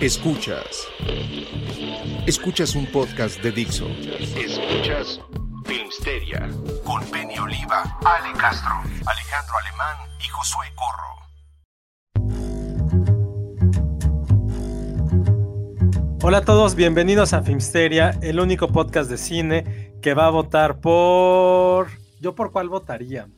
[0.00, 0.88] Escuchas.
[2.26, 2.74] Escuchas.
[2.74, 3.86] Un podcast de Dixo.
[4.34, 5.20] Escuchas
[5.66, 6.48] Filmsteria
[6.84, 8.72] con Penny Oliva, Ale Castro,
[9.06, 11.10] Alejandro Alemán y Josué Corro.
[16.22, 20.80] Hola a todos, bienvenidos a Filmsteria, el único podcast de cine que va a votar
[20.80, 21.88] por...
[22.20, 23.28] ¿Yo por cuál votaría?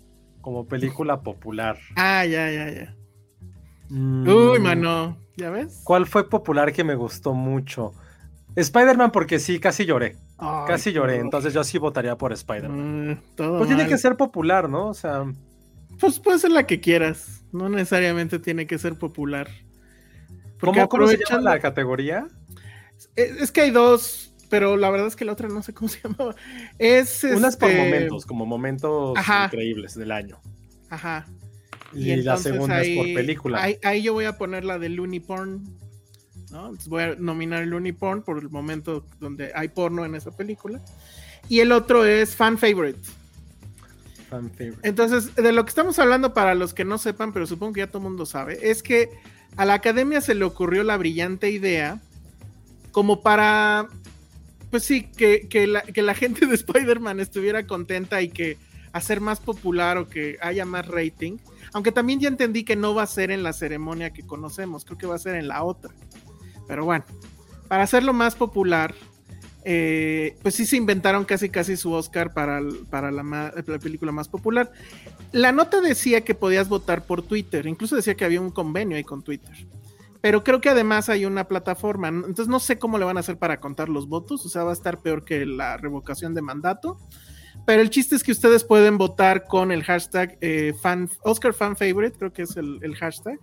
[0.40, 1.76] Como película popular.
[1.96, 2.94] Ah, ya, ya, ya.
[3.88, 5.80] Mm, Uy, mano, ¿ya ves?
[5.84, 7.92] ¿Cuál fue popular que me gustó mucho?
[8.54, 10.16] Spider-Man porque sí, casi lloré.
[10.38, 11.24] Ay, casi lloré, no.
[11.24, 13.10] entonces yo sí votaría por Spider-Man.
[13.12, 14.88] Mm, Pues tiene que ser popular, ¿no?
[14.88, 15.24] O sea,
[15.98, 17.44] Pues puede ser la que quieras.
[17.52, 19.48] No necesariamente tiene que ser popular.
[20.58, 22.26] Porque ¿cómo, cómo se llama aprovechando- la categoría?
[23.16, 25.88] Es, es que hay dos, pero la verdad es que la otra no sé cómo
[25.88, 26.34] se llamaba.
[26.78, 29.46] Es Unas por este, momentos, como momentos Ajá.
[29.46, 30.38] increíbles del año.
[30.90, 31.26] Ajá.
[31.94, 33.62] Y, la segunda es por película.
[33.62, 35.64] Ahí, ahí yo voy a poner la de Looney Porn.
[36.50, 36.66] ¿no?
[36.66, 40.80] Entonces voy a nominar Looney Porn por el momento donde hay porno en esa película.
[41.48, 43.00] Y el otro es Fan Favorite.
[44.30, 44.88] Fan favorite.
[44.88, 47.86] Entonces, de lo que estamos hablando para los que no sepan, pero supongo que ya
[47.86, 49.10] todo el mundo sabe, es que
[49.56, 52.00] a la academia se le ocurrió la brillante idea
[52.90, 53.88] como para,
[54.70, 58.56] pues sí, que, que la, que la gente de Spider-Man estuviera contenta y que
[58.92, 61.38] hacer más popular o que haya más rating.
[61.72, 64.98] Aunque también ya entendí que no va a ser en la ceremonia que conocemos, creo
[64.98, 65.92] que va a ser en la otra.
[66.66, 67.04] Pero bueno,
[67.68, 68.94] para hacerlo más popular,
[69.64, 74.28] eh, pues sí se inventaron casi casi su Oscar para, para la, la película más
[74.28, 74.72] popular.
[75.30, 79.04] La nota decía que podías votar por Twitter, incluso decía que había un convenio ahí
[79.04, 79.66] con Twitter.
[80.20, 83.38] Pero creo que además hay una plataforma, entonces no sé cómo le van a hacer
[83.38, 86.98] para contar los votos, o sea, va a estar peor que la revocación de mandato.
[87.64, 91.76] Pero el chiste es que ustedes pueden votar con el hashtag eh, fan, Oscar Fan
[91.76, 93.38] Favorite, creo que es el, el hashtag.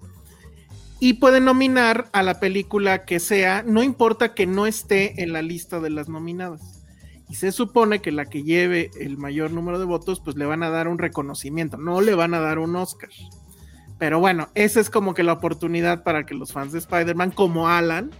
[1.00, 5.42] Y pueden nominar a la película que sea, no importa que no esté en la
[5.42, 6.84] lista de las nominadas.
[7.30, 10.64] Y se supone que la que lleve el mayor número de votos, pues le van
[10.64, 13.10] a dar un reconocimiento, no le van a dar un Oscar.
[14.00, 17.70] Pero bueno, esa es como que la oportunidad para que los fans de Spider-Man, como
[17.70, 18.12] Alan,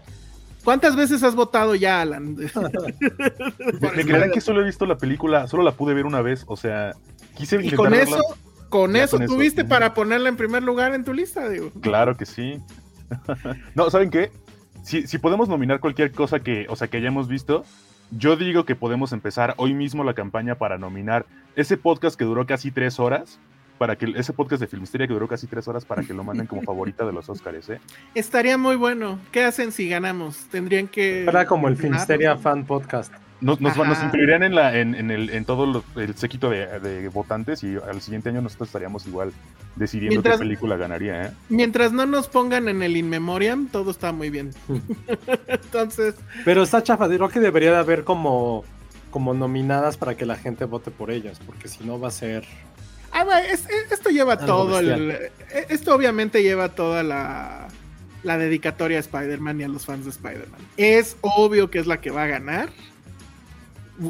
[0.64, 2.36] ¿cuántas veces has votado ya, Alan?
[3.96, 6.58] Me, creerán que solo he visto la película, solo la pude ver una vez, o
[6.58, 6.94] sea,
[7.36, 8.18] quise y con verla.
[8.18, 8.24] eso,
[8.70, 11.72] con Ya eso con eso, tuviste para ponerla en primer lugar en tu lista, digo.
[11.82, 12.60] Claro que sí.
[13.76, 14.32] no, ¿saben qué?
[14.84, 17.66] Si, si podemos nominar cualquier cosa que, o sea, que hayamos visto,
[18.12, 21.26] yo digo que podemos empezar hoy mismo la campaña para nominar
[21.56, 23.40] ese podcast que duró casi tres horas,
[23.80, 26.46] para que ese podcast de Filmisteria que duró casi tres horas para que lo manden
[26.46, 27.80] como favorita de los Oscars, ¿eh?
[28.14, 29.18] Estaría muy bueno.
[29.32, 30.38] ¿Qué hacen si ganamos?
[30.52, 31.24] Tendrían que.
[31.24, 32.40] Era como el ganar, Filmsteria ¿no?
[32.42, 33.12] Fan Podcast.
[33.42, 37.08] Nos, nos, incluirían en, la, en, en el, en todo lo- el séquito de, de
[37.08, 39.32] votantes y al siguiente año nosotros estaríamos igual
[39.78, 41.32] decidiendo Mientras- qué película ganaría, ¿eh?
[41.48, 44.52] Mientras no nos pongan en el In Memoriam, todo está muy bien.
[45.48, 48.64] Entonces, Pero está chafa, creo que debería de haber como,
[49.10, 52.44] como nominadas para que la gente vote por ellas, porque si no va a ser...
[53.20, 55.12] ah, bueno, es- es- esto lleva Algo todo el.
[55.12, 55.32] eh,
[55.70, 57.68] Esto obviamente lleva toda la.
[58.22, 60.60] La dedicatoria a Spider-Man y a los fans de Spider-Man.
[60.76, 62.70] Es obvio que es la que va a ganar.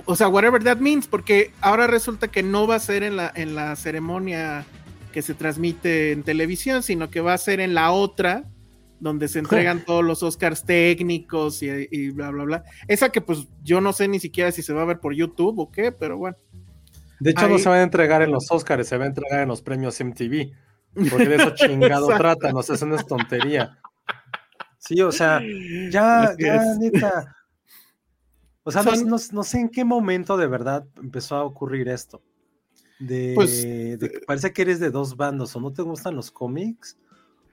[0.05, 3.31] O sea, whatever that means, porque ahora resulta que no va a ser en la,
[3.35, 4.65] en la ceremonia
[5.11, 8.43] que se transmite en televisión, sino que va a ser en la otra,
[8.99, 12.63] donde se entregan todos los Oscars técnicos y, y bla, bla, bla.
[12.87, 15.57] Esa que pues yo no sé ni siquiera si se va a ver por YouTube
[15.59, 16.35] o qué, pero bueno.
[17.19, 19.47] De hecho, no se van a entregar en los Oscars, se va a entregar en
[19.49, 20.51] los premios MTV.
[21.11, 23.77] Porque de eso chingado tratan, o sea, eso no es tontería.
[24.77, 25.41] Sí, o sea,
[25.91, 27.35] ya, ya, neta.
[28.63, 32.21] O sea, no, no- no sé en qué momento de verdad empezó a ocurrir esto.
[32.99, 36.31] De, Pues, de que parece que eres de dos bandos, o no te gustan los
[36.31, 36.97] cómics,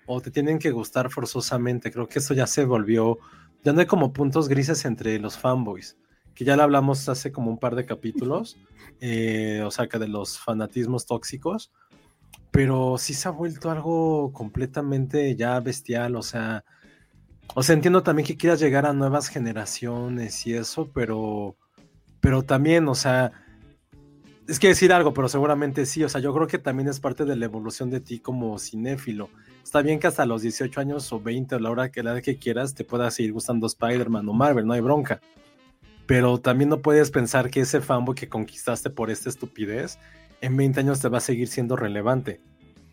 [0.06, 1.90] o te tienen que gustar forzosamente.
[1.90, 3.18] Creo que eso ya se volvió,
[3.64, 5.96] ya no hay como puntos grises entre los fanboys,
[6.36, 8.56] que ya lo hablamos hace como un par de capítulos,
[9.00, 11.72] eh, o sea, que de los fanatismos tóxicos,
[12.52, 16.64] pero sí se ha vuelto algo completamente ya bestial, o sea,
[17.54, 21.56] o sea, entiendo también que quieras llegar a nuevas generaciones y eso, pero,
[22.20, 23.32] pero también, o sea,
[24.46, 27.24] es que decir algo, pero seguramente sí, o sea, yo creo que también es parte
[27.24, 29.30] de la evolución de ti como cinéfilo.
[29.62, 32.22] Está bien que hasta los 18 años o 20 o la hora que la edad
[32.22, 35.20] que quieras te pueda seguir gustando Spider-Man o Marvel, no hay bronca.
[36.06, 39.98] Pero también no puedes pensar que ese fanboy que conquistaste por esta estupidez
[40.40, 42.40] en 20 años te va a seguir siendo relevante.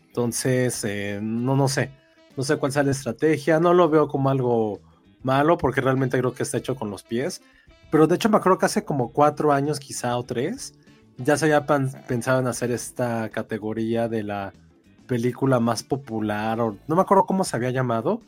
[0.08, 1.92] Entonces, eh, no, no sé.
[2.36, 3.60] No sé cuál sea la estrategia.
[3.60, 4.82] No lo veo como algo
[5.22, 7.42] malo porque realmente creo que está hecho con los pies.
[7.92, 10.74] Pero de hecho me acuerdo que hace como cuatro años quizá o tres
[11.18, 14.54] ya se había pensado en hacer esta categoría de la
[15.08, 18.22] película más popular, no me acuerdo cómo se había llamado,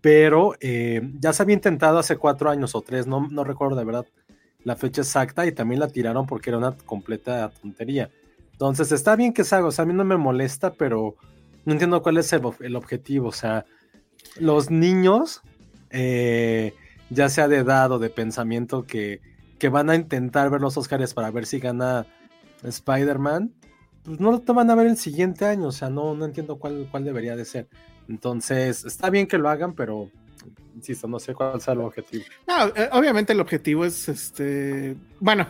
[0.00, 3.84] pero eh, ya se había intentado hace cuatro años o tres, no, no recuerdo de
[3.84, 4.06] verdad
[4.66, 8.10] la fecha exacta, y también la tiraron porque era una completa tontería.
[8.50, 11.14] Entonces está bien que se haga, o sea, a mí no me molesta, pero
[11.64, 13.64] no entiendo cuál es el, ob- el objetivo, o sea,
[14.40, 15.40] los niños,
[15.90, 16.74] eh,
[17.10, 19.20] ya sea de edad o de pensamiento, que,
[19.60, 22.04] que van a intentar ver los Oscars para ver si gana
[22.64, 23.52] Spider-Man,
[24.02, 26.88] pues no lo van a ver el siguiente año, o sea, no, no entiendo cuál,
[26.90, 27.68] cuál debería de ser.
[28.08, 30.10] Entonces, está bien que lo hagan, pero,
[30.76, 32.24] insisto, no sé cuál sea el objetivo.
[32.46, 34.94] No, eh, obviamente el objetivo es este.
[35.18, 35.46] Bueno,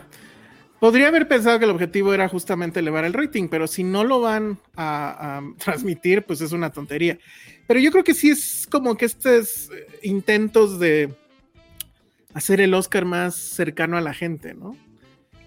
[0.79, 4.21] podría haber pensado que el objetivo era justamente elevar el rating, pero si no lo
[4.21, 7.19] van a, a transmitir, pues es una tontería.
[7.67, 11.13] Pero yo creo que sí es como que estos eh, intentos de
[12.33, 14.77] hacer el Oscar más cercano a la gente, ¿no?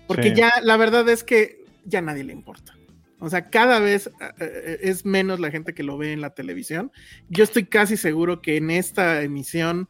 [0.06, 0.34] Porque Sí.
[0.36, 2.74] ya la verdad es que ya nadie le importa.
[3.20, 6.31] O sea, cada vez eh, eh, es menos la gente que lo ve en la
[6.31, 6.90] televisión.
[7.28, 9.88] Yo estoy casi seguro que en esta emisión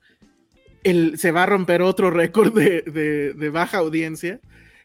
[1.17, 4.41] se va a romper otro récord de, baja audiencia.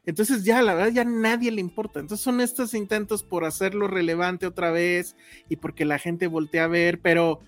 [0.05, 1.99] Entonces ya, la verdad, ya nadie le importa.
[1.99, 5.15] Entonces son estos intentos por hacerlo relevante otra vez
[5.49, 7.39] y porque la gente voltea a ver, pero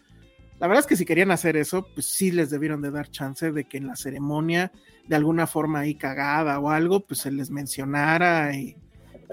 [0.59, 3.51] la verdad es que si querían hacer eso, pues sí les debieron de dar chance
[3.51, 4.71] de que en la ceremonia,
[5.07, 8.75] de alguna forma ahí cagada o algo, pues se les mencionara y-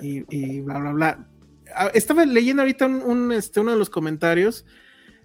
[0.02, 1.28] y bla, bla, bla.
[1.94, 4.64] Estaba leyendo ahorita un, un, este, uno de los comentarios.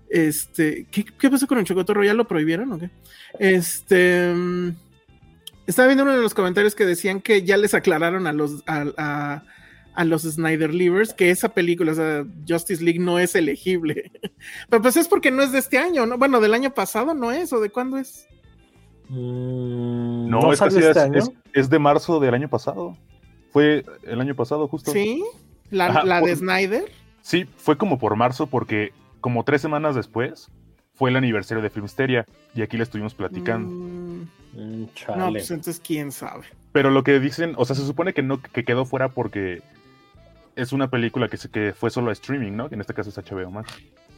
[0.10, 2.04] Este, ¿qué, qué pasó con el chocotorro?
[2.04, 2.90] ¿Ya lo prohibieron o qué?
[3.40, 4.34] Este.
[4.34, 4.70] mm,
[5.68, 8.86] Estaba viendo uno de los comentarios que decían que ya les aclararon a los, a,
[8.98, 9.44] a-
[9.96, 14.12] a los Snyder Leavers que esa película, o sea, Justice League, no es elegible.
[14.70, 16.18] Pero pues es porque no es de este año, ¿no?
[16.18, 18.26] Bueno, del año pasado no es, o de cuándo es.
[19.10, 21.18] Mm, No, casi este es, año?
[21.20, 22.98] es- es de marzo del año pasado.
[23.52, 24.92] Fue el año pasado, justo.
[24.92, 25.24] ¿Sí?
[25.72, 26.92] La, Ajá, la de Snyder.
[27.22, 30.50] Sí, fue como por marzo, porque como tres semanas después
[30.96, 33.70] fue el aniversario de Filmsteria y aquí le estuvimos platicando.
[33.70, 36.46] Mm, no, pues entonces quién sabe.
[36.72, 39.62] Pero lo que dicen, o sea, se supone que no que quedó fuera porque
[40.56, 42.68] es una película que, se, que fue solo a streaming, ¿no?
[42.70, 43.74] Que en este caso es HBO Max.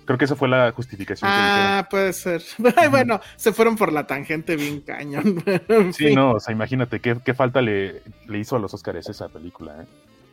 [0.05, 1.29] Creo que esa fue la justificación.
[1.29, 2.41] que Ah, puede ser.
[2.89, 5.43] Bueno, se fueron por la tangente bien cañón.
[5.93, 9.07] Sí, fin, no, o sea, imagínate qué, qué falta le, le hizo a los Oscars
[9.07, 9.85] esa película, ¿eh?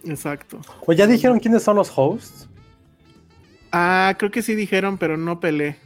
[0.05, 0.61] Exacto.
[0.85, 2.49] Pues ya dijeron quiénes son los hosts.
[3.73, 5.77] Ah, creo que sí dijeron, pero no peleé.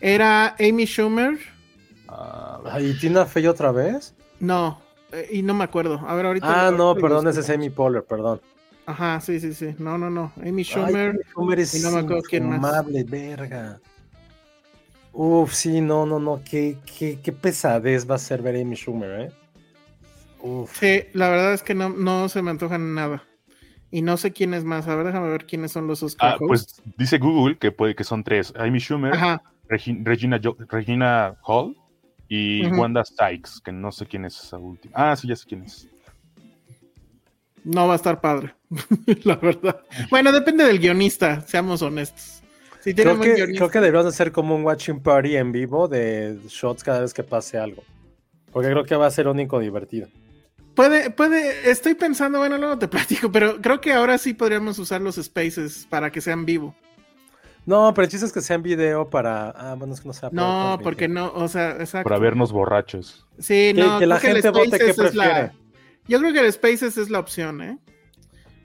[0.00, 1.38] Era Amy Schumer.
[2.08, 4.14] Ah, Ay, ¿y Tina Fey otra vez?
[4.40, 4.80] No,
[5.12, 6.00] eh, y no me acuerdo.
[6.06, 6.68] A ver, ahorita.
[6.68, 8.40] Ah, no, ahorita perdón, ese es Amy Poehler, perdón.
[8.86, 9.74] Ajá, sí, sí, sí.
[9.78, 10.32] No, no, no.
[10.38, 11.10] Amy Ay, Schumer.
[11.10, 12.84] Amy Schumer es y no me acuerdo quién más.
[13.08, 13.80] verga.
[15.12, 18.76] Uf, sí, no, no, no, qué, qué, qué pesadez va a ser ver a Amy
[18.76, 19.32] Schumer, ¿eh?
[20.40, 20.78] Uf.
[20.78, 23.22] Sí, la verdad es que no, no se me antojan nada.
[23.90, 24.86] Y no sé quién es más.
[24.88, 28.04] A ver, déjame ver quiénes son los Oscar ah, pues dice Google que puede que
[28.04, 29.12] son tres: Amy Schumer.
[29.68, 31.76] Regi- Regina, Jo- Regina Hall
[32.28, 32.66] y.
[32.68, 34.92] Wanda Sykes, que no sé quién es esa última.
[34.96, 35.88] Ah, sí, ya sé quién es.
[37.64, 38.54] No va a estar padre.
[39.24, 39.80] la verdad.
[40.10, 42.42] Bueno, depende del guionista, seamos honestos.
[42.80, 43.58] Si Creo que, guionista.
[43.58, 47.22] creo que deberíamos hacer como un watching party en vivo de shots cada vez que
[47.22, 47.82] pase algo.
[48.52, 50.08] Porque creo que va a ser único divertido.
[50.80, 55.02] Puede, puede, estoy pensando, bueno, luego te platico, pero creo que ahora sí podríamos usar
[55.02, 56.74] los spaces para que sean vivo.
[57.66, 59.50] No, pero el chiste es que sea en video para.
[59.50, 60.30] Ah, bueno, es que no sea.
[60.32, 62.08] No, porque no, o sea, exacto.
[62.08, 63.26] Para vernos borrachos.
[63.38, 65.52] Sí, Que, no, que la gente vote qué Spaces es la- prefiere.
[66.08, 67.78] Yo creo que el Spaces es la opción, ¿eh?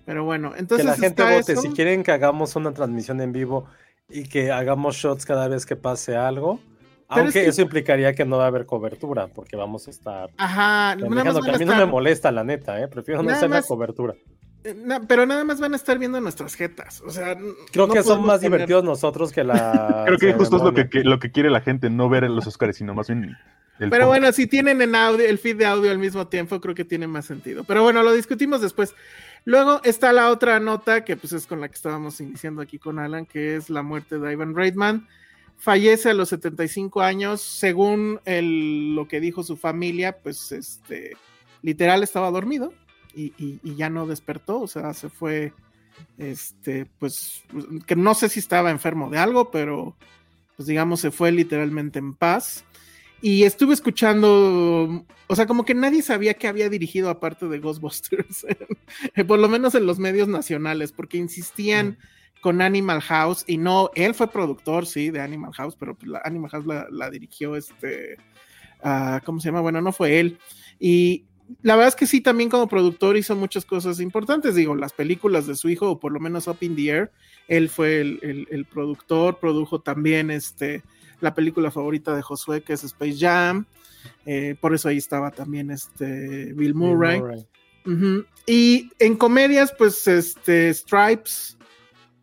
[0.05, 1.51] Pero bueno, entonces que la gente está vote.
[1.51, 1.61] eso.
[1.63, 3.65] Si quieren que hagamos una transmisión en vivo
[4.07, 6.61] y que hagamos shots cada vez que pase algo.
[7.07, 9.91] Pero Aunque es que- eso implicaría que no va a haber cobertura, porque vamos a
[9.91, 10.29] estar.
[10.37, 12.87] Ajá, nada más van a a mí no me molesta, la neta, ¿eh?
[12.87, 14.15] Prefiero no hacer la más- cobertura.
[15.07, 17.01] pero nada más van a estar viendo nuestras jetas.
[17.05, 17.37] O sea,
[17.71, 20.03] creo que son más divertidos nosotros que la.
[20.07, 22.75] creo que justo es lo que, lo que quiere la gente, no ver los Oscars,
[22.77, 23.37] sino más bien.
[23.77, 26.85] pero bueno, si tienen en audio, el feed de audio al mismo tiempo, creo que
[26.85, 27.63] tiene más sentido.
[27.65, 28.95] Pero bueno, lo discutimos después.
[29.43, 32.97] Luego está la otra nota que pues es con la que estábamos iniciando aquí con
[32.97, 35.07] Alan, que es la muerte de Ivan Reitman.
[35.57, 41.17] Fallece a los 75 años, según lo que dijo su familia, pues este,
[41.61, 42.73] literal estaba dormido
[43.15, 45.53] y, ya no despertó, o sea, se fue,
[46.17, 47.43] este, pues,
[47.87, 49.95] que no sé si estaba enfermo de algo, pero
[50.55, 52.65] pues digamos se fue literalmente en paz.
[53.21, 58.45] Y estuve escuchando, o sea, como que nadie sabía que había dirigido aparte de Ghostbusters,
[59.27, 61.97] por lo menos en los medios nacionales, porque insistían
[62.45, 66.21] con Animal House y no, él fue productor, sí, de Animal House, pero pues, la
[66.23, 68.17] Animal House la, dirigió este,
[68.83, 69.61] uh, ¿cómo se llama?
[69.61, 70.37] Bueno, no fue él.
[70.79, 71.25] Y
[71.63, 75.47] la verdad es que sí, también como productor hizo muchas cosas importantes, digo, las películas
[75.47, 77.11] de su hijo, o por lo menos Up in the Air,
[77.47, 80.83] él fue el, productor, produjo también este,
[81.21, 83.65] la película favorita de Josué, que es Space Jam,
[84.27, 87.23] eh, por eso ahí estaba también este Bill Murray.
[88.45, 91.55] Y en comedias, pues este Stripes,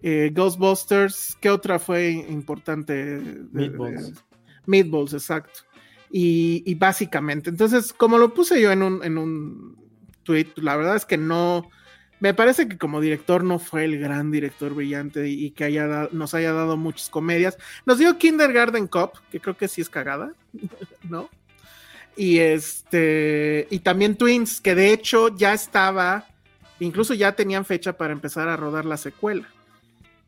[0.02, 3.20] eh, Ghostbusters, ¿qué otra fue importante?
[3.52, 4.12] Meatballs.
[4.66, 5.60] Meatballs, exacto.
[6.10, 9.76] Y, básicamente, entonces, como lo puse yo en un, en un
[10.24, 11.70] tweet, la verdad es que no,
[12.20, 16.34] me parece que como director no fue el gran director brillante y, que haya nos
[16.34, 17.56] haya dado muchas comedias.
[17.86, 20.34] Nos dio Kindergarten Cop, que creo que sí es cagada,
[21.08, 21.30] ¿no?
[22.14, 26.26] Y este, y también Twins, que de hecho ya estaba,
[26.78, 29.48] incluso ya tenían fecha para empezar a rodar la secuela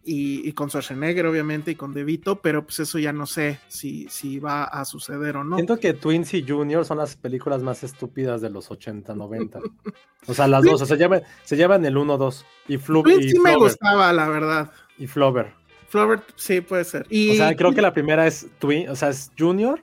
[0.07, 4.39] y, con Schwarzenegger, obviamente, y con DeVito, pero pues eso ya no sé si, si
[4.39, 5.57] va a suceder o no.
[5.57, 9.61] Siento que Twins y Junior son las películas más estúpidas de los 80, 90.
[10.27, 12.45] o sea, las dos, o sea, se llevan, se llevan el 1-2.
[12.69, 14.71] Y, Flu Twins sí me gustaba, la verdad.
[14.99, 15.53] Y Flover.
[15.89, 17.07] Flover, sí, puede ser.
[17.09, 17.31] Y...
[17.31, 19.83] O sea, creo que la primera es Twin, o sea, es Junior,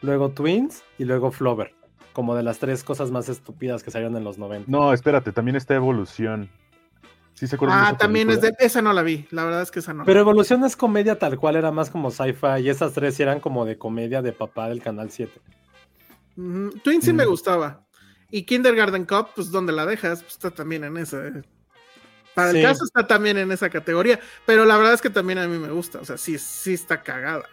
[0.00, 1.74] luego Twins y luego Flover.
[2.12, 4.68] Como de las tres cosas más estúpidas que salieron en los 90.
[4.68, 6.50] No, espérate, también está Evolución
[7.68, 10.04] ah, también es de esa no la vi, la verdad es que esa no.
[10.04, 13.64] Pero Evolución es comedia tal cual, era más como sci-fi y esas tres eran como
[13.64, 15.40] de comedia de papá del canal 7.
[16.82, 17.86] Twin sí me gustaba.
[18.30, 21.26] Y Kindergarten Cup, pues donde la dejas, pues está también en esa.
[21.26, 21.42] Eh.
[22.34, 25.48] Para el caso está también en esa categoría, pero la verdad es que también a
[25.48, 27.44] mí me gusta, o sea, sí, sí está cagada.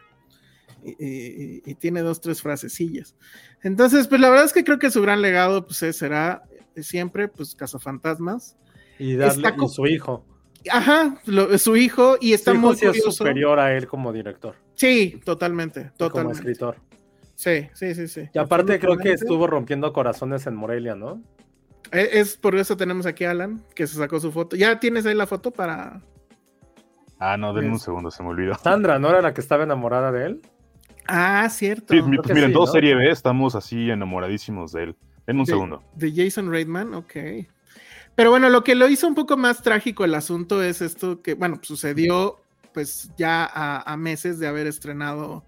[0.84, 3.16] Y, tiene dos, tres frasecillas.
[3.64, 6.44] Entonces, pues la verdad es que creo que su gran legado, pues será
[6.76, 8.56] siempre, pues Cazafantasmas.
[9.00, 10.26] Y darle a su hijo.
[10.72, 11.18] Ajá,
[11.58, 14.56] su hijo, y está muy es superior a él como director.
[14.76, 16.40] Sí, totalmente, totalmente.
[16.40, 16.78] Como escritor.
[17.36, 18.30] Sí, sí, sí, sí.
[18.34, 21.22] Y aparte creo que estuvo rompiendo corazones en Morelia, ¿no?
[21.92, 24.56] E, es, por eso tenemos aquí a Alan, que se sacó su foto.
[24.56, 26.02] ¿Ya tienes ahí la foto para...?
[27.20, 28.56] Ah, no, denme un segundo, se me olvidó.
[28.56, 30.42] Sandra, ¿no era la que estaba enamorada de él?
[31.08, 31.94] Ah, cierto.
[31.94, 34.96] Sí, pues miren, todos Serie B estamos así enamoradísimos de él.
[35.26, 35.84] Denme un segundo.
[35.96, 37.16] De Jason Reitman, ok.
[38.18, 41.36] Pero bueno, lo que lo hizo un poco más trágico el asunto es esto que,
[41.36, 42.38] bueno, sucedió
[42.74, 45.46] pues ya a, meses de haber estrenado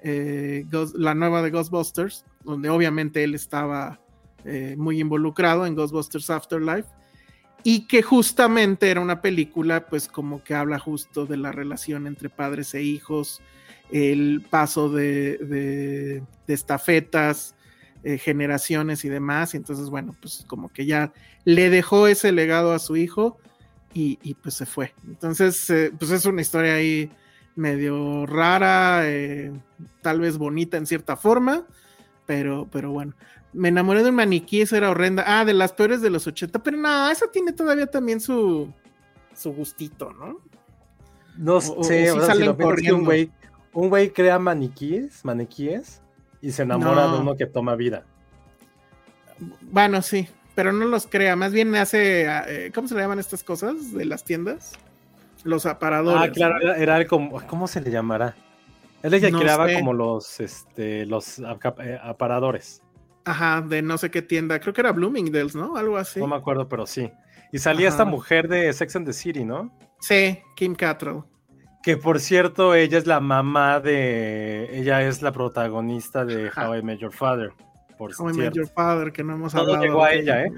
[0.00, 4.00] eh, la nueva de Ghostbusters, donde obviamente él estaba
[4.44, 6.88] eh, muy involucrado en Ghostbusters Afterlife,
[7.64, 12.28] y que justamente era una película pues como que habla justo de la relación entre
[12.28, 13.42] padres e hijos,
[13.90, 17.53] el paso de, estafetas,
[18.04, 19.54] eh, generaciones y demás.
[19.54, 21.12] Y entonces, bueno, pues como que ya
[21.44, 23.38] le dejó ese legado a su hijo
[23.94, 24.92] y, pues se fue.
[25.06, 27.10] Entonces, eh, pues es una historia ahí
[27.56, 29.52] medio rara, eh,
[30.02, 31.66] tal vez bonita en cierta forma,
[32.26, 33.14] pero, pero bueno.
[33.52, 35.24] Me enamoré de un maniquí, eso era horrenda.
[35.26, 38.70] Ah, de las peores de los 80, pero no, esa tiene todavía también su,
[39.32, 40.40] su gustito, ¿no?
[41.38, 43.30] No sé, un güey
[43.72, 46.00] un güey crea maniquíes, maniquíes
[46.44, 48.04] y se enamora de uno que toma vida.
[49.62, 53.42] Bueno, sí, pero no los crea, más bien hace, eh, ¿cómo se le llaman estas
[53.42, 54.72] cosas de las tiendas?
[55.42, 56.30] Los aparadores.
[56.30, 58.36] Ah, claro, era, como, ¿cómo se le llamará?
[59.02, 62.82] Él es el que creaba como los, este, los eh, aparadores.
[63.24, 65.76] Ajá, de no sé qué tienda, creo que era Bloomingdale's, ¿no?
[65.76, 66.20] Algo así.
[66.20, 67.10] No me acuerdo, pero sí.
[67.52, 69.76] Y salía esta mujer de Sex and the City, ¿no?
[70.00, 71.24] Sí, Kim Cattrall.
[71.84, 74.78] Que por cierto, ella es la mamá de.
[74.78, 77.52] Ella es la protagonista de How I Met Your Father.
[77.98, 79.82] Por How I Met Your Father, que no hemos hablado.
[79.82, 80.52] llegó a ella, ¿eh?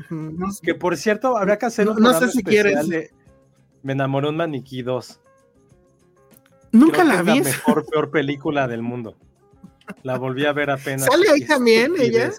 [0.63, 2.01] que por cierto, habría que hacer un.
[2.01, 2.89] No, sé si quieres.
[3.83, 5.21] Me enamoró un maniquí 2.
[6.73, 7.39] Nunca la vi.
[7.39, 9.17] Es la mejor, peor película del mundo.
[10.03, 11.07] La volví a ver apenas.
[11.07, 12.31] ¿Sale ahí también ella?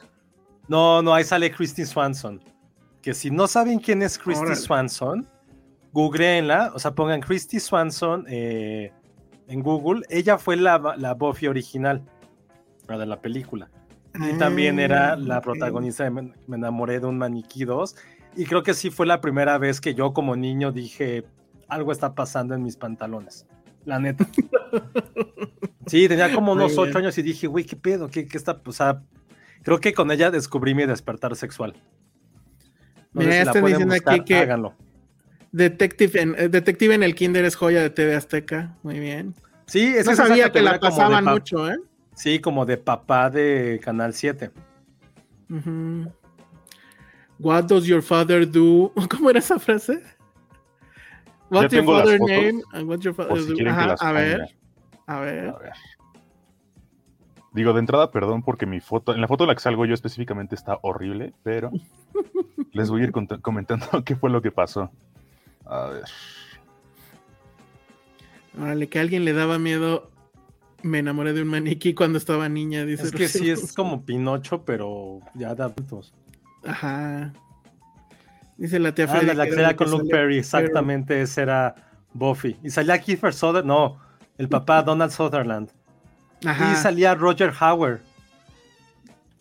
[0.67, 2.41] No, no, ahí sale Christy Swanson
[3.07, 4.57] que si no saben quién es Christy Órale.
[4.57, 5.25] Swanson,
[6.01, 8.91] googleenla, o sea, pongan Christy Swanson eh,
[9.47, 10.03] en Google.
[10.09, 12.03] Ella fue la, la Buffy original,
[12.87, 13.69] la de la película.
[14.13, 17.95] Y también era la Ah, protagonista de Me, enamoré de un maniquí 2.
[18.35, 21.25] Y creo que sí fue la primera vez que yo como niño dije,
[21.67, 23.47] algo está pasando en mis pantalones.
[23.85, 24.25] La neta.
[25.87, 26.89] Sí, tenía como Muy unos bien.
[26.89, 28.09] ocho años y dije, güey, ¿qué pedo?
[28.09, 28.61] ¿Qué, qué está?
[28.65, 29.01] O sea,
[29.63, 31.75] creo que con ella descubrí mi despertar sexual.
[33.13, 34.73] No Mira, la están diciendo buscar, aquí que- háganlo.
[35.57, 38.75] Detective en, eh, Detective en el Kinder es joya de TV Azteca.
[38.83, 39.33] Muy bien.
[39.65, 41.77] Sí, es no esa sabía que la pasaban pa- mucho, ¿eh?
[42.15, 44.51] Sí, como de papá de Canal 7.
[45.49, 46.11] Ujú.
[47.39, 48.91] What does your father do?
[49.11, 50.01] ¿Cómo era esa frase?
[51.49, 52.61] What's your tengo las father fotos, name?
[52.73, 53.55] and What's your father si do?
[53.55, 54.41] que Ajá, a ver,
[55.05, 55.49] a ver.
[55.49, 55.71] A ver.
[57.53, 59.93] Digo, de entrada, perdón, porque mi foto, en la foto en la que salgo yo
[59.93, 61.71] específicamente está horrible, pero
[62.73, 63.11] les voy a ir
[63.41, 64.91] comentando qué fue lo que pasó.
[65.69, 66.03] A ver.
[68.59, 70.09] Órale, que a alguien le daba miedo.
[70.83, 73.03] Me enamoré de un maniquí cuando estaba niña, dice.
[73.03, 76.13] Es que sí, es como Pinocho, pero ya de adultos.
[76.65, 77.33] Ajá.
[78.57, 79.25] Dice la tía Ah, Freddy.
[79.27, 81.75] la, la que era con Luke Perry, exactamente, esa era
[82.13, 82.57] Buffy.
[82.63, 83.99] Y salía Kiefer Sutherland, no,
[84.37, 85.69] el papá Donald Sutherland.
[86.45, 86.71] Ajá.
[86.73, 88.01] Y salía Roger Hauer,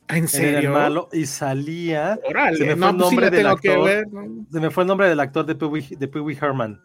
[0.08, 0.72] ¿En él era el serio?
[0.72, 3.56] malo, y salía, Órale, se me fue no, el pues sí nombre la del tengo
[3.56, 3.84] que actor.
[3.84, 4.06] ver.
[4.12, 4.46] ¿no?
[4.52, 6.80] se me fue el nombre del actor de Pee Wee, de Pee Wee Herman.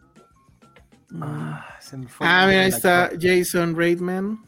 [1.20, 3.18] Ah, se me fue el Ah, mira, ahí está actor.
[3.22, 4.38] Jason Reitman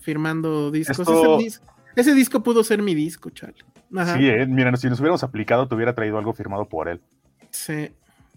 [0.00, 0.98] firmando discos.
[1.00, 1.60] Esto- Ese, dis-
[1.96, 3.54] ese disco pudo ser mi disco, chale.
[3.96, 4.16] Ajá.
[4.16, 7.00] Sí, eh, mira, si nos hubiéramos aplicado, te hubiera traído algo firmado por él.
[7.50, 7.90] Sí.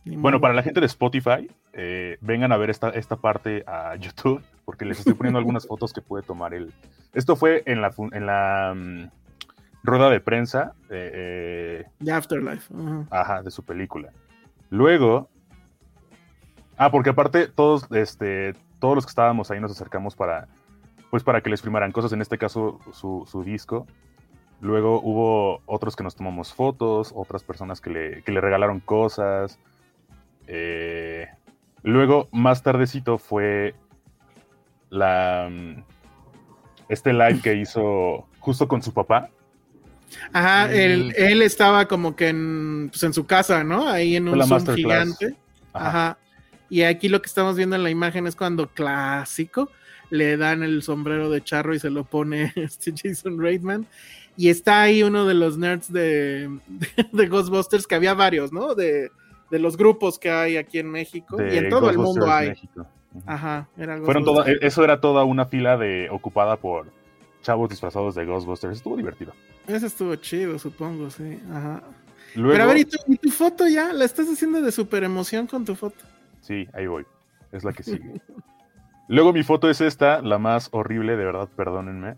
[0.05, 4.41] Bueno, para la gente de Spotify, eh, vengan a ver esta, esta parte a YouTube,
[4.65, 6.71] porque les estoy poniendo algunas fotos que puede tomar él.
[7.13, 9.10] Esto fue en la, en la mm,
[9.84, 12.74] rueda de prensa eh, eh, Afterlife.
[12.74, 13.08] ajá.
[13.10, 14.12] ajá, de su película.
[14.70, 15.30] Luego,
[16.78, 20.48] ah, porque aparte todos, este, todos los que estábamos ahí nos acercamos para,
[21.10, 23.88] pues para que les firmaran cosas, en este caso su, su disco.
[24.62, 29.60] Luego hubo otros que nos tomamos fotos, otras personas que le, que le regalaron cosas.
[30.46, 31.28] Eh,
[31.82, 33.74] luego, más tardecito, fue
[34.91, 35.84] la mm,
[36.89, 39.30] este live que hizo justo con su papá.
[40.34, 43.88] Ajá, él, él estaba como que en, pues en su casa, ¿no?
[43.88, 45.36] Ahí en un Zoom gigante.
[45.74, 45.88] Ajá.
[45.88, 46.17] Ajá.
[46.69, 49.69] Y aquí lo que estamos viendo en la imagen es cuando clásico
[50.10, 53.86] le dan el sombrero de charro y se lo pone este Jason Reitman.
[54.38, 58.76] Y está ahí uno de los nerds de, de, de Ghostbusters, que había varios, ¿no?
[58.76, 59.10] De,
[59.50, 61.38] de los grupos que hay aquí en México.
[61.41, 62.50] y en todo el mundo hay.
[62.50, 62.88] México.
[63.26, 66.88] Ajá, era Fueron toda- e- eso era toda una fila de ocupada por
[67.41, 68.77] chavos disfrazados de Ghostbusters.
[68.77, 69.34] Estuvo divertido.
[69.67, 71.39] Eso estuvo chido, supongo, sí.
[71.49, 71.82] Ajá.
[72.36, 73.91] Luego, Pero a ver, ¿y tu, y tu foto ya?
[73.93, 76.04] ¿La estás haciendo de super emoción con tu foto?
[76.41, 77.06] sí, ahí voy.
[77.51, 78.21] Es la que sigue.
[79.08, 82.15] Luego mi foto es esta, la más horrible, de verdad, perdónenme.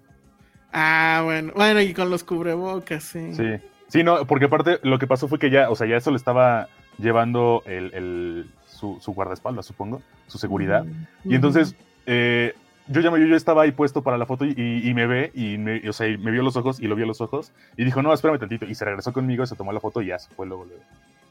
[0.72, 1.52] Ah, bueno.
[1.56, 3.34] Bueno, y con los cubrebocas, sí.
[3.34, 3.44] Sí.
[3.88, 6.18] Sí, no, porque aparte lo que pasó fue que ya, o sea, ya eso le
[6.18, 10.86] estaba llevando el, el- su, su guardaespaldas, supongo, su seguridad.
[11.24, 11.76] Y entonces,
[12.08, 12.54] eh,
[12.88, 15.08] yo ya, me- yo ya estaba ahí puesto para la foto y, y- y me
[15.08, 17.52] ve, y me, o sea, y me vio los ojos y lo vio los ojos,
[17.78, 20.20] y dijo, no, espérame tantito, y se regresó conmigo, se tomó la foto y ya
[20.20, 20.66] se fue luego.
[20.66, 20.82] luego.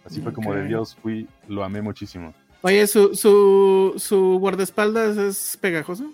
[0.05, 0.65] Así fue como de.
[0.67, 2.35] Dios, fui, lo amé muchísimo.
[2.62, 6.11] Oye, ¿su, su, su guardaespaldas es pegajoso?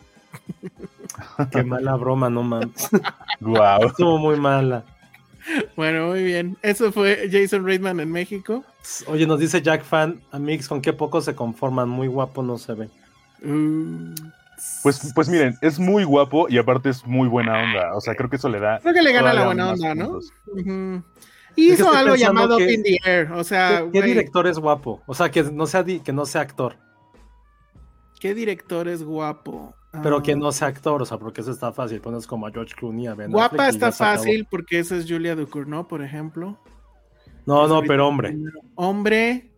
[1.50, 2.88] Qué mala broma, no mames.
[3.40, 3.86] Wow.
[3.86, 4.82] Estuvo muy mala.
[5.76, 6.56] Bueno, muy bien.
[6.60, 8.64] Eso fue Jason Reitman en México.
[9.06, 12.74] Oye, nos dice Jack Fan, Amix, con qué poco se conforman, muy guapo no se
[12.74, 12.88] ve.
[13.44, 14.12] Uh,
[14.82, 17.94] Pues, pues miren, es muy guapo y aparte es muy buena onda.
[17.96, 18.78] O sea, creo que eso le da.
[18.80, 20.06] creo que le gana la buena onda, ¿no?
[20.08, 20.32] puntos.
[20.46, 21.02] Es que
[21.62, 23.32] hizo algo llamado que- Up in the Air.
[23.32, 25.02] O sea, ¿Qué, director es guapo?
[25.06, 26.76] O sea, que no sea, di- que no sea actor,
[28.20, 29.74] ¿qué director es guapo?
[30.02, 32.00] pero Ah, que no sea actor, o sea, porque eso está fácil.
[32.00, 34.18] Pones como a George Clooney, a Ben Guapa Affleck está acabó.
[34.18, 36.58] fácil porque esa es Julia Ducournau, por ejemplo.
[37.46, 38.36] No, Es no, pero hombre.
[38.74, 39.50] Hombre,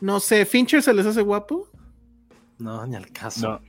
[0.00, 1.68] no sé, ¿Fincher se les hace guapo?
[2.58, 3.48] No, ni al caso.
[3.52, 3.60] No.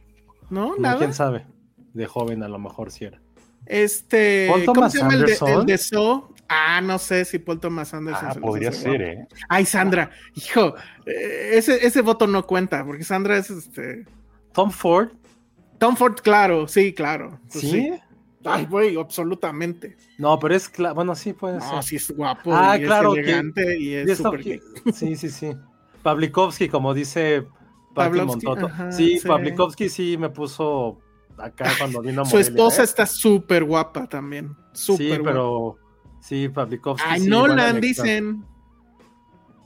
[0.52, 0.76] ¿No?
[0.76, 0.98] No, ¿Nada?
[1.00, 1.46] quién sabe.
[1.94, 3.20] De joven a lo mejor sí era.
[3.66, 5.60] Este, Paul ¿cómo Thomas se llama el de, Anderson?
[5.62, 6.34] el de Saw?
[6.50, 8.28] Ah, no sé si Paul Thomas Anderson.
[8.30, 9.02] Ah, se podría ser.
[9.02, 9.28] ¿eh?
[9.50, 14.06] Ay, Sandra, hijo, eh, ese, ese voto no cuenta, porque Sandra es este.
[14.54, 15.10] Tom Ford,
[15.78, 17.40] Tom Ford, claro, sí, claro.
[17.52, 17.92] Pues ¿sí?
[18.44, 19.96] Ay, güey, absolutamente.
[20.18, 20.96] No, pero es claro.
[20.96, 21.84] Bueno, sí puede No, ser.
[21.84, 24.62] sí es guapo, Ah, y claro, es elegante y Y es que- gay.
[24.94, 25.54] Sí, sí, sí.
[26.04, 27.46] Pavlikovsky, como dice
[27.94, 28.66] Pavlovsky, Montoto.
[28.68, 29.28] ajá, sí, sí.
[29.28, 31.00] Pavlikovsky sí me puso
[31.38, 32.86] acá cuando vino a Su Morelia, esposa ¿eh?
[32.86, 34.56] está súper guapa también.
[34.74, 35.24] Súper Sí, guapa.
[35.26, 35.78] pero.
[36.22, 37.08] Sí, Pavlikovsky.
[37.10, 38.46] Ay, sí, Nolan, dicen.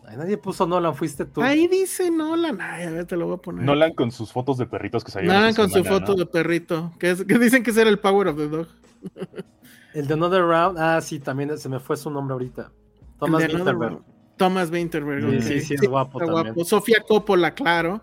[0.08, 1.42] Ay, nadie puso Nolan, fuiste tú.
[1.42, 2.62] Ahí dice Nolan.
[2.62, 3.64] Ay, a ver, te lo voy a poner.
[3.66, 5.36] Nolan con sus fotos de perritos que salieron.
[5.36, 6.18] Nolan con su foto ¿no?
[6.20, 6.92] de perrito.
[7.00, 8.68] Que, es- que dicen que ese era el Power of the Dog.
[9.94, 12.70] El de Another Round, ah, sí, también se me fue su nombre ahorita.
[13.18, 14.00] Thomas Winterberg.
[14.36, 15.42] Thomas Winterberg.
[15.42, 16.66] Sí, sí, sí, es guapo está también.
[16.66, 18.02] Sofía Coppola, claro.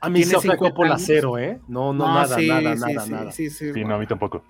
[0.00, 1.02] A mí Sofía 50 Coppola años.
[1.06, 1.60] cero, ¿eh?
[1.68, 3.32] No, no, nada, sí, nada, sí, nada, sí, nada.
[3.32, 4.42] Sí, sí, Sí, no, a mí tampoco.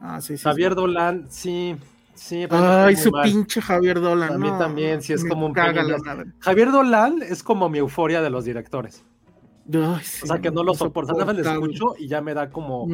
[0.00, 0.74] Ah, sí, sí, Javier.
[0.74, 1.76] Dolan, sí,
[2.14, 2.46] sí.
[2.50, 3.24] Ay, su mal.
[3.24, 4.32] pinche Javier Dolan.
[4.34, 6.24] A mí no, también, sí, es como un la.
[6.40, 9.04] Javier Dolan es como mi euforia de los directores.
[9.72, 11.12] Ay, sí, O sea, que no lo soporto.
[11.12, 12.88] Nada más le escucho y ya me da como,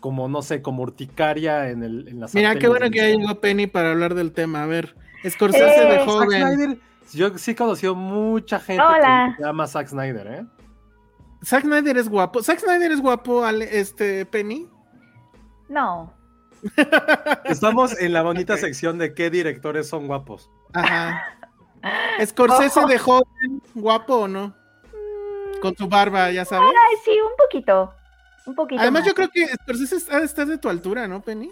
[0.00, 3.40] como no sé, como urticaria en, el, en la Mira, qué bueno que ya llegó
[3.40, 4.62] Penny para hablar del tema.
[4.62, 4.94] A ver,
[5.28, 6.42] Scorsese de Eh, Zack joven.
[6.42, 6.78] Snyder,
[7.14, 9.30] yo sí he conocido mucha gente Hola.
[9.36, 10.44] que se llama Zack Snyder, ¿eh?
[11.44, 12.42] Zack Snyder es guapo.
[12.42, 14.68] Zack Snyder es guapo, Ale- este, Penny.
[15.68, 16.12] No.
[17.44, 20.50] Estamos en la bonita sección de qué directores son guapos.
[20.74, 21.22] Ajá.
[22.24, 24.54] Scorsese de joven, guapo o no?
[25.62, 26.68] Con su barba, ya sabes.
[26.68, 27.94] Ay, sí, un poquito.
[28.46, 28.80] Un poquito.
[28.80, 29.08] Además, más.
[29.08, 31.50] yo creo que Scorsese de estar de tu altura, ¿no, Penny?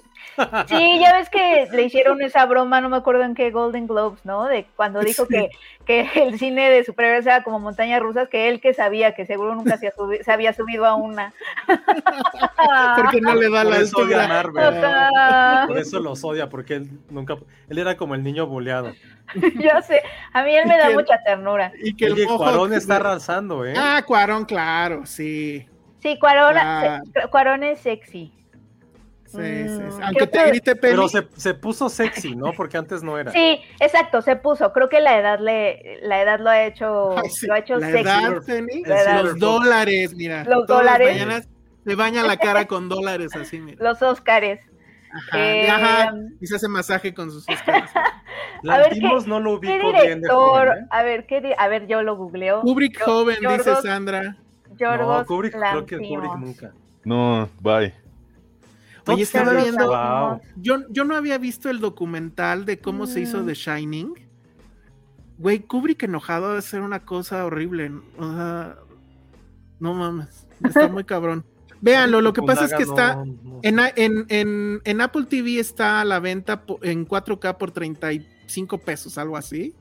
[0.69, 4.25] Sí, ya ves que le hicieron esa broma, no me acuerdo en qué Golden Globes,
[4.25, 4.45] ¿no?
[4.47, 5.51] De cuando dijo que,
[5.85, 9.55] que el cine de superhéroes era como montañas rusas, que él que sabía que seguro
[9.55, 11.33] nunca se, ha subi- se había subido a una.
[12.97, 14.29] Porque no le da Por la eso altura.
[14.29, 14.65] Marvel.
[14.85, 15.67] Ajá.
[15.67, 17.37] Por eso los odia, porque él nunca.
[17.69, 18.93] Él era como el niño buleado.
[19.35, 21.73] Yo sé, a mí él me da que- mucha ternura.
[21.83, 23.75] Y que el Oye, Cuarón está arrasando, ¿eh?
[23.77, 25.67] Ah, Cuarón, claro, sí.
[26.01, 26.55] Sí, Cuarón,
[27.13, 28.33] se- Cuarón es sexy.
[29.27, 29.81] Sí, sí, sí.
[29.99, 30.95] Mm, Aunque ¿qué te otro- grite Penny.
[30.95, 32.53] Pero se, se puso sexy, ¿no?
[32.53, 33.31] Porque antes no era.
[33.31, 34.73] Sí, exacto, se puso.
[34.73, 37.77] Creo que la edad le, la edad lo ha hecho, Ay, sí, lo ha hecho
[37.77, 38.01] la sexy.
[38.09, 39.23] edad, Penny, La edad.
[39.25, 40.45] los dólares, mira.
[40.45, 41.21] Los todas las dólares.
[41.21, 41.49] mañanas
[41.85, 43.77] se baña la cara con dólares así, mira.
[43.85, 44.61] Los Óscares.
[45.11, 47.91] Ajá, Eh, y, ajá, y se hace masaje con sus Óscares.
[47.95, 50.69] A ver, Lantimos ¿qué- no lo ¿Qué ubico bien de director?
[50.69, 50.87] joven, ¿eh?
[50.91, 52.63] A ver, ¿qué di- a ver, yo lo googleo.
[52.63, 54.37] Kubrick Yo- joven, dice Sandra.
[54.79, 56.73] Yorgos No, Kubrick, creo que Kubrick nunca.
[57.05, 57.95] No, bye.
[59.07, 59.87] Oye, estaba viendo.
[59.87, 60.41] Wow.
[60.57, 63.47] Yo, yo no había visto el documental de cómo se hizo Mm.
[63.47, 64.15] The Shining.
[65.39, 67.93] Güey, Kubrick enojado debe ser una cosa horrible.
[68.19, 68.77] O sea,
[69.81, 70.47] no mames.
[70.63, 71.45] Está muy cabrón.
[71.81, 73.25] Véanlo, lo que pasa es que está.
[73.63, 79.17] En, en, en, en Apple TV está a la venta en 4K por 35 pesos,
[79.17, 79.75] algo así.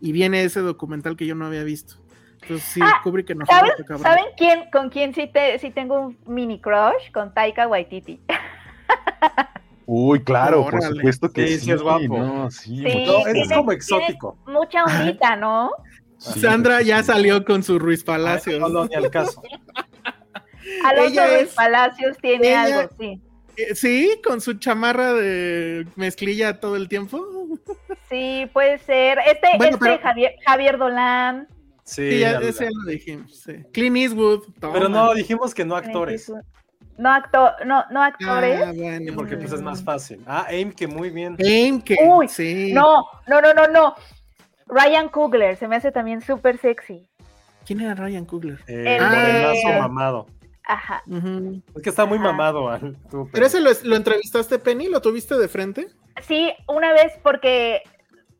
[0.00, 1.96] Y viene ese documental que yo no había visto.
[2.42, 3.66] Entonces sí, Ah, Kubrick enojado.
[3.86, 3.98] ¿Saben.
[4.02, 7.10] ¿Saben quién, con quién sí, te, sí tengo un mini crush?
[7.12, 8.20] Con Taika Waititi.
[9.86, 11.64] Uy, claro, por supuesto que Sí, sí.
[11.66, 12.18] sí es guapo.
[12.18, 14.38] No, sí, Sí, mucho- No, es tiene- como exótico.
[14.46, 15.70] Mucha ondita, ¿no?
[16.18, 17.04] sí, Sandra ya sí.
[17.06, 18.60] salió con su Ruiz Ay, Palacios.
[18.60, 19.42] No, no, ni al caso.
[20.84, 23.20] Alonso Ella Ruiz es- Palacios tiene ella- algo, sí.
[23.56, 27.20] Eh, Sí, con su chamarra de mezclilla todo el tiempo.
[28.08, 29.18] Sí, puede ser.
[29.26, 31.48] Este, Bueno, este pero- Javier, Javier Dolan.
[31.90, 33.36] Sí, Sí, ya, ese ya lo dijimos.
[33.40, 33.52] sí.
[33.72, 34.44] Clint Eastwood.
[34.60, 34.88] pero toma.
[35.06, 36.32] no, dijimos que no actores.
[36.96, 38.60] No, acto, no, no actores.
[38.62, 39.12] Ah, bueno.
[39.16, 40.22] Porque pues es más fácil.
[40.26, 41.36] Ah, Aim, que muy bien.
[41.42, 42.72] Aim, que Uy, sí.
[42.72, 43.94] No, no, no, no, no.
[44.66, 47.08] Ryan Coogler se me hace también súper sexy.
[47.66, 48.58] ¿Quién era Ryan Coogler?
[48.68, 50.26] Eh, El morenazo de- mamado.
[50.68, 51.02] Ajá.
[51.74, 52.26] Es que está muy Ajá.
[52.28, 52.68] mamado.
[52.68, 54.86] al- tú, ¿Pero ese lo, lo entrevistaste, Penny?
[54.88, 55.88] ¿Lo tuviste de frente?
[56.22, 57.82] Sí, una vez porque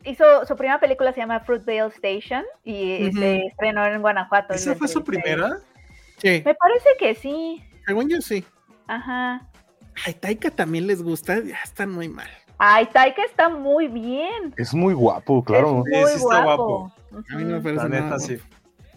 [0.04, 3.18] hizo su primera película se llama Fruitvale Station y Ujú.
[3.18, 4.54] se estrenó en Guanajuato.
[4.54, 5.58] ¿Esa fue su primera?
[6.18, 6.42] Sí.
[6.44, 7.62] Me parece que sí.
[7.86, 8.44] Según yo sí.
[8.86, 9.46] Ajá.
[10.06, 11.40] Ay, Taika también les gusta.
[11.42, 12.28] Ya están muy mal.
[12.58, 14.54] Ay, Taika está muy bien.
[14.56, 15.82] Es muy guapo, claro.
[15.90, 16.92] Es muy Sí, sí está guapo.
[17.32, 18.20] A mí no me parece nada neta, guapo.
[18.20, 18.38] sí.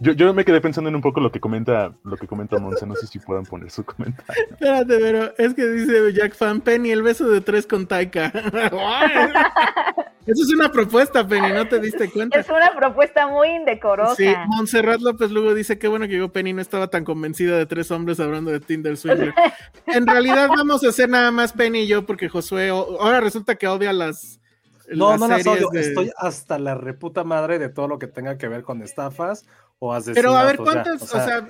[0.00, 2.84] Yo, yo me quedé pensando en un poco lo que comenta, lo que comenta Monse.
[2.86, 4.44] No sé si puedan poner su comentario.
[4.50, 8.32] Espérate, pero es que dice Jack Fan Penny, el beso de tres con Taika.
[10.26, 12.38] Eso es una propuesta, Penny, no te diste cuenta.
[12.38, 14.14] Es una propuesta muy indecorosa.
[14.14, 17.66] Sí, Montserrat López luego dice que bueno que yo Penny no estaba tan convencida de
[17.66, 19.34] tres hombres hablando de Tinder Swinger.
[19.86, 23.68] En realidad vamos a hacer nada más Penny y yo porque Josué ahora resulta que
[23.68, 24.40] odia las
[24.88, 25.68] No, no las series odio.
[25.72, 29.44] de- Estoy hasta la reputa madre de todo lo que tenga que ver con estafas
[29.78, 30.22] o asesinatos.
[30.22, 31.48] Pero a ver cuántas, o sea,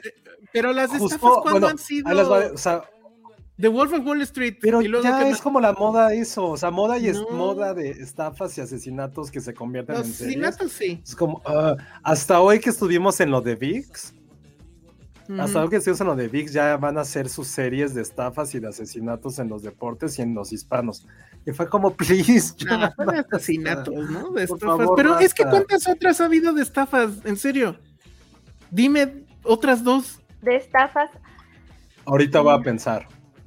[0.53, 2.83] pero las justo, estafas cuándo bueno, han sido o sea,
[3.61, 6.45] The Wolf of Wall Street pero y luego ya que es como la moda eso,
[6.51, 7.31] o sea, moda y es No.
[7.31, 10.43] moda de estafas y asesinatos que se convierten los en series.
[10.45, 11.01] asesinatos sí.
[11.05, 14.13] Es como, ah, hasta hoy que estuvimos en lo de VIX,
[15.39, 18.03] hasta hoy que estuvimos en lo de VIX ya van a hacer sus series de
[18.03, 21.07] estafas y de asesinatos en los deportes y en los hispanos.
[21.47, 23.37] Y fue como, please, ya, Ah, fueron basta.
[23.37, 24.31] asesinatos, ¿no?
[24.33, 24.79] De estafas.
[24.79, 25.45] favor, Pero es que.
[25.45, 27.11] ¿cuántas otras ha habido de estafas?
[27.25, 27.77] En serio.
[28.73, 30.21] Dime otras dos.
[30.43, 31.11] De estafas.
[32.05, 33.07] Ahorita voy a pensar.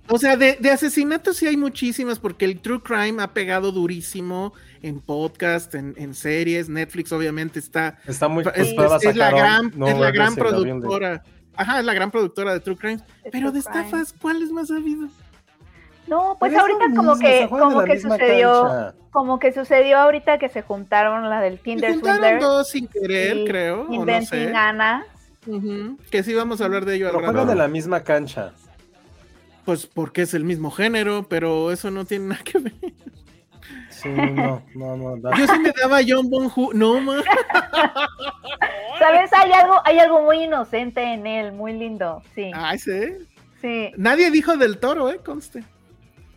[0.09, 4.53] O sea, de, de asesinatos sí hay muchísimas, porque el True Crime ha pegado durísimo
[4.81, 7.97] en podcast, en, en series, Netflix obviamente está...
[8.07, 11.23] Está muy es, pues, es- es la gran, No es la gran productora.
[11.55, 12.97] Ajá, es la gran productora de True Crime.
[13.23, 15.07] De Pero de True estafas, ¿cuáles más ha habido?
[16.07, 18.95] No, pues Pero ahorita como mismo, que, se como que sucedió, cancha.
[19.11, 22.87] como que sucedió ahorita que se juntaron la del Se Tinder juntaron Swindler dos sin
[22.87, 24.05] querer, y creo, o no
[26.09, 28.53] Que sí vamos a hablar de ello al Pero juegan en la misma cancha.
[29.67, 32.73] Pues porque es el mismo género, pero eso no tiene nada que ver.
[33.89, 35.37] Sí, no, no, no.
[35.37, 36.71] Yo sí me daba John Bonhu.
[36.73, 37.21] No, ma.
[38.97, 39.29] ¿Sabes?
[39.33, 42.23] Hay algo, hay algo muy inocente en él, muy lindo.
[42.33, 43.01] Sí, Ay, sí.
[43.61, 43.91] sí.
[43.97, 45.17] Nadie dijo del toro, ¿eh?
[45.17, 45.65] Conste.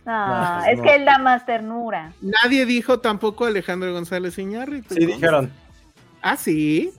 [0.04, 0.82] No, No, pues es no.
[0.84, 2.12] que él da más ternura.
[2.20, 4.92] Nadie dijo tampoco Alejandro González Iñárritu.
[4.96, 5.52] Sí, dijeron.
[6.20, 6.90] Ah, sí.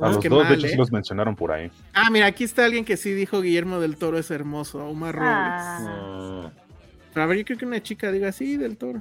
[0.00, 0.70] A los dos, de mal, hecho, ¿eh?
[0.70, 1.70] sí los mencionaron por ahí.
[1.92, 5.30] Ah, mira, aquí está alguien que sí dijo Guillermo del Toro es hermoso, Omar Robles.
[5.30, 6.50] Ah.
[7.12, 9.00] Pero a ver, yo creo que una chica diga sí, del Toro.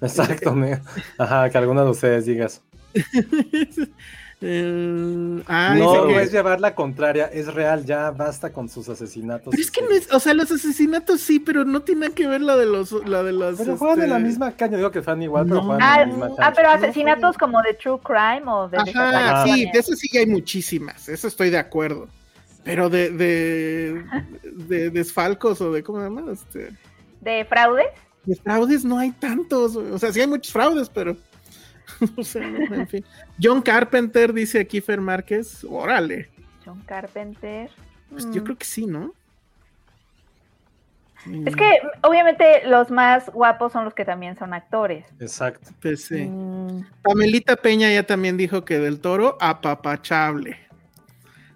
[0.00, 0.54] Exacto,
[1.18, 2.62] Ajá, que alguna de ustedes digas.
[5.46, 8.88] Ah, no, dice no que- es llevar la contraria, es real, ya basta con sus
[8.88, 9.50] asesinatos.
[9.50, 12.26] Pero es que no es, o sea, los asesinatos sí, pero no tiene nada que
[12.26, 13.56] ver la de los, la de las.
[13.58, 15.66] Pero juegan en la este, misma caña, digo que fan igual, pero No.
[15.66, 18.78] juegan Ah, en la misma ah, pero No, asesinatos como de True Crime o de
[18.78, 19.44] Ajá, Ajá.
[19.44, 22.08] sí, de eso sí hay muchísimas, eso estoy de acuerdo.
[22.64, 24.04] Pero de, de,
[24.66, 26.32] de desfalcos o de, ¿cómo se llama?
[26.32, 26.70] Este,
[27.20, 27.86] de fraudes.
[28.24, 31.14] de fraudes no hay tantos, o sea, sí hay muchos fraudes, pero,
[32.16, 33.04] o sea, no, en fin.
[33.42, 36.30] John Carpenter, dice Kiefer Márquez, órale,
[36.64, 37.70] John Carpenter.
[38.10, 38.32] pues Mm.
[38.32, 39.12] yo creo que sí, ¿no?
[41.46, 41.70] Es que
[42.02, 45.06] obviamente los más guapos son los que también son actores.
[45.20, 45.70] Exacto.
[45.80, 46.26] Pues sí.
[46.26, 50.58] Mm, Pamelita Peña ya también dijo que del toro, apapachable.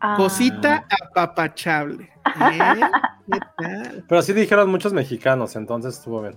[0.01, 2.05] ah, Cosita apapachable.
[2.05, 2.11] ¿Eh?
[3.31, 4.05] ¿Qué tal?
[4.09, 6.37] Pero sí dijeron muchos mexicanos, entonces estuvo bien.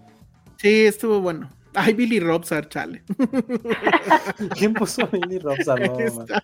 [0.58, 1.50] Sí, estuvo bueno.
[1.74, 3.04] Ay, Billy Robsar, chale.
[4.58, 5.80] ¿Quién puso a Billy Robson?
[5.82, 6.08] No, Ahí man.
[6.08, 6.44] está.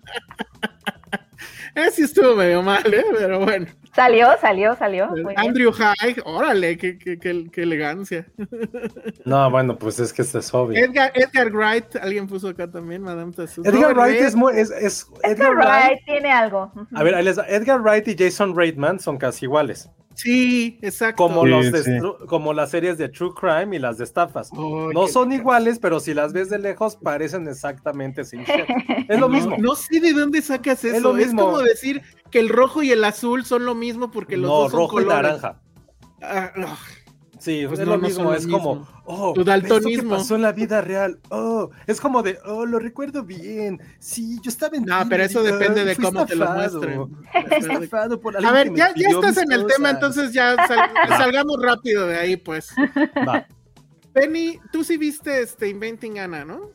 [1.76, 3.04] Eh, sí estuvo medio mal, ¿eh?
[3.16, 3.68] Pero bueno.
[3.96, 5.08] Salió, salió, salió.
[5.10, 5.34] Muy.
[5.38, 8.26] Andrew High, órale, qué, qué- qué- qué elegancia.
[9.26, 10.84] No, bueno, pues es que este es obvio.
[10.84, 13.68] Edgar, Edgar Wright, alguien puso acá también, Madame Tussauds.
[13.68, 14.54] Edgar Wright es muy.
[14.58, 15.84] Es, es- Edgar Edgar Wright.
[15.90, 16.72] Wright tiene algo.
[16.96, 17.14] A ver.
[17.48, 19.90] Edgar Wright y Jason Reitman son casi iguales.
[20.18, 21.22] Sí, exacto.
[21.24, 21.92] Como, Sí, los de sí.
[22.26, 24.50] Como las series de True Crime y las de estafas.
[24.52, 28.66] Ay, No son iguales, pero si las ves de lejos, parecen exactamente sin shit.
[29.10, 29.56] Es lo No, mismo.
[29.60, 30.88] No, sé de dónde sacas eso.
[30.90, 31.42] Es Es, lo mismo.
[31.46, 32.02] como decir
[32.32, 35.02] que el rojo y el azul son lo mismo porque los no, dos son rojo
[35.02, 35.62] y naranja.
[36.24, 36.76] Ah, no.
[37.48, 39.02] Sí, Pues es no, lo no mismo, son lo es como, mismo.
[39.06, 40.16] oh, Tu daltonismo.
[40.18, 44.50] pasó en la vida real, oh, es como de, oh, lo recuerdo bien, sí, yo
[44.50, 47.02] estaba en No, pero eso depende de cómo te lo muestren.
[48.46, 52.36] A ver, ya, ya estás en el tema, entonces ya sal- salgamos rápido de ahí,
[52.38, 52.70] pues.
[53.28, 53.46] Va.
[54.14, 56.72] Penny, tú sí viste este Inventing Anna, ¿no?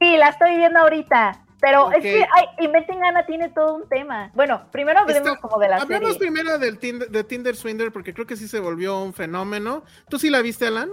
[0.00, 1.44] Sí, la estoy viendo ahorita.
[1.62, 4.30] Pero es que ay, Inventing Anna tiene todo un tema.
[4.34, 6.18] Bueno, primero hablemos Está- como de la Hablamos serie.
[6.18, 9.84] primero del Tinder, de Tinder Swindler porque creo que sí se volvió un fenómeno.
[10.10, 10.90] ¿Tú sí la viste, Alan?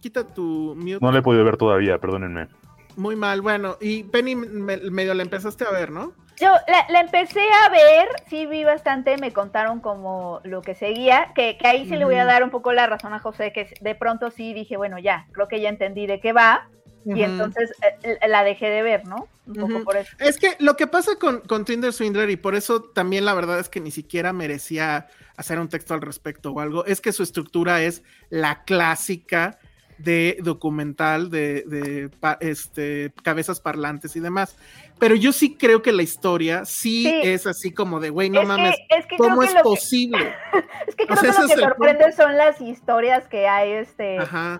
[0.00, 0.98] Quita tu mute.
[1.00, 2.48] No la he podido ver todavía, perdónenme.
[2.96, 3.76] Muy mal, bueno.
[3.80, 6.12] Y Penny me- medio la empezaste a ver, ¿no?
[6.40, 11.30] Yo la, la empecé a ver, sí vi bastante, me contaron como lo que seguía,
[11.36, 13.72] que, que ahí sí le voy a dar un poco la razón a José, que
[13.80, 16.66] de pronto sí dije, bueno, ya, creo que ya entendí de qué va,
[17.04, 19.28] y entonces eh, la dejé de ver, ¿no?
[19.46, 20.10] Un poco por eso.
[20.18, 23.58] Es que lo que pasa con, con Tinder Swindler, y por eso también la verdad
[23.58, 27.22] es que ni siquiera merecía hacer un texto al respecto o algo, es que su
[27.22, 29.58] estructura es la clásica
[29.98, 34.56] de documental de, este, cabezas parlantes y demás.
[34.98, 37.20] Pero yo sí creo que la historia sí, Sí.
[37.24, 40.32] es así como de, güey, no es, mames, que, es que ¿cómo es que- posible?
[40.86, 44.18] es que O creo sea, que lo que sorprende son las historias que hay este,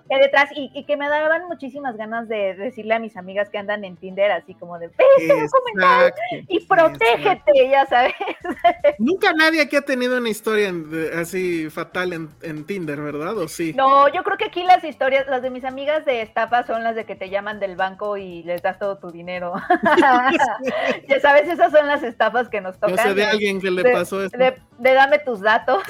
[0.09, 3.57] que detrás y, y que me daban muchísimas ganas de decirle a mis amigas que
[3.57, 6.13] andan en Tinder así como de, ve este documental
[6.49, 8.13] y protégete, ya sabes.
[8.99, 13.37] Nunca nadie que ha tenido una historia en- así fatal en, en Tinder, ¿verdad?
[13.37, 13.73] ¿O sí?
[13.73, 16.95] No, yo creo que aquí las historias, las de mis amigas de estafa son las
[16.95, 19.53] de que te llaman del banco y les das todo tu dinero.
[21.09, 23.07] ya sabes, esas son las estafas que nos Yo tocan.
[23.07, 24.37] sé de alguien que le de- pasó eso.
[24.37, 25.83] De, de dame tus datos.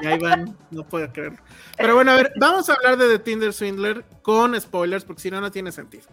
[0.00, 1.38] Y ahí van, no puedo creerlo.
[1.76, 5.30] Pero bueno, a ver, vamos a hablar de The Tinder Swindler con spoilers, porque si
[5.30, 6.04] no, no tiene sentido.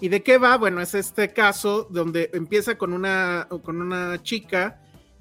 [0.00, 0.56] ¿Y de qué va?
[0.58, 4.80] Bueno, es este caso donde empieza con una, con una chica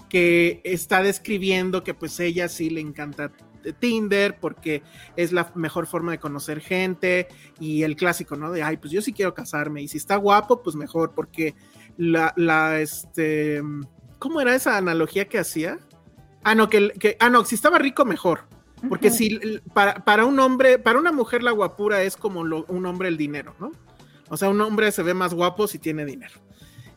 [0.10, 3.32] que está describiendo que pues ella sí le encanta
[3.80, 4.84] Tinder porque
[5.15, 7.28] es la mejor forma de conocer gente
[7.60, 8.52] y el clásico, ¿no?
[8.52, 11.56] De, ay, pues yo sí quiero casarme y si está guapo, pues mejor porque
[11.98, 13.62] la, la, este,
[14.20, 15.80] ¿cómo era esa analogía que hacía?
[16.43, 18.46] Ah, no, que, que- ah, no, si estaba rico, mejor.
[18.89, 19.39] Porque si
[19.74, 23.17] para, para, un hombre, para una mujer la guapura es como lo, un hombre el
[23.17, 23.72] dinero, ¿no?
[24.30, 26.36] O sea, un hombre se ve más guapo si tiene dinero.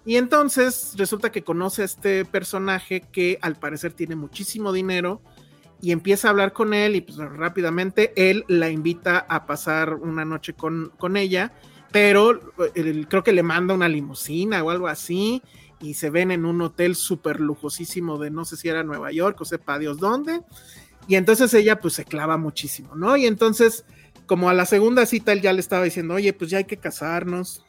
[0.05, 5.23] Y entonces resulta que conoce a este personaje que al parecer tiene muchísimo dinero
[5.81, 10.25] y empieza a hablar con él y pues rápidamente él la invita a pasar una
[10.25, 11.53] noche con, con ella,
[11.90, 12.53] pero
[13.09, 15.43] creo que le manda una limusina o algo así
[15.81, 19.40] y se ven en un hotel súper lujosísimo de no sé si era Nueva York
[19.40, 20.43] o sepa Dios dónde.
[21.09, 23.16] Y entonces ella pues se clava muchísimo, ¿no?
[23.16, 23.85] Y entonces
[24.27, 26.77] como a la segunda cita él ya le estaba diciendo, oye, pues ya hay que
[26.77, 27.64] casarnos,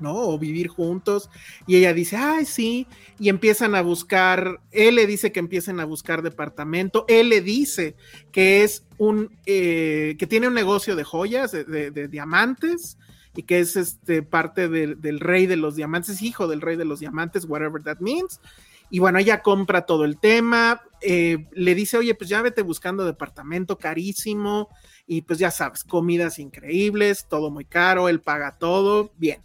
[0.00, 0.14] ¿no?
[0.14, 1.30] O vivir juntos.
[1.66, 2.86] Y ella dice, ay, sí.
[3.18, 7.04] Y empiezan a buscar, él le dice que empiecen a buscar departamento.
[7.08, 7.96] Él le dice
[8.32, 12.98] que es un, eh, que tiene un negocio de joyas, de, diamantes.
[13.38, 17.00] Y que es este parte del rey de los diamantes, hijo del rey de los
[17.00, 18.40] diamantes, whatever that means.
[18.88, 23.04] Y bueno, ella compra todo el tema, eh, le dice, oye, pues ya vete buscando
[23.04, 24.68] departamento carísimo,
[25.06, 29.42] y pues ya sabes, comidas increíbles, todo muy caro, él paga todo, bien.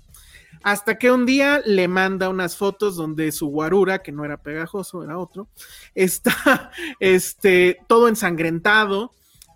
[0.63, 5.03] Hasta que un día le manda unas fotos donde su guarura, que no era pegajoso,
[5.03, 5.47] era otro,
[5.95, 9.11] está este, todo ensangrentado,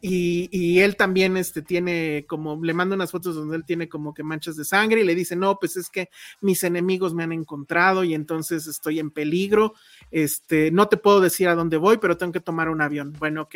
[0.08, 4.22] y, él también este, tiene como, le manda unas fotos donde él tiene como que
[4.22, 6.10] manchas de sangre y le dice, no, pues es que
[6.42, 9.74] mis enemigos me han encontrado y entonces estoy en peligro.
[10.12, 13.14] Este, no te puedo decir a dónde voy, pero tengo que tomar un avión.
[13.18, 13.56] Bueno, ok.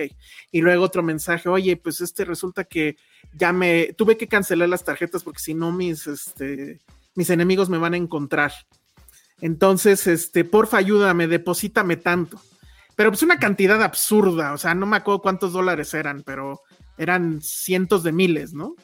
[0.51, 2.97] Y luego otro mensaje, oye, pues este resulta que
[3.37, 6.79] ya me, tuve que cancelar las tarjetas porque si no mis, este,
[7.19, 8.51] mis enemigos me van a encontrar.
[9.41, 12.41] Entonces, este, porfa, ayúdame, deposítame tanto
[12.99, 16.63] pero pues una cantidad absurda, o sea, no me acuerdo cuántos dólares eran, pero
[16.97, 18.75] eran cientos de miles, ¿no?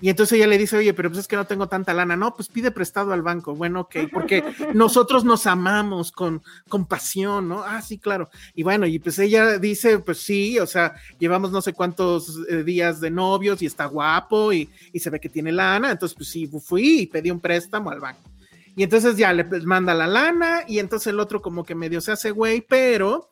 [0.00, 2.16] Y entonces ella le dice, oye, pero pues es que no tengo tanta lana.
[2.16, 3.56] No, pues pide prestado al banco.
[3.56, 7.64] Bueno, ok, porque nosotros nos amamos con, con pasión, ¿no?
[7.64, 8.30] Ah, sí, claro.
[8.54, 12.62] Y bueno, y pues ella dice, pues sí, o sea, llevamos no sé cuántos eh,
[12.62, 15.90] días de novios y está guapo y, y, se ve que tiene lana.
[15.90, 18.30] Entonces, pues sí, fui y pedí un préstamo al banco.
[18.76, 22.12] Y entonces ya le manda la lana y entonces el otro como que medio se
[22.12, 23.28] hace güey, pero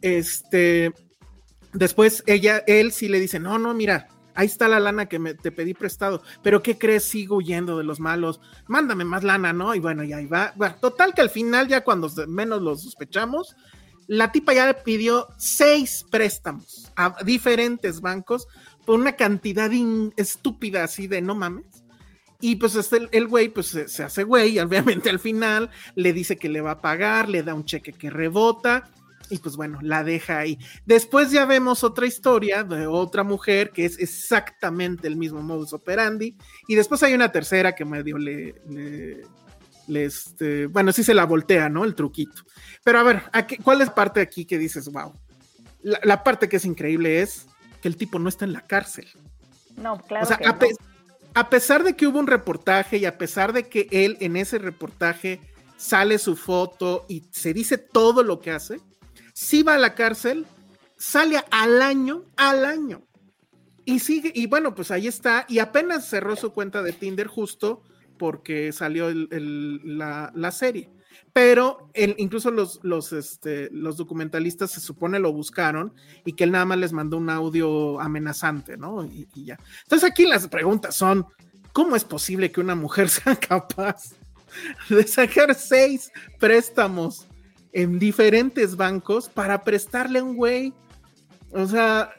[0.00, 0.94] este,
[1.74, 5.34] después ella, él sí le dice, no, no, mira, ahí está la lana que me,
[5.34, 7.04] te pedí prestado, pero ¿qué crees?
[7.04, 9.74] Sigo huyendo de los malos, mándame más lana, ¿no?
[9.74, 10.52] Y bueno, y ahí va.
[10.80, 13.56] total que al final, ya cuando menos lo sospechamos,
[14.06, 18.46] la tipa ya le pidió seis préstamos a diferentes bancos
[18.84, 19.70] por una cantidad
[20.16, 21.84] estúpida así de no mames.
[22.40, 26.48] Y pues este, el güey pues se, hace güey, obviamente al final le dice que
[26.48, 28.90] le va a pagar, le da un cheque que rebota,
[29.30, 30.58] y pues bueno, la deja ahí.
[30.84, 36.36] Después ya vemos otra historia de otra mujer que es exactamente el mismo modus operandi.
[36.68, 38.54] Y después hay una tercera que medio le,
[39.88, 41.84] le, este, bueno, sí se la voltea, ¿no?
[41.84, 42.42] El truquito.
[42.84, 43.22] Pero a ver,
[43.62, 45.12] ¿cuál es la parte aquí que dices, wow?
[45.82, 47.46] La, parte que es increíble es
[47.80, 49.06] que el tipo no está en la cárcel.
[49.76, 50.24] No, claro.
[50.24, 50.58] O sea, a,
[51.40, 54.58] a pesar de que hubo un reportaje y a pesar de que él en ese
[54.58, 55.40] reportaje
[55.76, 58.80] sale su foto y se dice todo lo que hace,
[59.36, 60.46] si va a la cárcel,
[60.96, 63.06] sale al año, al año.
[63.84, 67.82] Y sigue, y bueno, pues ahí está, y apenas cerró su cuenta de Tinder justo
[68.16, 70.88] porque salió la, serie.
[71.34, 75.92] Pero incluso los, los, este, los documentalistas se supone lo buscaron
[76.24, 79.04] y que él nada más les mandó un audio amenazante, ¿no?
[79.04, 79.58] Y ya.
[79.82, 81.26] Entonces aquí las preguntas son,
[81.74, 84.14] ¿cómo es posible que una mujer sea capaz
[84.88, 87.26] de sacar seis préstamos
[87.76, 90.72] en diferentes bancos para prestarle a un güey.
[91.52, 92.10] O sea,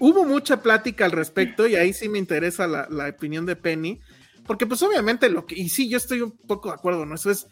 [0.00, 4.00] hubo mucha plática al respecto y ahí sí me interesa la, opinión de Penny,
[4.44, 7.14] porque pues obviamente lo que, y sí, yo estoy un poco de acuerdo, ¿no?
[7.14, 7.46] Eso es,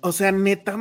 [0.00, 0.78] o sea, neta,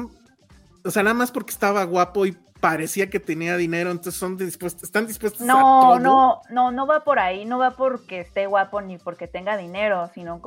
[0.83, 4.83] o sea, nada más porque estaba guapo y parecía que tenía dinero, entonces son dispuestos,
[4.83, 5.99] están dispuestos no, a todo.
[5.99, 10.11] No, no, no va por ahí, no va porque esté guapo ni porque tenga dinero,
[10.13, 10.39] sino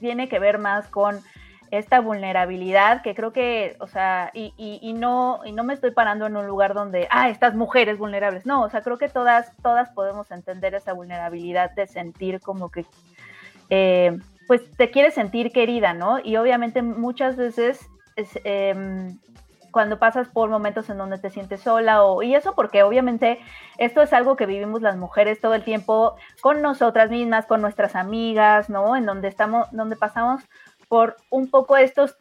[0.00, 1.18] tiene que ver más con
[1.70, 6.26] esta vulnerabilidad que creo que, o sea, y, y, no, y no me estoy parando
[6.26, 9.90] en un lugar donde, ah, estas mujeres vulnerables, no, o sea, creo que todas, todas
[9.90, 12.86] podemos entender esa vulnerabilidad de sentir como que,
[13.70, 16.18] eh, pues te quieres sentir querida, ¿no?
[16.18, 17.86] Y obviamente muchas veces
[18.44, 19.18] em,
[19.70, 23.38] cuando pasas por momentos en donde te sientes sola o y eso porque obviamente
[23.76, 27.94] esto es algo que vivimos las mujeres todo el tiempo con nosotras mismas, con nuestras
[27.94, 28.96] amigas, ¿no?
[28.96, 30.42] En donde estamos, donde pasamos
[30.88, 32.16] por un poco estos,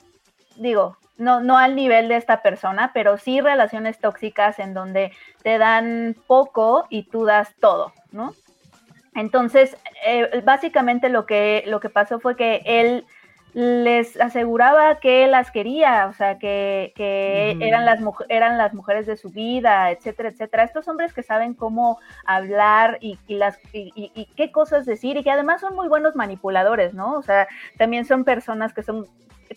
[0.58, 5.12] digo, no, no al nivel de esta persona, pero sí relaciones tóxicas en donde
[5.42, 8.34] te dan poco y tú das todo, ¿no?
[9.16, 13.04] Entonces, eh, básicamente lo que, lo que pasó fue que él
[13.58, 18.00] les aseguraba que las quería, o sea, que, que eran, las,
[18.30, 20.64] eran las mujeres de su vida, etcétera, etcétera.
[20.64, 25.62] Estos hombres que saben cómo hablar y, las, y, qué cosas decir y que además
[25.62, 27.16] son muy buenos manipuladores, ¿no?
[27.16, 27.48] O sea,
[27.80, 29.08] también son personas que son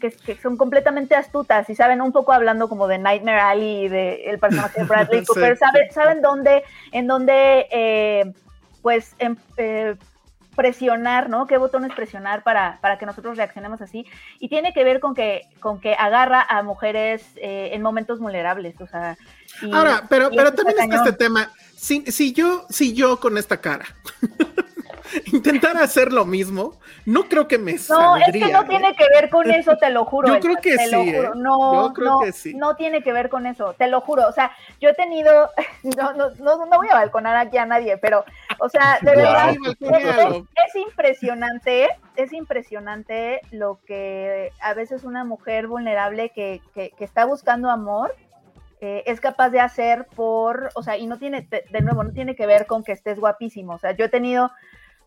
[0.01, 4.31] que, son completamente astutas y saben un poco hablando como de Nightmare Alley y de
[4.31, 8.33] el personaje de Bradley Cooper, saben, saben dónde, en dónde, eh,
[8.81, 9.95] pues, em, eh,
[10.57, 11.47] presionar, ¿no?
[11.47, 14.07] ¿Qué botones presionar para, para que nosotros reaccionemos así?
[14.39, 18.81] Y tiene que ver con que, con que agarra a mujeres eh, en momentos vulnerables,
[18.81, 19.17] o sea.
[19.73, 21.51] Ahora, pero, pero también está este tema.
[21.77, 23.87] Si, si, yo, si yo con esta cara
[25.33, 29.31] intentar hacer lo mismo, no creo que me No, es que no tiene que ver
[29.31, 30.29] con eso, te lo juro.
[30.29, 30.95] Yo creo que sí.
[30.95, 31.31] ¿eh?
[31.35, 32.55] No, yo creo que sí.
[32.55, 34.27] no tiene que ver con eso, te lo juro.
[34.29, 35.51] O sea, yo he tenido,
[35.97, 38.25] no, no, no, no voy a balconar aquí a nadie, pero,
[38.59, 46.31] o sea, de verdad, es, impresionante, es impresionante lo que a veces una mujer vulnerable
[46.31, 48.15] que, que, que está buscando amor,
[48.83, 52.35] eh, es capaz de hacer por, o sea, y no tiene, de nuevo, no tiene
[52.35, 53.75] que ver con que estés guapísimo.
[53.75, 54.51] O sea, yo he tenido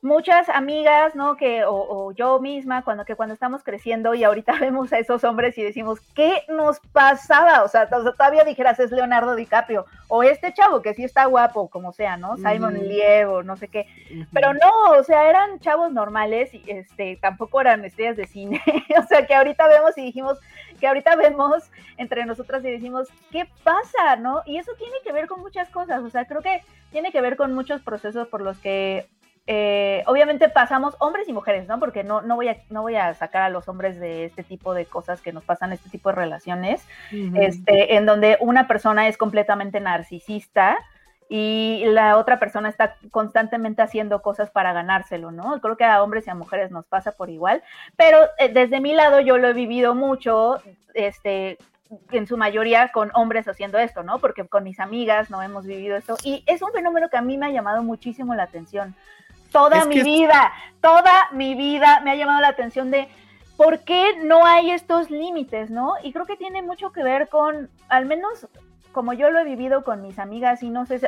[0.04, 1.38] muchas amigas, ¿no?
[1.38, 5.58] Que, o, yo misma, cuando, que cuando estamos creciendo y ahorita vemos a esos hombres
[5.58, 7.64] y decimos, ¿qué nos pasaba?
[7.64, 11.94] O sea, todavía dijeras, es Leonardo DiCaprio, o este chavo que sí está guapo, como
[11.94, 12.38] sea, ¿no?
[12.38, 13.88] Simon uh no sé qué.
[14.32, 18.62] Pero no, o sea, eran chavos normales y este, tampoco eran estrellas de cine.
[18.98, 20.38] o sea, que ahorita vemos y dijimos,
[20.80, 21.64] que ahorita vemos
[21.98, 24.18] entre nosotras y decimos, ¿qué pasa?
[24.18, 24.42] ¿No?
[24.46, 27.38] Y eso tiene que ver con muchas cosas, o sea, creo que tiene que ver
[27.38, 29.08] con muchos procesos por los que
[29.46, 31.80] eh, obviamente pasamos hombres y mujeres, ¿no?
[31.80, 34.74] Porque no, no, voy a, no voy a sacar a los hombres de este tipo
[34.74, 39.18] de cosas que nos pasan, este tipo de relaciones, este, en donde una persona es
[39.18, 40.78] completamente narcisista
[41.28, 45.60] y la otra persona está constantemente haciendo cosas para ganárselo, ¿no?
[45.60, 47.64] Creo que a hombres y a mujeres nos pasa por igual,
[47.98, 50.62] pero eh, desde mi lado yo lo he vivido mucho,
[50.94, 51.58] este,
[52.12, 54.20] en su mayoría con hombres haciendo esto, ¿no?
[54.20, 57.38] Porque con mis amigas no hemos vivido esto y es un fenómeno que a mí
[57.38, 58.96] me ha llamado muchísimo la atención
[59.54, 60.52] toda mi vida,
[60.82, 63.08] toda mi vida me ha llamado la atención de
[63.56, 65.94] por qué no hay estos límites, ¿no?
[66.04, 68.48] Y creo que tiene mucho que ver con, al menos
[68.92, 71.02] como yo lo he vivido con mis amigas y no sé,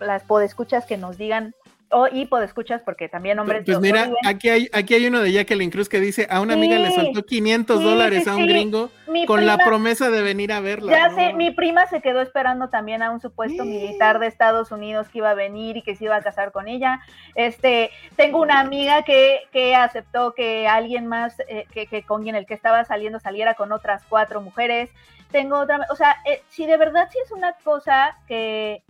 [0.00, 1.54] las podescuchas que nos digan
[1.90, 3.62] o y escuchas porque también hombres.
[3.64, 6.78] Pues mira, aquí hay, aquí hay uno de Jacqueline Cruz que dice, a una amiga
[6.78, 8.90] le soltó 500 dólares a un gringo
[9.26, 10.92] con la promesa de venir a verla.
[10.92, 15.08] Ya sé, mi prima se quedó esperando también a un supuesto militar de Estados Unidos
[15.08, 17.00] que iba a venir y que se iba a casar con ella.
[17.34, 22.36] Este, tengo una amiga que, que aceptó que alguien más, eh, que, que, con quien
[22.36, 24.90] el que estaba saliendo saliera con otras cuatro mujeres.
[25.32, 28.82] Tengo otra, o sea, eh, si de verdad sí es una cosa que,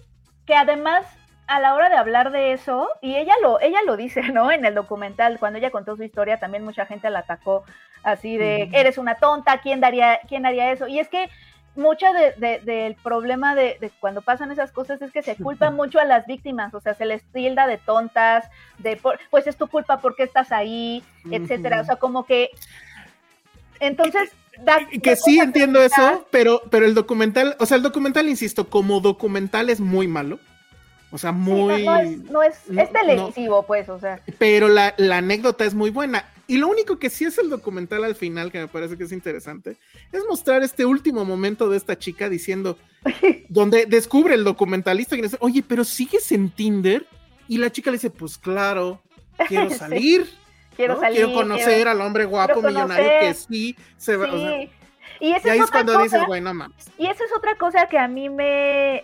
[0.46, 1.04] que además
[1.50, 4.52] a la hora de hablar de eso, y ella lo, ella lo dice, ¿no?
[4.52, 7.64] En el documental, cuando ella contó su historia, también mucha gente la atacó
[8.04, 10.86] así de, eres una tonta, ¿quién daría, quién haría eso?
[10.86, 11.28] Y es que
[11.74, 16.24] mucho del problema de, cuando pasan esas cosas es que se culpa mucho a las
[16.24, 18.48] víctimas, o sea, se les tilda de tontas,
[18.78, 22.50] de, pues es tu culpa porque estás ahí, etcétera, o sea, como que...
[23.80, 24.30] Entonces,
[25.02, 29.68] que sí entiendo eso, pero, pero el documental, o sea, el documental, insisto, como documental
[29.68, 30.38] es muy malo.
[31.12, 31.84] O sea, muy.
[31.84, 34.20] no, es, no es, es televisivo, pues, o sea.
[34.38, 36.24] Pero la, anécdota es muy buena.
[36.46, 39.12] Y lo único que sí es el documental al final, que me parece que es
[39.12, 39.76] interesante,
[40.12, 42.78] es mostrar este último momento de esta chica diciendo,
[43.48, 47.06] donde descubre el documentalista que dice, oye, pero sigues en Tinder.
[47.48, 49.00] Y la chica le dice, pues claro,
[49.48, 50.30] quiero salir.
[50.76, 51.24] Quiero salir.
[51.24, 54.28] Quiero conocer al hombre guapo millonario que sí se va.
[54.28, 54.70] y,
[55.20, 56.88] ahí es, cuando dices, bueno, mames.
[56.98, 59.02] Y esa es otra cosa que a mí me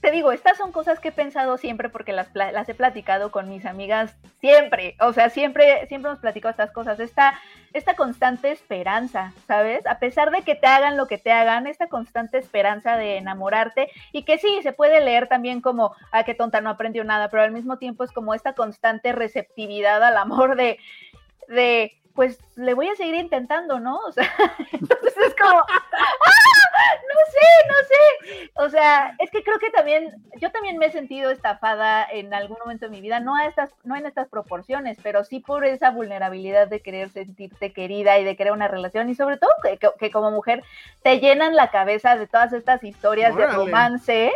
[0.00, 3.48] te digo, estas son cosas que he pensado siempre porque las, las he platicado con
[3.50, 7.38] mis amigas siempre, o sea, siempre, siempre hemos platicado estas cosas, esta,
[7.74, 9.86] esta constante esperanza, ¿sabes?
[9.86, 13.90] A pesar de que te hagan lo que te hagan, esta constante esperanza de enamorarte
[14.12, 17.42] y que sí, se puede leer también como, ah, qué tonta, no aprendió nada, pero
[17.42, 20.78] al mismo tiempo es como esta constante receptividad al amor de,
[21.48, 23.96] de pues le voy a seguir intentando, ¿no?
[23.96, 24.30] O sea,
[24.72, 25.64] entonces es como, ¡ah!
[27.08, 28.50] No sé, no sé.
[28.56, 32.58] O sea, es que creo que también, yo también me he sentido estafada en algún
[32.58, 35.92] momento de mi vida, no a estas, no en estas proporciones, pero sí por esa
[35.92, 39.50] vulnerabilidad de querer sentirte querida y de querer una relación, y sobre todo
[39.98, 40.62] que, como mujer
[41.02, 44.30] te llenan la cabeza de todas estas historias de romance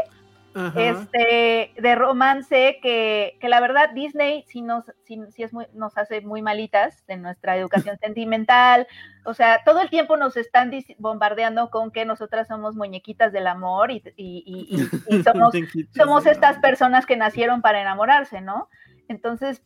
[0.54, 6.20] este, de romance que, que, la verdad Disney sí nos, sí, es muy, nos hace
[6.20, 8.86] muy malitas de nuestra educación sentimental,
[9.24, 13.90] o sea, todo el tiempo nos están bombardeando con que nosotras somos muñequitas del amor
[13.90, 15.54] y, y, y, somos,
[15.96, 18.68] somos estas personas que nacieron para enamorarse, ¿no?
[19.08, 19.62] Entonces,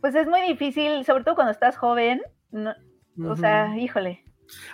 [0.00, 2.22] pues es muy difícil, sobre todo cuando estás joven,
[3.24, 4.24] o sea, híjole.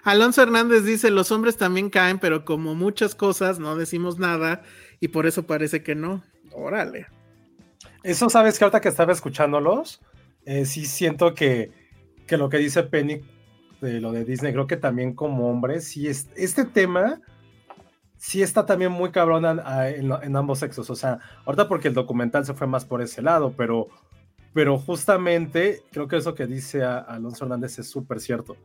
[0.02, 4.62] Alonso Hernández dice, los hombres también caen, pero como muchas cosas no decimos nada
[5.05, 6.24] y por eso parece que no.
[6.52, 7.09] Órale.
[8.02, 10.00] Eso sabes que ahorita que estaba escuchándolos,
[10.46, 11.72] eh, sí siento que,
[12.26, 13.20] que lo que dice Penny
[13.82, 17.20] de lo de Disney, creo que también como hombre, sí es, este tema
[18.16, 20.88] sí está también muy cabrón en, ambos sexos.
[20.88, 23.88] O sea, ahorita porque el documental se fue más por ese lado, pero,
[24.55, 28.57] pero justamente creo que eso que dice Alonso Hernández es súper cierto.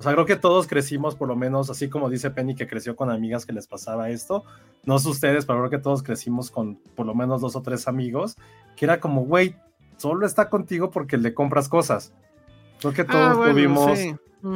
[0.00, 2.96] O sea, creo que todos crecimos, por lo menos, así como dice Penny que creció
[2.96, 4.44] con amigas que les pasaba esto.
[4.82, 7.86] No sé ustedes, pero creo que todos crecimos con por lo menos dos o tres
[7.86, 8.38] amigos,
[8.76, 9.56] que era como, güey,
[9.98, 12.14] solo está contigo porque le compras cosas.
[12.80, 13.98] Creo que todos ah, tuvimos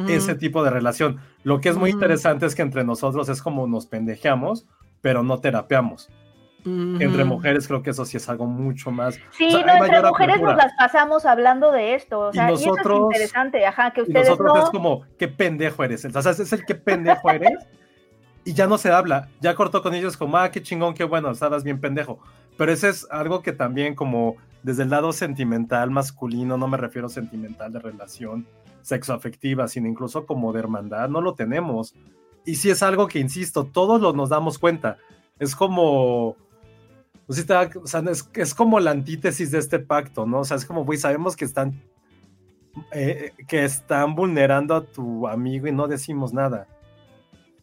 [0.07, 1.19] ese tipo de relación.
[1.43, 4.65] Lo que es muy interesante es que entre nosotros es como nos pendejeamos,
[5.01, 6.09] pero no terapeamos.
[6.65, 9.19] Entre mujeres creo que eso sí es algo mucho más.
[9.37, 12.19] Sí, no, entre mujeres nos las pasamos hablando de esto.
[12.19, 15.83] O sea, y, nosotros, eso es interesante, ajá, que ustedes nosotros es como, qué pendejo
[15.83, 16.05] eres.
[16.05, 17.59] O sea, es el qué pendejo eres.
[18.43, 19.29] y ya no se habla.
[19.41, 22.19] Ya cortó con ellos como, ah, qué chingón, qué bueno, estabas bien pendejo.
[22.57, 27.07] Pero ese es algo que también como desde el lado sentimental masculino, no me refiero
[27.07, 28.47] sentimental de relación
[28.81, 31.93] sexoafectiva, sino incluso como de hermandad, no lo tenemos.
[32.45, 34.97] Y si es algo que, insisto, todos lo nos damos cuenta.
[35.37, 36.35] Es como,
[37.27, 38.03] pues o sea,
[38.33, 40.39] es, como la antítesis de este pacto, ¿no?
[40.39, 41.81] O sea, es como, güey, sabemos que están,
[42.91, 46.67] eh, que están vulnerando a tu amigo y no decimos nada.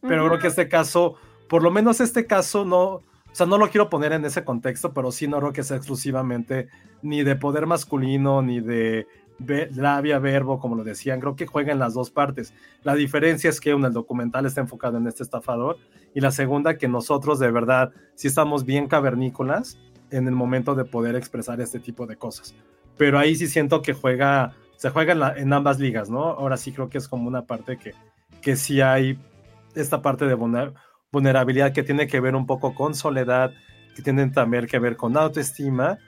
[0.00, 1.14] Pero creo que este caso,
[1.48, 3.02] por lo menos este caso, no, o
[3.34, 6.68] sea, no lo quiero poner en ese contexto, pero sí no creo que sea exclusivamente
[7.02, 9.06] ni de poder masculino, ni de
[9.74, 12.55] labia, verbo, como lo decían, creo que juega en las dos partes.
[12.82, 15.78] La diferencia es que uno, el documental está enfocado en este estafador
[16.14, 19.78] y la segunda que nosotros de verdad sí estamos bien cavernícolas
[20.11, 22.55] en el momento de poder expresar este tipo de cosas.
[22.97, 26.24] Pero ahí sí siento que juega, se juega en, ambas ligas, ¿no?
[26.24, 27.95] Ahora sí creo que es como una parte que,
[28.40, 29.18] que sí hay
[29.74, 30.36] esta parte de
[31.11, 33.53] vulnerabilidad que tiene que ver un poco con soledad,
[33.95, 35.99] que tienen también que ver con autoestima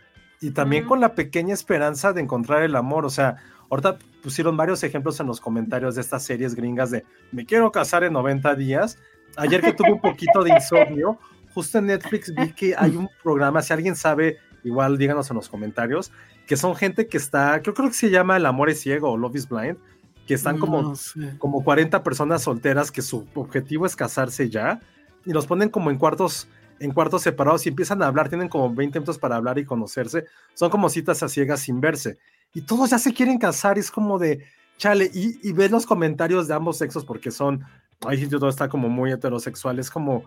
[0.45, 3.07] y también con la pequeña esperanza de encontrar el amor.
[3.07, 3.37] O sea,
[3.71, 8.05] ahorita pusieron varios ejemplos en los comentarios de estas series gringas de me quiero casar
[8.05, 8.99] en 90 días.
[9.39, 11.19] Ayer que tuve un poquito de insomnio,
[11.55, 15.49] justo en Netflix vi que hay un programa, si alguien sabe, igual díganos en los
[15.49, 16.13] comentarios,
[16.47, 19.17] que son gente que está, creo, creo que se llama El amor es ciego o
[19.17, 19.79] Love is blind,
[20.27, 20.93] que están como,
[21.39, 24.81] como 40 personas solteras que su objetivo es casarse ya
[25.25, 26.49] y los ponen como en cuartos
[26.81, 30.25] en cuartos separados y empiezan a hablar, tienen como 20 minutos para hablar y conocerse,
[30.55, 32.19] son como citas a ciegas sin verse.
[32.53, 34.45] Y todos ya se quieren casar, es como de,
[34.79, 37.65] chale, y, y ves los comentarios de ambos sexos porque son,
[38.07, 40.25] ahí todo está como muy heterosexual, es como,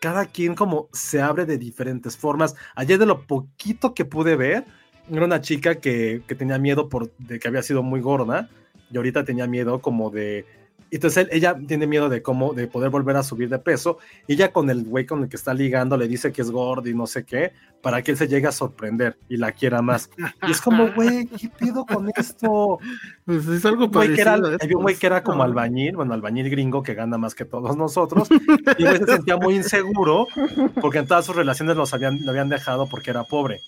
[0.00, 2.54] cada quien como se abre de diferentes formas.
[2.74, 4.64] Ayer de lo poquito que pude ver,
[5.10, 8.48] era una chica que, que tenía miedo por, de que había sido muy gorda
[8.90, 10.46] y ahorita tenía miedo como de
[10.96, 13.98] entonces ella tiene miedo de cómo, de poder volver a subir de peso.
[14.26, 16.88] Y ella con el güey con el que está ligando le dice que es gordo
[16.88, 20.10] y no sé qué, para que él se llegue a sorprender y la quiera más.
[20.46, 22.78] Y es como, güey, ¿qué pido con esto?
[23.24, 24.56] Pues es algo parecido.
[24.60, 27.76] Había un güey que era como albañil, bueno, albañil gringo que gana más que todos
[27.76, 28.28] nosotros.
[28.78, 30.26] Y él se sentía muy inseguro
[30.80, 33.60] porque en todas sus relaciones los habían, lo habían dejado porque era pobre.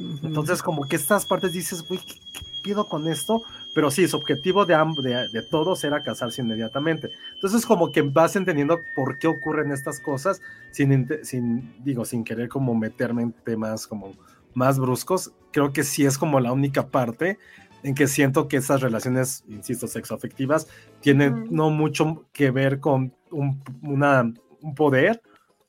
[0.00, 2.14] Entonces, como que estas partes dices, güey, ¿qué,
[2.62, 3.42] pido con esto?
[3.78, 4.74] Pero sí, su objetivo de,
[5.04, 7.10] de, de, todos era casarse inmediatamente.
[7.34, 12.48] Entonces, como que vas entendiendo por qué ocurren estas cosas sin, sin, digo, sin querer
[12.48, 14.14] como meterme en temas como
[14.52, 15.30] más bruscos.
[15.52, 17.38] Creo que sí es como la única parte
[17.84, 20.66] en que siento que esas relaciones, insisto, sexoafectivas,
[21.00, 24.22] tienen no mucho que ver con un, una,
[24.60, 25.22] un poder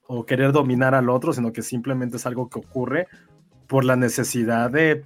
[0.08, 3.08] o querer dominar al otro, sino que simplemente es algo que ocurre
[3.68, 5.06] por la necesidad de,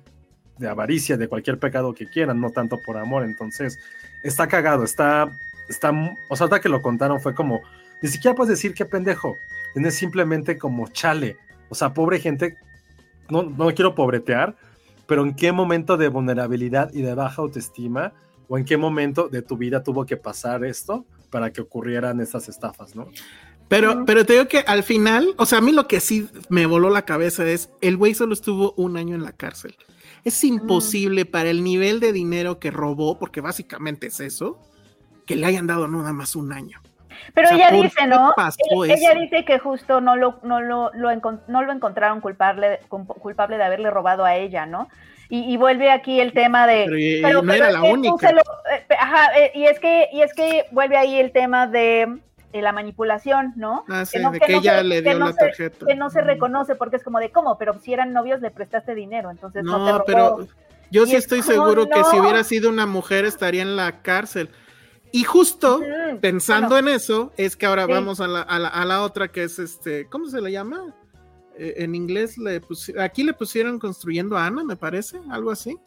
[0.67, 3.23] avaricia, de cualquier pecado que quieran, no tanto por amor.
[3.23, 3.79] Entonces,
[4.23, 5.29] está cagado, está,
[5.67, 5.91] está,
[6.29, 7.61] o sea, hasta que lo contaron fue como,
[8.01, 9.37] ni siquiera puedes decir qué pendejo,
[9.75, 11.37] es simplemente como chale,
[11.69, 12.57] o sea, pobre gente,
[13.29, 14.55] no, no quiero pobretear,
[15.07, 18.13] pero en qué momento de vulnerabilidad y de baja autoestima,
[18.47, 22.49] o en qué momento de tu vida tuvo que pasar esto para que ocurrieran estas
[22.49, 23.07] estafas, ¿no?
[23.67, 26.65] Pero, pero te digo que al final, o sea, a mí lo que sí me
[26.65, 29.75] voló la cabeza es, el güey solo estuvo un año en la cárcel.
[30.23, 34.59] Es imposible para el nivel de dinero que robó, porque básicamente es eso,
[35.25, 36.81] que le hayan dado nada más un año.
[37.33, 38.33] Pero ella dice, ¿no?
[38.85, 43.89] Ella, dice que justo no lo, no lo, no lo encontraron culpable, culpable de haberle
[43.91, 44.89] robado a ella, ¿no?
[45.29, 47.19] Y, vuelve aquí el tema de.
[47.23, 48.29] Pero, no era la única.
[48.29, 52.19] Eh, ajá, eh, y es que, y es que vuelve ahí el tema de
[52.61, 53.83] la manipulación, ¿no?
[53.89, 55.85] Ah, sí, que de que, ella le dio la tarjeta.
[55.85, 58.93] que no se reconoce porque es como de cómo, pero si eran novios le prestaste
[58.95, 60.47] dinero, entonces no, no pero
[60.91, 64.49] yo sí estoy seguro que si hubiera sido una mujer estaría en la cárcel.
[65.11, 65.81] Y justo
[66.21, 66.89] pensando bueno.
[66.89, 67.91] en eso, es que ahora Sí.
[67.91, 70.93] vamos a la, a la- a la otra que es este, ¿cómo se le llama?
[71.55, 72.61] Eh, en inglés le
[72.99, 75.77] aquí le pusieron construyendo a Ana, me parece, algo así.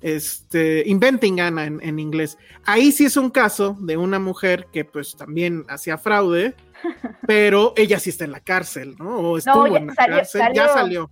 [0.00, 2.36] Este, Inventing Anna en, en inglés.
[2.64, 6.54] Ahí sí es un caso de una mujer que pues también hacía fraude,
[7.26, 9.16] pero ella sí está en la cárcel, ¿no?
[9.18, 11.10] O estuvo ya en la salió- cárcel, ya salió.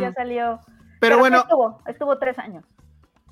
[0.00, 0.60] Ya salió.
[1.00, 2.64] Pero bueno, Estuvo, estuvo tres años.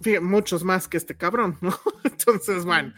[0.01, 1.73] fíjate, muchos más que este cabrón, ¿no?
[2.05, 2.93] Entonces, bueno.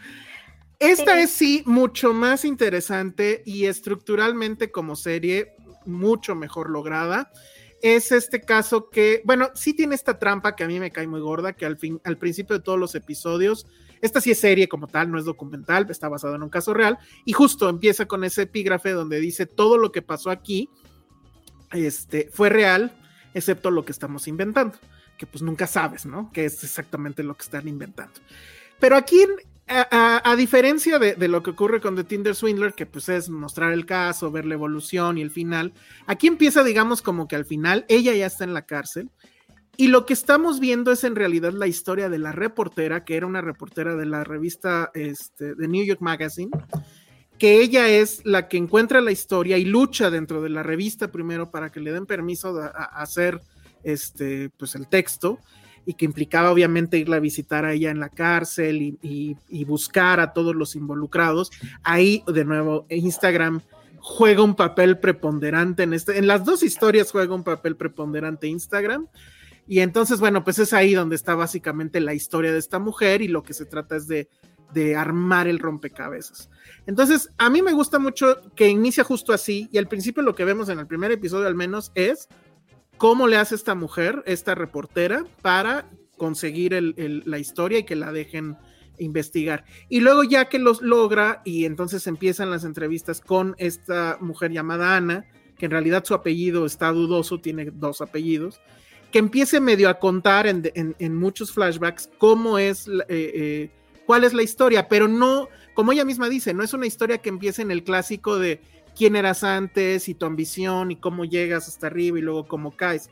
[0.79, 1.21] Esta Sí.
[1.21, 7.31] es sí mucho más interesante y estructuralmente como serie mucho mejor lograda.
[7.81, 11.19] Es este caso que, bueno, sí tiene esta trampa que a mí me cae muy
[11.19, 13.65] gorda, que al, fin, al principio de todos los episodios,
[14.01, 16.97] esta sí es serie como tal, no es documental, está basado en un caso real,
[17.25, 20.69] y justo empieza con ese epígrafe donde dice todo lo que pasó aquí
[21.71, 22.91] este, fue real,
[23.33, 24.77] excepto lo que estamos inventando,
[25.17, 26.31] que pues nunca sabes, ¿no?
[26.31, 28.19] Que es exactamente lo que están inventando.
[28.79, 29.25] Pero aquí,
[29.71, 33.85] a, diferencia de, lo que ocurre con The Tinder Swindler, que pues es mostrar el
[33.85, 35.73] caso, ver la evolución y el final,
[36.07, 39.09] aquí empieza, digamos, como que al final ella ya está en la cárcel.
[39.77, 43.25] Y lo que estamos viendo es en realidad la historia de la reportera, que era
[43.25, 46.51] una reportera de la revista este, de New York Magazine,
[47.39, 51.49] que ella es la que encuentra la historia y lucha dentro de la revista primero
[51.49, 53.41] para que le den permiso de, a hacer
[53.83, 55.39] este, pues el texto
[55.85, 60.33] y que implicaba obviamente irla a visitar a ella en la cárcel y, buscar a
[60.33, 61.51] todos los involucrados.
[61.83, 63.61] Ahí, de nuevo, Instagram
[63.99, 69.07] juega un papel preponderante en este, en las dos historias juega un papel preponderante Instagram.
[69.67, 73.27] Y entonces, bueno, pues es ahí donde está básicamente la historia de esta mujer y
[73.27, 74.27] lo que se trata es de,
[74.73, 76.49] de armar el rompecabezas.
[76.87, 80.45] Entonces, a mí me gusta mucho que inicia justo así y al principio lo que
[80.45, 82.27] vemos en el primer episodio al menos es
[83.01, 86.71] cómo le hace esta mujer, esta reportera, para conseguir
[87.25, 88.57] la historia y que la dejen
[88.99, 89.65] investigar.
[89.89, 94.95] Y luego ya que los logra y entonces empiezan las entrevistas con esta mujer llamada
[94.95, 95.25] Ana,
[95.57, 98.61] que en realidad su apellido está dudoso, tiene dos apellidos,
[99.11, 103.71] que empiece medio a contar en, muchos flashbacks cómo es, eh, eh,
[104.05, 107.29] cuál es la historia, pero no, como ella misma dice, no es una historia que
[107.29, 108.61] empiece en el clásico de
[108.95, 113.09] quién eras antes y tu ambición y cómo llegas hasta arriba y luego cómo caes.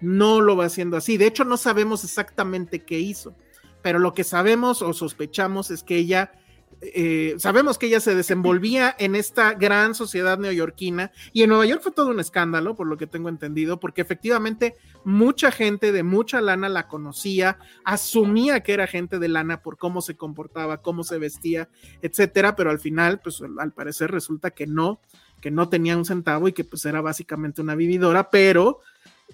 [0.00, 1.16] No lo va haciendo así.
[1.16, 3.34] De hecho, no sabemos exactamente qué hizo,
[3.82, 6.32] pero lo que sabemos o sospechamos es que ella,
[6.80, 11.82] eh, sabemos que ella se desenvolvía en esta gran sociedad neoyorquina y en Nueva York
[11.82, 14.74] fue todo un escándalo, por lo que tengo entendido, porque efectivamente
[15.04, 20.00] mucha gente de mucha lana la conocía, asumía que era gente de lana por cómo
[20.00, 21.68] se comportaba, cómo se vestía,
[22.02, 25.00] etcétera, pero al final, pues al parecer resulta que no,
[25.42, 28.80] que no tenía un centavo y que pues era básicamente una vividora, pero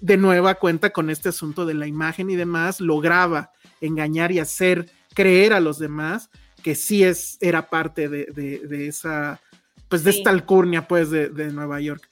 [0.01, 4.89] de nueva cuenta con este asunto de la imagen y demás, lograba engañar y hacer
[5.13, 6.29] creer a los demás
[6.63, 9.39] que sí es, era parte de, de- de esa,
[9.87, 10.17] pues de Sí.
[10.19, 12.09] esta alcurnia pues de, de Nueva York.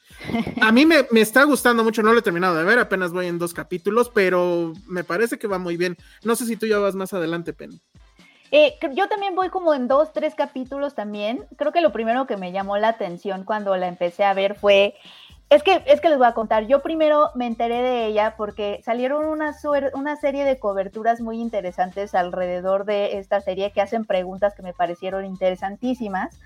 [0.62, 3.28] A mí me, me está gustando mucho, no lo he terminado de ver, apenas voy
[3.28, 5.98] en dos capítulos, pero me parece que va muy bien.
[6.24, 7.82] No sé si tú ya vas más adelante, Penny.
[8.52, 11.46] Eh, yo también voy como en dos, tres capítulos también.
[11.58, 14.96] Creo que lo primero que me llamó la atención cuando la empecé a ver fue,
[15.50, 18.82] es que, es que les voy a contar, yo primero me enteré de ella porque
[18.84, 19.56] salieron una,
[19.94, 24.74] una serie de coberturas muy interesantes alrededor de esta serie que hacen preguntas que me
[24.74, 26.40] parecieron interesantísimas,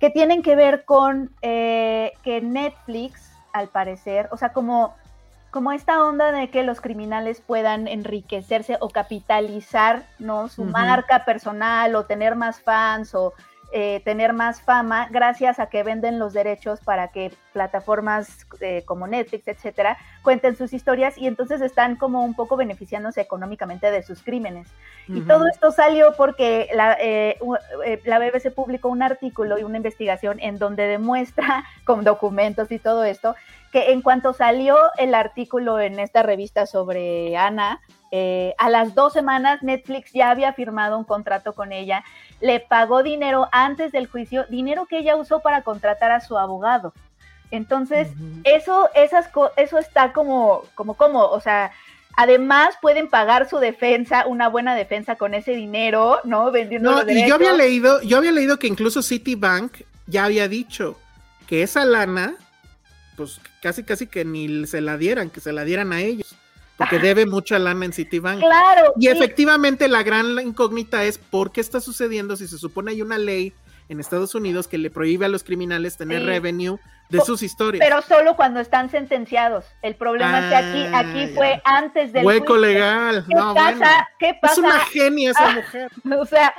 [0.00, 4.94] que tienen que ver con eh, que Netflix, al parecer, o sea, como
[5.52, 10.48] como esta onda de que los criminales puedan enriquecerse o capitalizar ¿no?
[10.48, 10.70] su Ujú.
[10.72, 13.34] marca personal o tener más fans o
[13.72, 19.06] eh, tener más fama gracias a que venden los derechos para que plataformas eh, como
[19.06, 24.22] Netflix, etcétera, cuenten sus historias y entonces están como un poco beneficiándose económicamente de sus
[24.22, 24.68] crímenes.
[25.08, 27.38] Y todo esto salió porque la, eh,
[27.84, 32.78] eh, la BBC publicó un artículo y una investigación en donde demuestra con documentos y
[32.78, 33.34] todo esto
[33.72, 39.14] que en cuanto salió el artículo en esta revista sobre Ana, eh, a las dos
[39.14, 42.04] semanas Netflix ya había firmado un contrato con ella,
[42.42, 46.92] le pagó dinero antes del juicio, dinero que ella usó para contratar a su abogado.
[47.50, 48.08] Entonces,
[48.44, 51.70] eso, esas, co- eso está como, como, como, o sea,
[52.16, 56.50] además pueden pagar su defensa, una buena defensa con ese dinero, ¿no?
[56.50, 60.48] Vendiendo No, los y yo había leído, yo había leído que incluso Citibank ya había
[60.48, 60.98] dicho
[61.46, 62.34] que esa lana,
[63.16, 66.34] pues casi casi que ni se la dieran, que se la dieran a ellos,
[66.90, 68.40] porque debe mucha lana en Citibank.
[68.40, 68.92] Claro.
[68.98, 69.08] Y sí.
[69.08, 73.52] efectivamente la gran incógnita es por qué está sucediendo si se supone hay una ley
[73.88, 76.26] en Estados Unidos que le prohíbe a los criminales tener Sí.
[76.26, 76.78] revenue
[77.12, 77.84] de sus historias.
[77.86, 79.64] Pero solo cuando están sentenciados.
[79.82, 81.34] El problema es que aquí, Ah, aquí ya.
[81.34, 82.66] fue antes del Hueco juicio.
[82.66, 83.24] legal.
[83.28, 83.76] ¿Qué No, pasa?
[83.78, 84.06] bueno.
[84.18, 84.52] ¿Qué pasa?
[84.54, 85.90] Es una genia esa Ah, mujer.
[86.20, 86.54] O sea,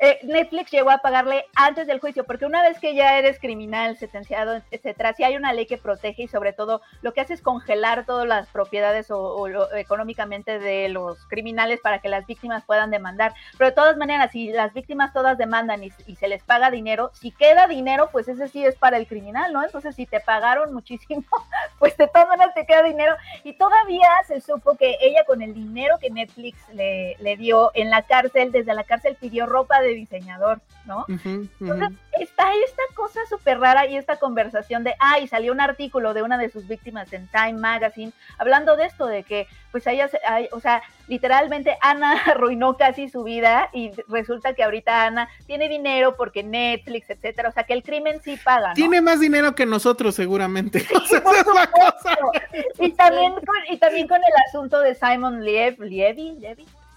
[0.00, 3.96] eh, Netflix llegó a pagarle antes del juicio, porque una vez que ya eres criminal,
[3.96, 7.42] sentenciado, etcétera, si hay una ley que protege y sobre todo lo que hace es
[7.42, 9.46] congelar todas las propiedades o,
[9.76, 13.32] económicamente de los criminales para que las víctimas puedan demandar.
[13.56, 17.30] Pero de todas maneras, si las víctimas todas demandan y, se les paga dinero, si
[17.30, 19.64] queda dinero, pues ese sí es para el criminal, ¿no?
[19.64, 21.24] Entonces, si te pagaron muchísimo,
[21.78, 23.14] pues de todas maneras te queda dinero.
[23.42, 27.90] Y todavía se supo que ella con el dinero que Netflix le, le dio en
[27.90, 31.04] la cárcel, desde la cárcel pidió ropa de diseñador, ¿no?
[31.08, 31.88] Entonces,
[32.20, 36.38] está esta cosa súper rara y esta conversación de, ay, salió un artículo de una
[36.38, 40.08] de sus víctimas en Time Magazine hablando de esto, de que, pues, ella,
[40.52, 46.16] o sea, literalmente Ana arruinó casi su vida y resulta que ahorita Ana tiene dinero
[46.16, 48.68] porque Netflix, etcétera, o sea, que el crimen sí paga.
[48.68, 48.74] ¿no?
[48.74, 50.86] Tiene más dinero que nosotros, seguramente.
[52.78, 56.38] y, también con, y también con el asunto de Simon Liev, Levy,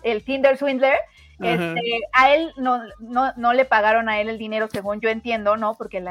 [0.04, 0.98] el Tinder Swindler
[1.40, 5.56] este, a él no, no, no, le pagaron a él el dinero, según yo entiendo,
[5.56, 5.76] ¿no?
[5.76, 6.04] Porque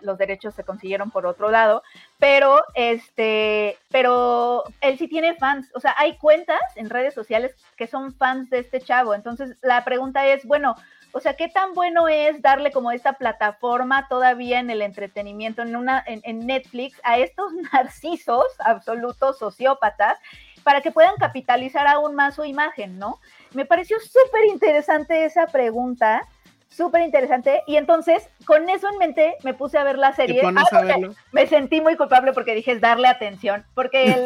[0.00, 1.82] los derechos se consiguieron por otro lado,
[2.18, 7.86] pero este, pero él sí tiene fans, o sea, hay cuentas en redes sociales que
[7.86, 9.14] son fans de este chavo.
[9.14, 10.76] Entonces, la pregunta es, bueno,
[11.12, 15.76] o sea, ¿qué tan bueno es darle como esta plataforma todavía en el entretenimiento, en,
[15.76, 20.18] una, en, en Netflix, a estos narcisos absolutos sociópatas
[20.62, 23.18] para que puedan capitalizar aún más su imagen, ¿no?
[23.52, 26.26] Me pareció súper interesante esa pregunta,
[26.70, 27.62] súper interesante.
[27.66, 30.40] Y entonces, con eso en mente, me puse a ver la serie.
[30.44, 30.96] Ah,
[31.32, 34.20] me sentí muy culpable porque dije es darle atención, porque el,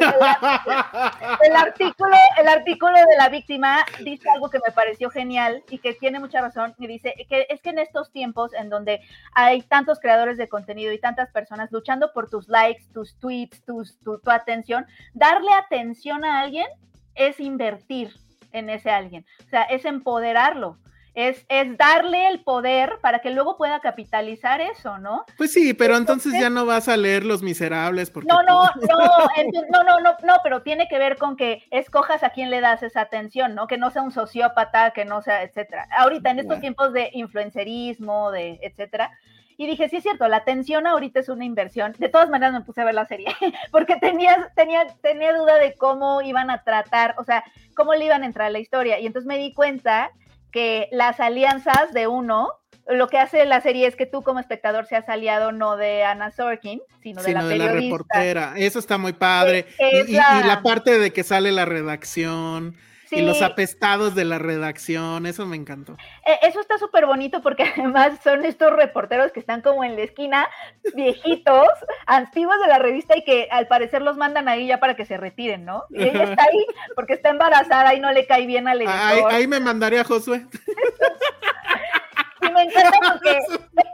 [1.47, 5.95] el, artículo, el artículo de la víctima dice algo que me pareció genial y que
[5.95, 6.75] tiene mucha razón.
[6.79, 9.01] Y dice que es que en estos tiempos en donde
[9.33, 13.99] hay tantos creadores de contenido y tantas personas luchando por tus likes, tus tweets, tus,
[14.01, 16.67] tu, tu atención, darle atención a alguien
[17.15, 18.13] es invertir
[18.55, 19.27] en ese alguien.
[19.47, 20.79] O sea, es empoderarlo.
[21.15, 25.25] Es, es, darle el poder para que luego pueda capitalizar eso, ¿no?
[25.37, 28.11] Pues sí, pero entonces, ya no vas a leer Los Miserables.
[28.11, 28.99] Porque no, no, no,
[29.71, 32.83] no, no, no, no, pero tiene que ver con que escojas a quién le das
[32.83, 33.69] esa atención, ¿no?
[33.69, 35.87] Que no sea un sociópata, que no sea, etcétera.
[35.97, 39.13] Ahorita, en estos tiempos de influencerismo, de etcétera,
[39.57, 41.95] y dije, sí es cierto, la atención ahorita es una inversión.
[41.99, 43.27] De todas maneras me puse a ver la serie,
[43.71, 47.45] porque tenía, tenía, tenía duda de cómo iban a tratar, o sea,
[47.75, 48.99] cómo le iban a entrar a la historia.
[48.99, 50.11] Y entonces me di cuenta
[50.51, 52.51] que las alianzas de uno,
[52.87, 56.31] lo que hace la serie es que tú como espectador seas aliado no de Anna
[56.31, 57.75] Sorkin, sino de la periodista.
[57.75, 58.55] la reportera.
[58.57, 59.67] Eso está muy padre.
[59.79, 62.77] y, la parte de que sale la redacción
[63.11, 65.97] y los apestados de la redacción, eso me encantó.
[66.27, 70.03] E, eso está súper bonito porque además son estos reporteros que están como en la
[70.03, 70.49] esquina,
[70.95, 71.69] viejitos,
[72.07, 75.17] antiguos de la revista y que al parecer los mandan ahí ya para que se
[75.17, 75.85] retiren, ¿no?
[75.91, 78.97] Y ella está ahí porque está embarazada y no le cae bien al editor.
[78.97, 80.47] Ahí, ahí me mandaría a Josué.
[82.43, 83.39] y me encanta porque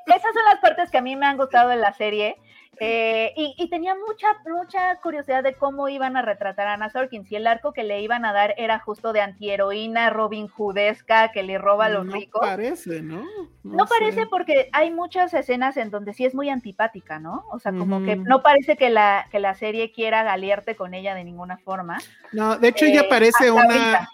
[0.06, 2.36] esas son las partes que a mí me han gustado de la serie
[2.82, 7.26] eh, y, tenía mucha, mucha curiosidad de cómo iban a retratar a Anna Sorkin.
[7.26, 11.42] Si el arco que le iban a dar era justo de antiheroína, Robin Hoodesca, que
[11.42, 12.40] le roba a los no ricos.
[12.40, 13.22] Parece, ¿no?
[13.64, 17.44] No, parece porque hay muchas escenas en donde sí es muy antipática, ¿no?
[17.52, 21.14] O sea, como que no parece que la, que la serie quiera galearte con ella
[21.14, 21.98] de ninguna forma.
[22.32, 24.08] No, de hecho ella eh, parece una.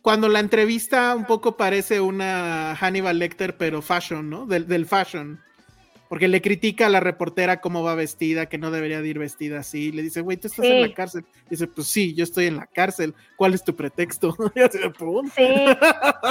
[0.00, 4.46] Cuando la entrevista un poco parece una Hannibal Lecter, pero fashion, ¿no?
[4.46, 5.40] Del, del fashion
[6.12, 9.60] porque le critica a la reportera cómo va vestida, que no debería de ir vestida
[9.60, 9.92] así.
[9.92, 11.24] Le dice, güey, tú estás en la cárcel.
[11.48, 13.14] dice, pues sí, yo estoy en la cárcel.
[13.34, 14.36] ¿Cuál es tu pretexto?
[14.54, 14.80] sí,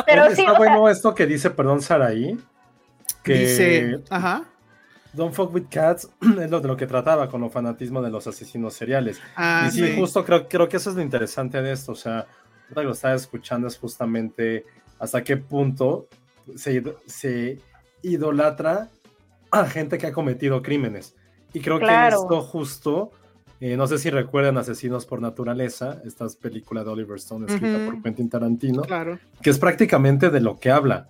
[0.05, 0.41] pero sí.
[0.41, 2.37] Está bueno esto que dice, perdón, Saraí.
[3.23, 4.43] Que dice, ajá.
[5.13, 8.27] Don't fuck with cats es lo de lo que trataba con los fanatismo de los
[8.27, 9.19] asesinos seriales.
[9.35, 11.93] Ah, y sí, justo creo, creo que eso es lo interesante de esto.
[11.93, 12.27] O sea,
[12.69, 14.63] lo que lo estaba escuchando es justamente
[14.99, 16.07] hasta qué punto
[16.55, 17.57] se, se
[18.03, 18.87] idolatra
[19.51, 21.15] a gente que ha cometido crímenes.
[21.53, 23.11] Y creo que esto justo,
[23.59, 28.01] eh, no sé si recuerdan Asesinos por Naturaleza, esta película de Oliver Stone escrita por
[28.01, 29.19] Quentin Tarantino, claro.
[29.41, 31.09] que es prácticamente de lo que habla.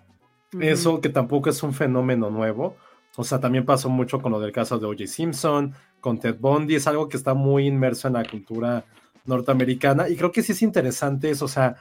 [0.60, 2.76] Eso que tampoco es un fenómeno nuevo.
[3.16, 5.08] O sea, también pasó mucho con lo del caso de O.J.
[5.08, 8.84] Simpson, con Ted Bundy, es algo que está muy inmerso en la cultura
[9.26, 10.10] norteamericana.
[10.10, 11.76] Y creo que sí es interesante eso, o sea,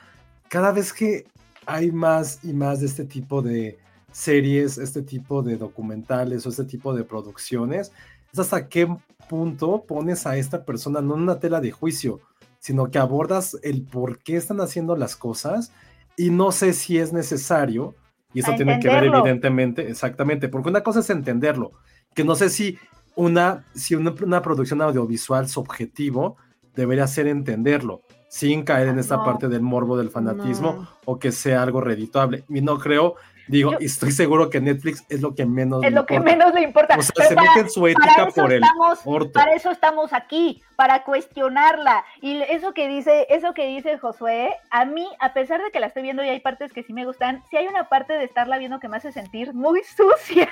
[0.48, 1.26] cada vez que
[1.66, 3.78] hay más y más de este tipo de,
[4.12, 7.92] series, este tipo de documentales o este tipo de producciones,
[8.32, 8.88] es hasta qué
[9.28, 12.20] punto pones a esta persona no en una tela de juicio,
[12.58, 15.72] sino que abordas el por qué están haciendo las cosas
[16.16, 17.94] y no sé si es necesario,
[18.34, 21.72] y eso tiene que ver evidentemente, exactamente, porque una cosa es entenderlo,
[22.14, 22.78] que no sé si
[23.16, 26.36] una, si una, producción audiovisual su objetivo
[26.74, 31.62] debería ser entenderlo, sin caer en esta parte del morbo del fanatismo o que sea
[31.62, 32.44] algo redituable.
[32.48, 33.16] Y no creo
[33.50, 36.36] Digo, y estoy seguro que Netflix es lo que menos Es le lo que importa.
[36.36, 36.96] menos le importa.
[36.98, 39.32] O sea, Pero se para- mete en su ética eso por el estamos- orto.
[39.32, 42.04] Para eso estamos aquí, para cuestionarla.
[42.22, 45.86] Y eso que dice, eso que dice Josué, a mí, a pesar de que la
[45.88, 48.58] estoy viendo y hay partes que sí me gustan, sí hay una parte de estarla
[48.58, 50.48] viendo que me hace sentir muy sucia.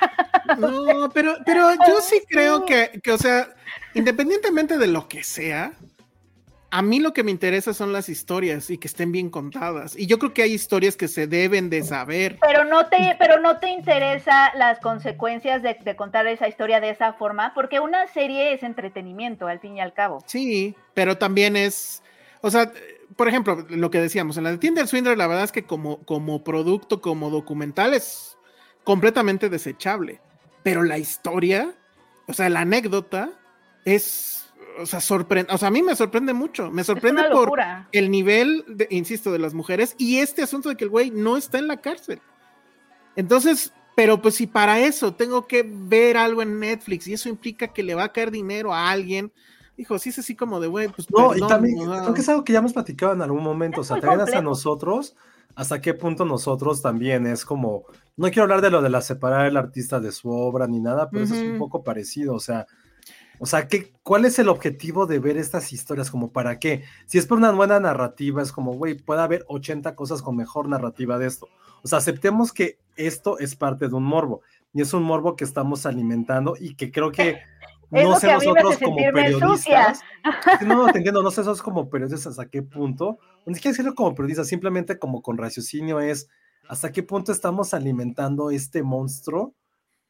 [0.58, 3.48] No, pero, pero yo sí creo que, que, o sea,
[3.94, 5.72] independientemente de lo que sea,
[6.70, 9.96] a mí lo que me interesa son las historias y que estén bien contadas.
[9.98, 12.38] Y yo creo que hay historias que se deben de saber.
[12.40, 16.90] Pero no te, pero no te interesa las consecuencias de, de contar esa historia de
[16.90, 20.22] esa forma, porque una serie es entretenimiento, al fin y al cabo.
[20.26, 22.02] Sí, pero también es,
[22.42, 22.70] o sea,
[23.16, 26.04] por ejemplo, lo que decíamos, en la de Tinder Swindler, la verdad es que como,
[26.04, 28.36] como producto, como documental, es
[28.84, 30.20] completamente desechable.
[30.62, 31.74] Pero la historia,
[32.26, 33.30] o sea, la anécdota,
[33.84, 34.47] es,
[34.78, 36.70] o sea, sorprende, o sea, a mí me sorprende mucho.
[36.70, 37.58] Me sorprende por
[37.92, 41.36] el nivel, de, insisto, de las mujeres y este asunto de que el güey no
[41.36, 42.20] está en la cárcel.
[43.16, 47.68] Entonces, pero pues si para eso tengo que ver algo en Netflix y eso implica
[47.68, 49.32] que le va a caer dinero a alguien,
[49.76, 52.14] hijo, sí es así como de, güey, pues No, y perdón, también o sea, creo
[52.14, 55.16] que es algo que ya hemos platicado en algún momento, o sea, también hasta nosotros,
[55.54, 59.46] hasta qué punto nosotros también es como, no quiero hablar de lo de la separar
[59.46, 62.66] el artista de su obra ni nada, pero eso es un poco parecido, o sea,
[63.40, 66.10] o sea, ¿qué, ¿cuál es el objetivo de ver estas historias?
[66.10, 66.84] Como para qué?
[67.06, 70.68] Si es por una buena narrativa, es como, güey, puede haber 80 cosas con mejor
[70.68, 71.48] narrativa de esto.
[71.82, 75.44] O sea, aceptemos que esto es parte de un morbo, y es un morbo que
[75.44, 77.38] estamos alimentando y que creo que
[77.90, 79.12] no sé que nosotros como sucia.
[79.12, 80.00] periodistas.
[80.62, 84.14] No, te entiendo, no sé esos como periodistas hasta qué punto, ni siquiera decirlo como
[84.14, 86.28] periodistas, simplemente como con raciocinio es
[86.68, 89.54] hasta qué punto estamos alimentando este monstruo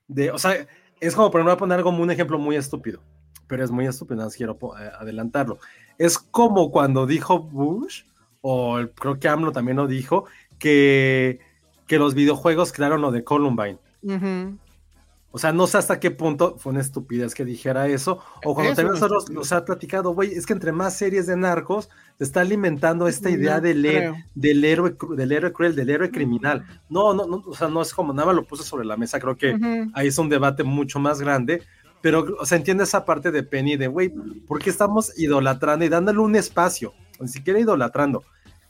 [0.08, 0.66] de, o sea,
[1.00, 3.02] es como, pero no voy a poner algo, un ejemplo muy estúpido,
[3.48, 5.58] pero es muy estúpido, más quiero eh, adelantarlo.
[5.98, 8.04] Es como cuando dijo Bush,
[8.40, 10.26] o creo que AMLO también lo dijo,
[10.58, 11.40] que,
[11.86, 13.78] que los videojuegos crearon lo de Columbine.
[15.30, 18.18] O sea, no sé hasta qué punto fue una estupidez que dijera eso.
[18.44, 21.90] O cuando también nosotros nos ha platicado, güey, es que entre más series de narcos
[22.16, 23.74] se está alimentando esta No idea creo.
[24.34, 26.64] del, héroe, del héroe cruel, del héroe criminal.
[26.88, 29.20] No, no, no, o sea, no es como nada más lo puse sobre la mesa,
[29.20, 29.54] creo que
[29.92, 31.62] ahí es un debate mucho más grande.
[32.00, 34.10] Pero, o sea, entiende esa parte de Penny de, güey,
[34.46, 36.94] ¿por qué estamos idolatrando y dándole un espacio?
[37.20, 38.22] Ni siquiera idolatrando.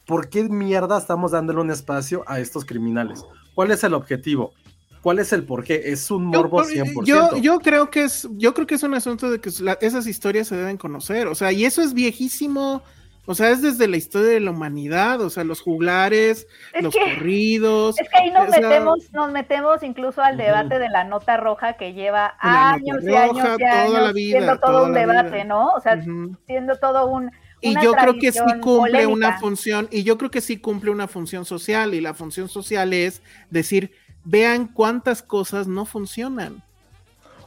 [0.06, 3.22] ¿Por qué mierda estamos dándole un espacio a estos criminales?
[3.54, 4.54] ¿Cuál es el objetivo?
[5.02, 5.82] ¿Cuál es el por qué?
[5.92, 7.04] Es un morbo por- 100%.
[7.04, 10.06] Yo, yo creo que es, yo creo que es un asunto de que la- esas
[10.06, 12.82] historias se deben conocer, o sea, y eso es viejísimo,
[13.30, 16.94] o sea, es desde la historia de la humanidad, o sea, los juglares, Es los
[16.94, 18.00] que- corridos.
[18.00, 21.36] Es que ahí nos o sea, metemos, nos metemos incluso al debate de la nota
[21.36, 24.94] roja que lleva años y años roja, y años toda la vida, siendo todo un
[24.94, 25.44] debate, vida.
[25.44, 25.68] ¿no?
[25.74, 26.36] O sea, Ujú.
[26.46, 30.40] siendo todo un Y yo creo que sí cumple una función, y yo creo que
[30.40, 33.20] sí cumple una función social, y la función social es
[33.50, 33.92] decir,
[34.24, 36.62] vean cuántas cosas no funcionan.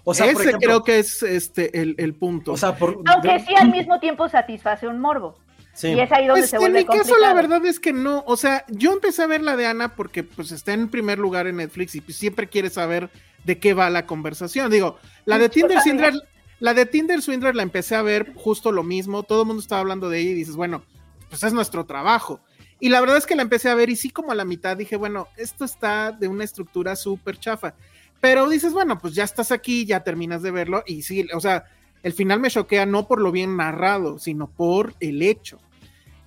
[0.04, 2.54] O sea, Ese por ejemplo, creo que es este el, el punto.
[2.54, 5.36] o sea, por, Aunque de- sí al mismo tiempo satisface un morbo.
[5.74, 5.89] Sí.
[5.89, 8.24] Y es ahí donde Pues, se en mi caso, la verdad es que no.
[8.28, 11.47] O sea, yo empecé a ver la de Ana porque pues está en primer lugar
[11.47, 13.09] en Netflix y pues, siempre quieres saber
[13.43, 14.72] de qué va la conversación.
[14.72, 15.82] Digo, la de Yo Tinder.
[15.82, 16.13] Swindler,
[16.59, 19.24] la de Tinder Swindler la empecé a ver justo lo mismo.
[19.24, 20.84] Todo el mundo estaba hablando de ella y dices, bueno,
[21.30, 22.39] pues es nuestro trabajo.
[22.80, 24.76] Y la verdad es que la empecé a ver y sí como a la mitad
[24.76, 27.76] dije, bueno, esto está de una estructura súper chafa.
[28.19, 31.65] Pero dices, bueno, pues ya estás aquí, ya terminas de verlo y sí, o sea,
[32.04, 35.60] el final me choquea no por lo bien narrado, sino por el hecho.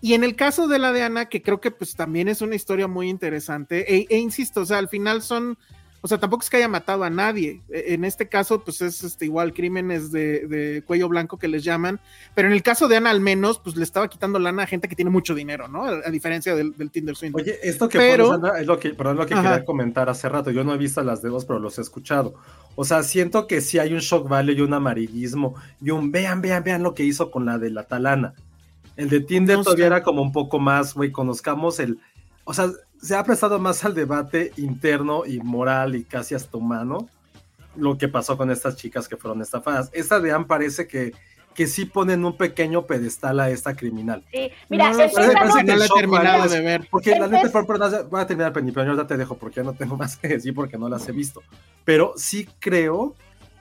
[0.00, 2.56] Y en el caso de la de Ana, que creo que pues también es una
[2.56, 5.56] historia muy interesante, e, e insisto, o sea, al final son,
[6.04, 7.62] o sea, tampoco es que haya matado a nadie.
[7.70, 11.64] E- En este caso, pues es este, igual crímenes de, de cuello blanco que les
[11.64, 11.98] llaman,
[12.34, 14.86] pero en el caso de Ana al menos, pues le estaba quitando lana a gente
[14.86, 15.84] que tiene mucho dinero, ¿no?
[15.86, 17.42] A, a diferencia del, del Tinder Swindler.
[17.42, 19.42] Oye, esto que Pero- pones, Sandra, es lo que, perdón, lo que Ajá.
[19.42, 20.50] quería comentar hace rato.
[20.50, 22.34] Yo no he visto las de dos, pero los he escuchado.
[22.76, 26.42] O sea, siento que sí hay un shock value y un amarillismo y un vean,
[26.42, 28.34] vean, vean lo que hizo con la de la talana.
[28.96, 31.98] El de Tinder No todavía era como un poco más, güey, conozcamos el.
[32.44, 32.68] O sea,
[33.04, 37.08] se ha prestado más al debate interno y moral y casi hasta humano
[37.76, 39.90] lo que pasó con estas chicas que fueron estafadas.
[39.92, 41.12] Esta de Anne parece que,
[41.54, 44.24] que sí ponen un pequeño pedestal a esta criminal.
[44.32, 45.22] Sí, mira, no, parece
[45.64, 46.88] que no la he terminado de es- ver.
[46.90, 49.36] Porque la neta, Entonces- por, perdón, voy a terminar, Penny, pero yo ya te dejo
[49.36, 51.42] porque ya no tengo más que decir porque no las he visto.
[51.84, 53.14] Pero sí creo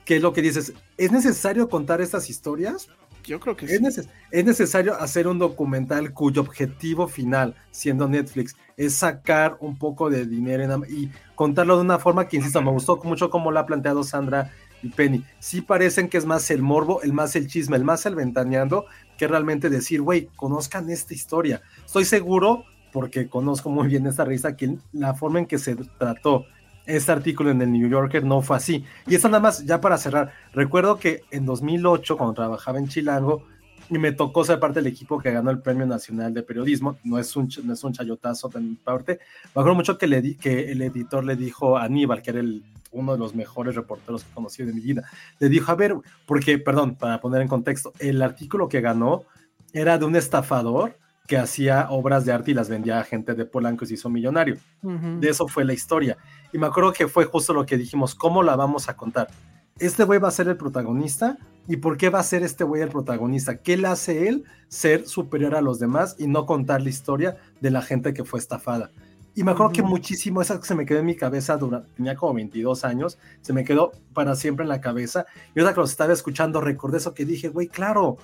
[0.06, 2.88] que lo que dices, ¿es necesario contar estas historias?
[3.26, 3.78] Yo creo que Es, sí.
[3.78, 10.10] neces- es necesario hacer un documental cuyo objetivo final, siendo Netflix, es sacar un poco
[10.10, 13.60] de dinero en y contarlo de una forma que, insisto, me gustó mucho como lo
[13.60, 14.52] ha planteado Sandra
[14.82, 15.24] y Penny.
[15.40, 18.86] Sí parecen que es más el morbo, el más el chisme, el más el ventaneando,
[19.18, 21.62] que realmente decir, güey, conozcan esta historia.
[21.86, 26.46] Estoy seguro, porque conozco muy bien esta revista, que la forma en que se trató
[26.86, 28.86] este artículo en el New Yorker no fue así.
[29.08, 33.44] Y eso nada más, ya para cerrar, recuerdo que en 2008, cuando trabajaba en Chilango,
[33.90, 37.20] y me tocó ser parte del equipo que ganó el Premio Nacional de Periodismo, no
[37.20, 39.20] es un, no es un chayotazo de mi parte,
[39.54, 42.64] me acuerdo mucho que, le que el editor le dijo a Aníbal, que era el,
[42.92, 45.04] uno de los mejores reporteros que he conocido de mi vida,
[45.40, 49.24] le dijo, a ver, porque, perdón, para poner en contexto, el artículo que ganó
[49.74, 53.46] era de un estafador que hacía obras de arte y las vendía a gente de
[53.46, 54.58] Polanco y se hizo millonario.
[54.82, 56.18] De eso fue la historia.
[56.54, 59.28] Y me acuerdo que fue justo lo que dijimos, ¿cómo la vamos a contar?
[59.80, 61.38] ¿Este güey va a ser el protagonista?
[61.68, 63.58] ¿Y por qué va a ser este güey el protagonista?
[63.58, 67.72] ¿Qué le hace él ser superior a los demás y no contar la historia de
[67.72, 68.92] la gente que fue estafada?
[69.36, 72.16] Y me acuerdo que muchísimo, esa que se me quedó en mi cabeza, durante, tenía
[72.16, 75.26] como 22 años, se me quedó para siempre en la cabeza.
[75.56, 78.18] Y ahora que los estaba escuchando, recordé eso que dije, güey, claro,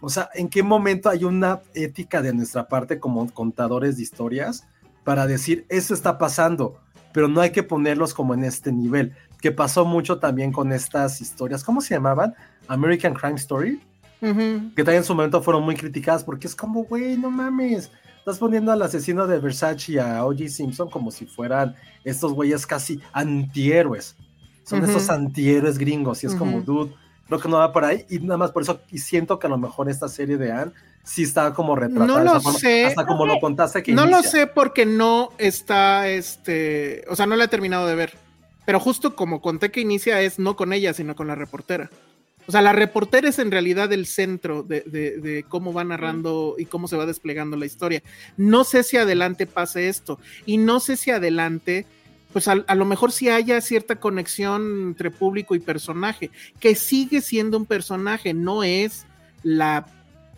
[0.00, 4.64] o sea, ¿en qué momento hay una ética de nuestra parte como contadores de historias
[5.02, 6.78] para decir, eso está pasando,
[7.14, 9.14] pero no hay que ponerlos como en este nivel?
[9.40, 12.34] Que pasó mucho también con estas historias, ¿cómo se llamaban?
[12.68, 13.80] American Crime Story,
[14.20, 18.38] que también en su momento fueron muy criticadas porque es como, güey, no mames, estás
[18.38, 20.48] poniendo al asesino de Versace y a O.J.
[20.48, 24.16] Simpson como si fueran estos güeyes casi antihéroes.
[24.64, 26.94] Son estos antihéroes gringos y es como, dude
[27.26, 29.50] creo que no va por ahí y nada más por eso y siento que a
[29.50, 30.72] lo mejor esta serie de Anne
[31.04, 34.46] sí está como retratada no lo sé hasta como lo contaste que no lo sé
[34.46, 38.24] porque no está este o sea no la he terminado de ver
[38.64, 41.90] pero justo como conté que inicia es no con ella sino con la reportera.
[42.46, 46.56] O sea la reportera es en realidad el centro de, de, de cómo va narrando
[46.58, 48.02] y cómo se va desplegando la historia.
[48.36, 51.86] No sé si adelante pase esto y no sé si adelante
[52.32, 57.20] pues a, a, lo mejor sí haya cierta conexión entre público y personaje, que sigue
[57.20, 59.06] siendo un personaje, no es
[59.44, 59.86] la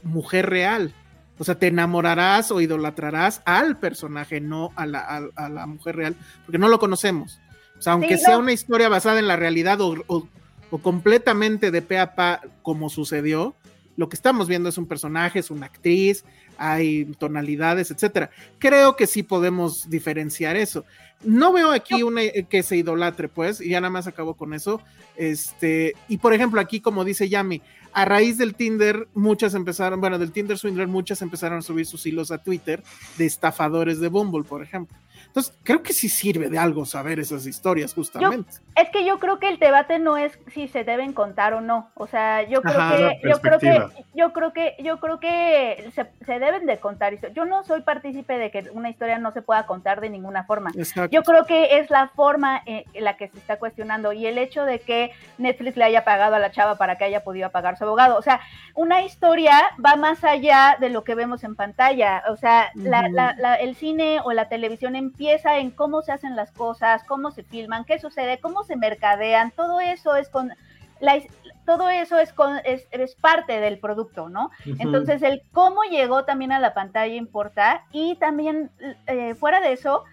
[0.06, 0.94] mujer real.
[1.38, 5.96] O sea, te enamorarás o idolatrarás al personaje, no a la, a, a la mujer
[5.96, 7.40] real, porque no lo conocemos.
[7.78, 8.40] O sea, aunque sí, sea no.
[8.40, 10.28] una historia basada en la realidad o, o,
[10.70, 13.54] o, completamente de pe a pa como sucedió,
[13.96, 16.24] lo que estamos viendo es un personaje, es una actriz,
[16.58, 18.30] hay tonalidades, etcétera.
[18.58, 20.84] Creo que sí podemos diferenciar eso.
[21.24, 24.80] No veo aquí una que se idolatre, pues, y ya nada más acabo con eso.
[25.16, 30.18] Este, y por ejemplo, aquí, como dice Yami, a raíz del Tinder, muchas empezaron, bueno,
[30.18, 32.82] del Tinder Swindler, muchas empezaron a subir sus hilos a Twitter
[33.16, 34.96] de estafadores de Bumble, por ejemplo.
[35.36, 38.52] Entonces, creo que sí sirve de algo saber esas historias, justamente.
[38.52, 41.60] Yo, es que yo creo que el debate no es si se deben contar o
[41.60, 41.90] no.
[41.92, 45.90] O sea, yo creo Ajá, que, yo creo que, yo creo que, yo creo que
[45.94, 47.18] se, se, deben de contar.
[47.34, 50.70] Yo no soy partícipe de que una historia no se pueda contar de ninguna forma.
[50.74, 51.14] Exacto.
[51.14, 54.64] Yo creo que es la forma en la que se está cuestionando y el hecho
[54.64, 57.84] de que Netflix le haya pagado a la chava para que haya podido pagar su
[57.84, 58.16] abogado.
[58.16, 58.40] O sea,
[58.74, 59.52] una historia
[59.84, 62.24] va más allá de lo que vemos en pantalla.
[62.30, 66.12] O sea, la, la, la, el cine o la televisión empieza empieza en cómo se
[66.12, 70.52] hacen las cosas, cómo se filman, qué sucede, cómo se mercadean, todo eso es con
[71.00, 71.20] la,
[71.64, 74.52] todo eso es, con, es, es, parte del producto, ¿no?
[74.64, 74.76] Uh -huh.
[74.78, 78.70] Entonces, el cómo llegó también a la pantalla importa y también
[79.08, 80.04] eh, fuera de eso,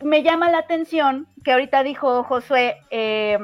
[0.00, 3.38] me llama la atención que ahorita dijo Josué eh,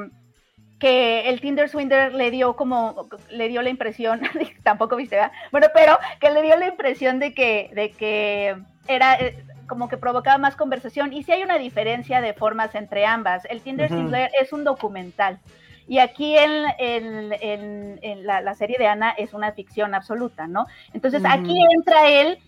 [0.77, 4.21] que el Tinder Swinder le dio como, le dio la impresión,
[4.63, 5.31] tampoco viste, ¿verdad?
[5.51, 8.55] Bueno, pero que le dio la impresión de que, de que
[8.87, 12.75] era eh, como que provocaba más conversación y si sí hay una diferencia de formas
[12.75, 13.45] entre ambas.
[13.45, 14.29] El Tinder uh -huh.
[14.41, 15.39] Es un documental
[15.87, 20.45] y aquí en, en, en, en la, la, serie de Ana es una ficción absoluta,
[20.45, 20.67] ¿no?
[20.93, 21.39] Entonces uh -huh.
[21.39, 22.39] aquí entra él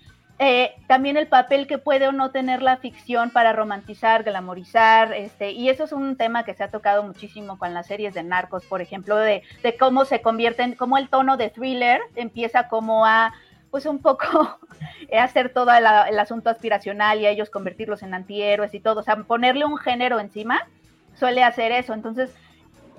[0.44, 5.52] eh, también el papel que puede o no tener la ficción para romantizar, glamorizar, este,
[5.52, 8.66] y eso es un tema que se ha tocado muchísimo con las series de narcos,
[8.66, 13.34] por ejemplo, de, de cómo se convierten, cómo el tono de thriller empieza como a
[13.72, 14.60] pues un poco
[15.18, 19.04] hacer todo la, el asunto aspiracional y a ellos convertirlos en antihéroes y todo, o
[19.04, 20.68] sea, ponerle un género encima
[21.16, 22.34] suele hacer eso, entonces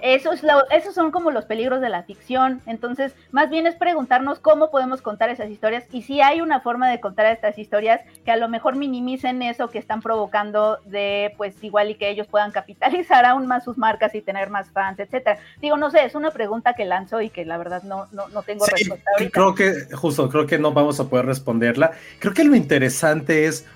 [0.02, 3.76] eso es lo, esos son como los peligros de la ficción, entonces más bien es
[3.76, 8.00] preguntarnos cómo podemos contar esas historias y si hay una forma de contar estas historias
[8.24, 12.26] que a lo mejor minimicen eso que están provocando de pues igual y que ellos
[12.26, 15.38] puedan capitalizar aún más sus marcas y tener más fans, etcétera.
[15.60, 18.42] Digo, no sé, es una pregunta que lanzo y que la verdad no, no, no
[18.42, 19.30] tengo sí, respuesta ahorita.
[19.32, 21.92] Creo que, justo, creo que no vamos a poder responderla.
[22.18, 23.66] Creo que lo interesante es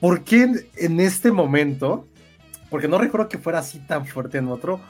[0.00, 2.06] por qué en este momento,
[2.70, 4.80] porque no recuerdo que fuera así tan fuerte en otro,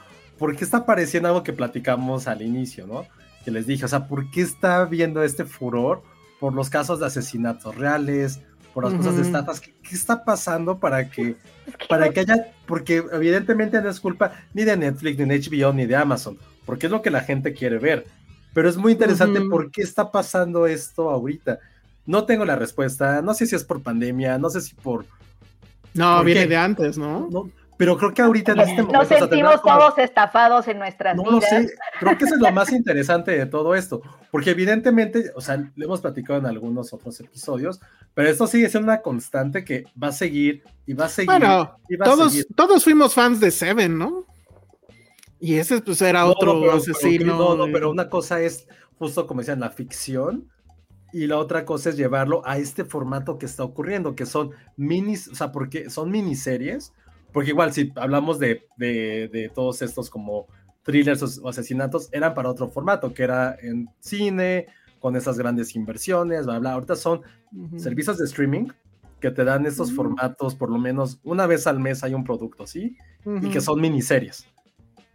[0.41, 3.05] ¿por qué está apareciendo algo que platicamos al inicio, ¿no?
[3.45, 6.01] Que les dije, o sea, ¿por qué está viendo este furor
[6.39, 8.39] por los casos de asesinatos reales,
[8.73, 8.97] por las uh -huh.
[8.97, 9.61] cosas de estafas?
[9.61, 11.35] ¿Qué, ¿Qué, está pasando para que,
[11.87, 15.85] para que haya, porque evidentemente no es culpa ni de Netflix, ni de HBO, ni
[15.85, 18.07] de Amazon, porque es lo que la gente quiere ver.
[18.51, 19.49] Pero es muy interesante uh -huh.
[19.51, 21.59] por qué está pasando esto ahorita.
[22.07, 25.05] No tengo la respuesta, no sé si es por pandemia, no sé si por...
[25.93, 27.29] No, viene de antes, ¿no?
[27.29, 28.99] no Pero creo que ahorita en este momento.
[28.99, 31.33] Nos sentimos todos estafados en nuestras no vidas.
[31.33, 35.41] lo sé, creo que eso es lo más interesante de todo esto, porque evidentemente, o
[35.41, 37.79] sea, lo hemos platicado en algunos otros episodios,
[38.13, 41.31] pero esto sigue siendo una constante que va a seguir y va a seguir.
[41.31, 42.45] Bueno, y va a todos, seguir.
[42.55, 44.25] todos fuimos fans de Seven, ¿no?
[45.39, 47.35] Y ese pues era No, otro no, pero- asesino.
[47.35, 48.67] pero- no, no, pero una cosa es,
[48.99, 50.47] justo como decían, la ficción,
[51.13, 55.27] y la otra cosa es llevarlo a este formato que está ocurriendo, que son minis,
[55.29, 56.93] o sea, porque son miniseries,
[57.33, 60.47] porque igual si hablamos de, de, de todos estos como
[60.83, 64.67] thrillers o- asesinatos, eran para otro formato, que era en cine,
[64.99, 66.73] con esas grandes inversiones, bla, bla.
[66.73, 67.21] Ahorita son
[67.53, 67.79] Ujú.
[67.79, 68.67] servicios de streaming
[69.19, 69.95] que te dan estos Mm.
[69.95, 72.97] formatos, por lo menos una vez al mes hay un producto, ¿sí?
[73.41, 74.45] y que son miniseries.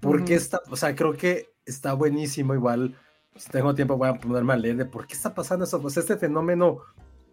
[0.01, 2.55] Porque está, o sea, creo que está buenísimo.
[2.55, 2.95] Igual,
[3.35, 5.81] si tengo tiempo, voy a ponerme a leer de por qué está pasando eso.
[5.83, 6.79] Pues este fenómeno,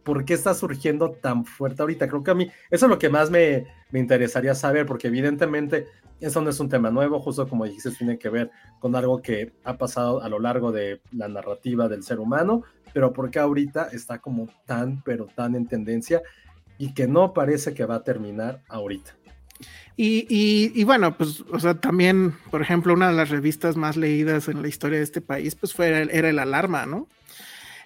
[0.04, 2.08] ¿por qué está surgiendo tan fuerte ahorita?
[2.08, 5.88] Creo que a mí, eso es lo que más me, me interesaría saber, porque evidentemente
[6.20, 8.49] eso no es un tema nuevo, justo como dijiste, tiene que ver
[8.80, 13.12] con algo que ha pasado a lo largo de la narrativa del ser humano, pero
[13.14, 16.22] porque ahorita está como tan, pero tan en tendencia
[16.78, 19.16] y que no parece que va a terminar ahorita.
[19.95, 24.47] Y, y- bueno, pues, o sea, también, por ejemplo, una de las revistas más leídas
[24.47, 27.08] en la historia de este país, pues fue era el Alarma, ¿no?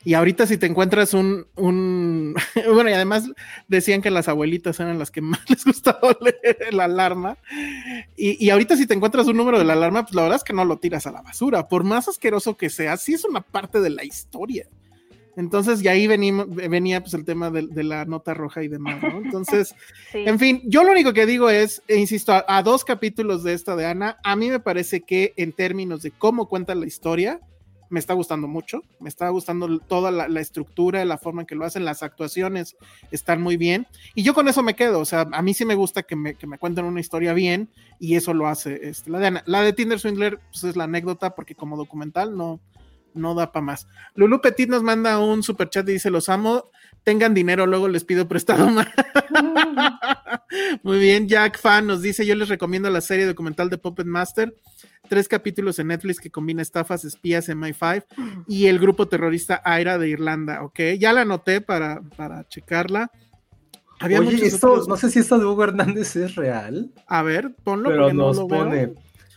[0.04, 2.36] Y ahorita si te encuentras un, un
[2.74, 3.30] bueno, y además
[3.68, 7.38] decían que las abuelitas eran las que más les gustaba leer el alarma.
[8.16, 10.54] Y, y ahorita si te encuentras un número del alarma, pues la verdad es que
[10.54, 11.68] no lo tiras a la basura.
[11.68, 14.68] Por más asqueroso que sea, sí es una parte de la historia.
[15.38, 19.04] Entonces, y ahí venimos, venía pues el tema de, de la nota roja y demás,
[19.04, 19.22] ¿no?
[19.24, 19.76] Entonces,
[20.12, 20.24] Sí.
[20.26, 23.54] en fin, yo lo único que digo es, e insisto, a, a dos capítulos de
[23.54, 27.40] esta de Ana, a mí me parece que en términos de cómo cuenta la historia,
[27.90, 31.66] me está gustando mucho, me está gustando toda la, estructura, la forma en que lo
[31.66, 32.76] hacen, las actuaciones
[33.12, 35.76] están muy bien, y yo con eso me quedo, o sea, a mí sí me
[35.76, 37.70] gusta que me, que me cuenten una historia bien,
[38.00, 39.44] y eso lo hace este, la de Ana.
[39.46, 42.60] La de Tinder Swindler, pues es la anécdota, porque como documental no,
[43.14, 43.88] no da para más.
[44.16, 46.70] Lulu Petit nos manda un super chat y dice, los amo,
[47.08, 48.86] tengan dinero, luego les pido prestado más.
[50.84, 54.54] Muy bien, Jack Fan nos dice, yo les recomiendo la serie documental de Puppet Master,
[55.08, 58.04] tres capítulos en Netflix que combina estafas, espías, MI5
[58.48, 63.10] y el grupo terrorista Aira de Irlanda, ok, ya la anoté para, para checarla.
[64.02, 67.56] Había Oye, esto, otros- no sé si esto de Hugo Hernández es real, A ver,
[67.64, 68.48] ponlo pero no nos veo.
[68.48, 68.94] pone.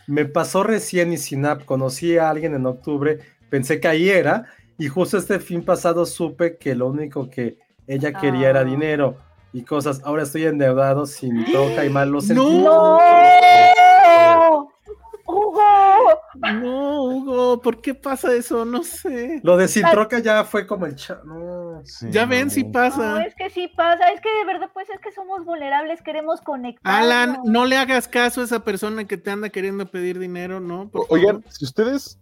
[0.07, 3.19] Me pasó recién y Sinap, conocí a alguien en octubre,
[3.49, 4.45] pensé que ahí era,
[4.83, 7.57] y justo este fin pasado supe que lo único que
[7.87, 8.63] ella quería era Ah.
[8.65, 9.15] dinero
[9.53, 10.01] y cosas.
[10.03, 12.41] Ahora estoy endeudado sin troca y mal lo sentí.
[12.63, 12.97] No.
[15.25, 15.61] ¡Hugo!
[16.35, 18.65] No, Hugo, ¿por qué pasa eso?
[18.65, 19.39] No sé.
[19.43, 21.81] Lo de sin troca ya fue como el cha- no.
[21.85, 22.67] Sí, Ya no, ven si no.
[22.67, 23.23] No, pasa.
[23.23, 26.93] es que sí pasa, es que de verdad pues es que somos vulnerables, queremos conectar.
[27.01, 30.89] Alan, no le hagas caso a esa persona que te anda queriendo pedir dinero, ¿no?
[31.09, 32.19] Oigan, si ustedes,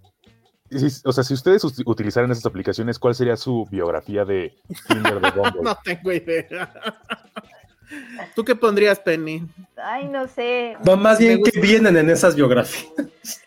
[0.72, 4.55] si- o sea, si ustedes us- utilizaran esas aplicaciones, ¿cuál sería su biografía de
[4.88, 5.61] Tinder de Bumble?
[5.63, 6.72] No tengo idea.
[8.36, 9.44] ¿Tú qué pondrías, Penny?
[9.82, 10.76] Ay, no sé.
[10.86, 12.92] No, más bien que vienen en esas biografías.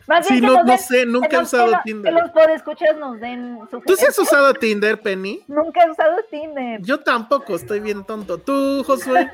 [0.07, 2.13] Más Sí, bien que no, nos no den- sé, nunca que he usado que Tinder.
[2.15, 5.45] Que los podescuchas nos den ¿Tú sí has usado Tinder, Penny?
[5.47, 6.81] Nunca he usado Tinder.
[6.83, 8.39] Yo tampoco, estoy bien tonto.
[8.39, 9.31] ¿Tú, Josué?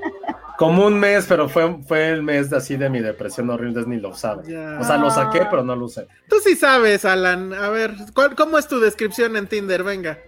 [0.59, 3.99] Como un mes, pero fue, fue el mes de así de mi depresión horrible, ni
[3.99, 4.43] lo usaba.
[4.45, 4.79] Ya.
[4.81, 6.07] O sea, lo saqué, pero no lo usé.
[6.29, 7.53] Tú sí sabes, Alan.
[7.55, 9.83] A ver, ¿cuál- ¿cómo es tu descripción en Tinder?
[9.85, 10.19] Venga.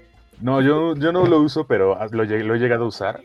[0.40, 3.20] No, yo, yo no lo uso, pero lo he llegado a usar.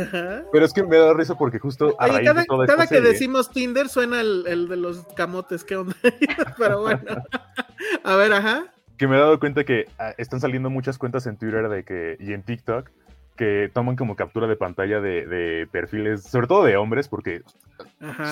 [0.00, 0.42] Ajá.
[0.52, 2.82] Pero es que me da risa porque justo a Oye, raíz cada, de toda cada
[2.84, 5.94] esta que serie- decimos Tinder suena el, el de los camotes, ¿qué onda?
[6.58, 7.02] Pero bueno.
[8.02, 8.64] A ver, ajá.
[8.96, 12.16] que me he dado cuenta que ah, están saliendo muchas cuentas en Twitter de que,
[12.20, 12.88] y en TikTok
[13.36, 17.42] que toman como captura de pantalla de, de perfiles, sobre todo de hombres, porque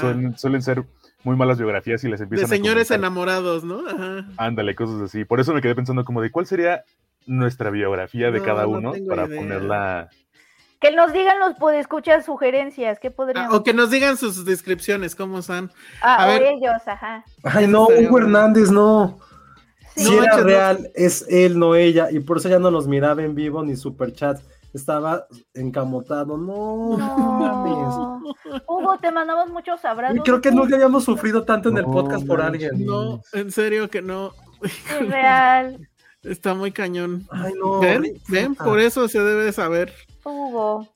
[0.00, 0.84] suelen, suelen ser
[1.24, 2.98] muy malas biografías y les De empiezan señores a comentar.
[2.98, 3.80] enamorados, ¿no?
[3.88, 4.24] Ajá.
[4.36, 5.24] Ándale, cosas así.
[5.24, 6.84] Por eso me quedé pensando como de cuál sería
[7.26, 9.40] nuestra biografía de No, cada no uno para idea.
[9.40, 10.09] ponerla.
[10.82, 13.54] Que nos digan los podescuchas sugerencias, ¿qué Ah, podríamos?
[13.54, 15.70] o que nos digan sus descripciones, cómo están.
[16.02, 16.42] Ah, a o ver.
[16.42, 17.24] ellos, ajá.
[17.44, 18.18] Ay, no, Hugo.
[18.18, 19.18] Hernández, no.
[19.94, 20.04] Sí.
[20.04, 20.42] Si No, era no.
[20.42, 23.76] real, es él, no ella, y por eso ya no los miraba en vivo ni
[23.76, 24.42] superchats.
[24.74, 26.36] Estaba encamotado.
[26.38, 26.96] No.
[28.66, 30.18] Hugo, te mandamos muchos abrazos.
[30.24, 32.84] Creo que nunca habíamos sufrido tanto en el podcast por alguien.
[32.84, 34.32] No, en serio que no.
[34.62, 35.88] Es real.
[36.22, 37.26] Está muy cañón.
[37.30, 37.80] Ay, no.
[37.80, 38.14] ¿Ven?
[38.28, 38.54] ¿Ven?
[38.54, 39.92] Por eso se debe de saber.
[40.24, 40.88] Hugo,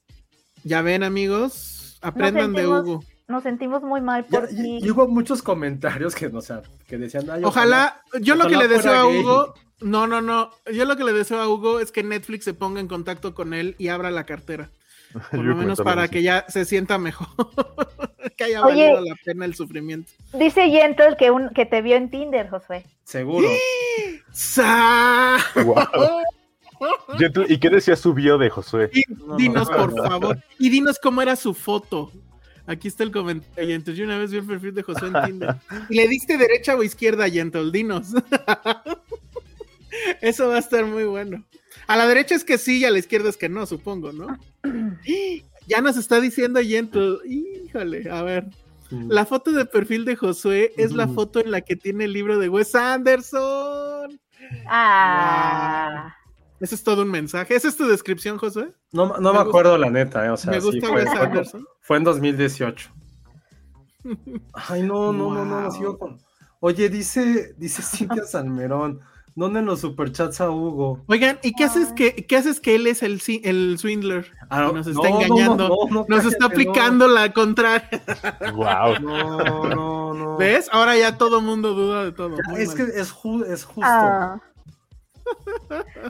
[0.64, 1.98] Ya ven, amigos.
[2.02, 3.02] Aprendan de Hugo.
[3.28, 4.78] nos sentimos muy mal por y, ti.
[4.82, 8.68] y hubo muchos comentarios que, o sea, que decían, ay, Ojalá, yo lo que le
[8.68, 9.18] deseo a gay.
[9.20, 12.54] Hugo, no, no, no, yo lo que le deseo a Hugo es que Netflix se
[12.54, 14.70] ponga en contacto con él y abra la cartera.
[15.30, 17.28] Por lo menos para que ya se sienta mejor.
[18.36, 18.84] que haya Oye.
[18.90, 20.10] valido la pena el sufrimiento.
[20.34, 22.84] Dice Gentle que, un, que te vio en Tinder, Josué.
[23.04, 23.48] Seguro.
[24.32, 25.38] ¡Sa!
[27.18, 28.90] Gentle, ¿Y qué decía su bio de Josué?
[29.08, 30.04] No, dinos, no, por no.
[30.08, 30.38] favor.
[30.58, 32.10] Y dinos cómo era su foto.
[32.66, 33.74] Aquí está el comentario.
[33.74, 35.56] Entonces, yo una vez vi el perfil de Josué en Tinder.
[35.88, 37.70] ¿Y le diste derecha o izquierda, Gentle?
[37.70, 38.08] Dinos.
[40.20, 41.44] Eso va a estar muy bueno.
[41.86, 44.38] A la derecha es que sí y a la izquierda es que no, supongo, ¿no?
[45.68, 47.18] Ya nos está diciendo Gentle.
[47.26, 48.46] Híjole, a ver.
[48.90, 52.38] La foto de perfil de Josué es la foto en la que tiene el libro
[52.38, 54.20] de Wes Anderson.
[54.66, 56.15] Ah.
[56.60, 57.54] Eso es todo un mensaje.
[57.54, 58.70] ¿Esa es tu descripción, Josué?
[58.92, 60.96] No, no Me me gusta- acuerdo la neta, eh, o sea, Me sí, gusta fue,
[61.02, 61.66] Wes fue- Anderson.
[61.82, 62.90] fue en 2018.
[64.68, 65.70] Ay, no, no, no, no, Wow.
[65.72, 66.18] sigo con.
[66.60, 69.00] Oye, dice, dice Cintia Salmerón,
[69.34, 71.02] ¿dónde en los superchats a Hugo?
[71.08, 74.32] Oigan, ¿y qué haces que, qué haces que él es el, el swindler?
[74.48, 75.68] Ah, nos no, está no, engañando.
[75.68, 77.90] no, no, Nos está cállate, aplicando la contraria.
[78.54, 79.00] Wow.
[79.02, 80.36] No, no, no.
[80.38, 80.68] ¿Ves?
[80.72, 82.36] Ahora ya todo mundo duda de todo.
[82.52, 82.92] Ya, es que mal.
[82.94, 83.82] es, ju- es justo.
[83.84, 84.40] Ah.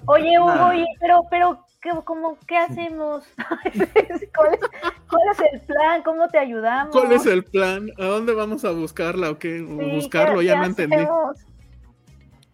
[0.07, 0.85] Oye, Hugo, Nah.
[1.01, 3.25] pero, pero, ¿qué, cómo, ¿qué hacemos?
[4.35, 4.61] ¿Cuál, es,
[5.09, 6.03] cuál es el plan?
[6.03, 6.93] ¿Cómo te ayudamos?
[6.93, 7.91] ¿Cuál es el plan?
[7.99, 9.59] ¿A dónde vamos a buscarla o qué?
[9.59, 9.65] Sí,
[9.95, 10.97] buscarlo, ¿qué- ya qué no entendí.
[10.97, 11.37] hacemos?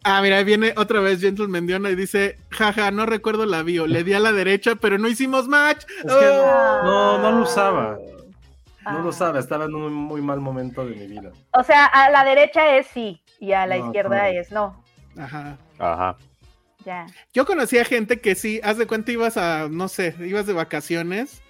[0.04, 3.86] Ah, mira, ahí viene otra vez Gentle Mendiona y dice, jaja, no recuerdo la bio,
[3.86, 5.84] le di a la derecha, pero no hicimos match.
[5.98, 6.80] Es que Oh.
[6.84, 7.98] no, no lo usaba.
[8.84, 8.98] No Ah.
[9.00, 11.30] lo usaba, estaba en un muy mal momento de mi vida.
[11.52, 14.40] O sea, a la derecha es sí y a la No, izquierda claro.
[14.40, 14.82] es no.
[15.16, 15.56] Ajá.
[15.78, 16.16] Ajá.
[16.84, 17.06] Ya.
[17.32, 21.42] Yo conocía gente que sí, haz de cuenta ibas a, no sé, ibas de vacaciones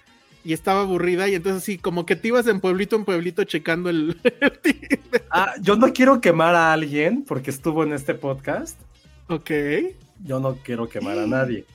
[0.43, 3.89] y estaba aburrida y entonces sí, como que te ibas en pueblito en pueblito checando
[3.89, 4.17] el...
[5.35, 8.79] Ah, yo no quiero quemar a alguien porque estuvo en este podcast.
[9.27, 9.51] ok.
[10.23, 11.65] Yo no quiero quemar a nadie.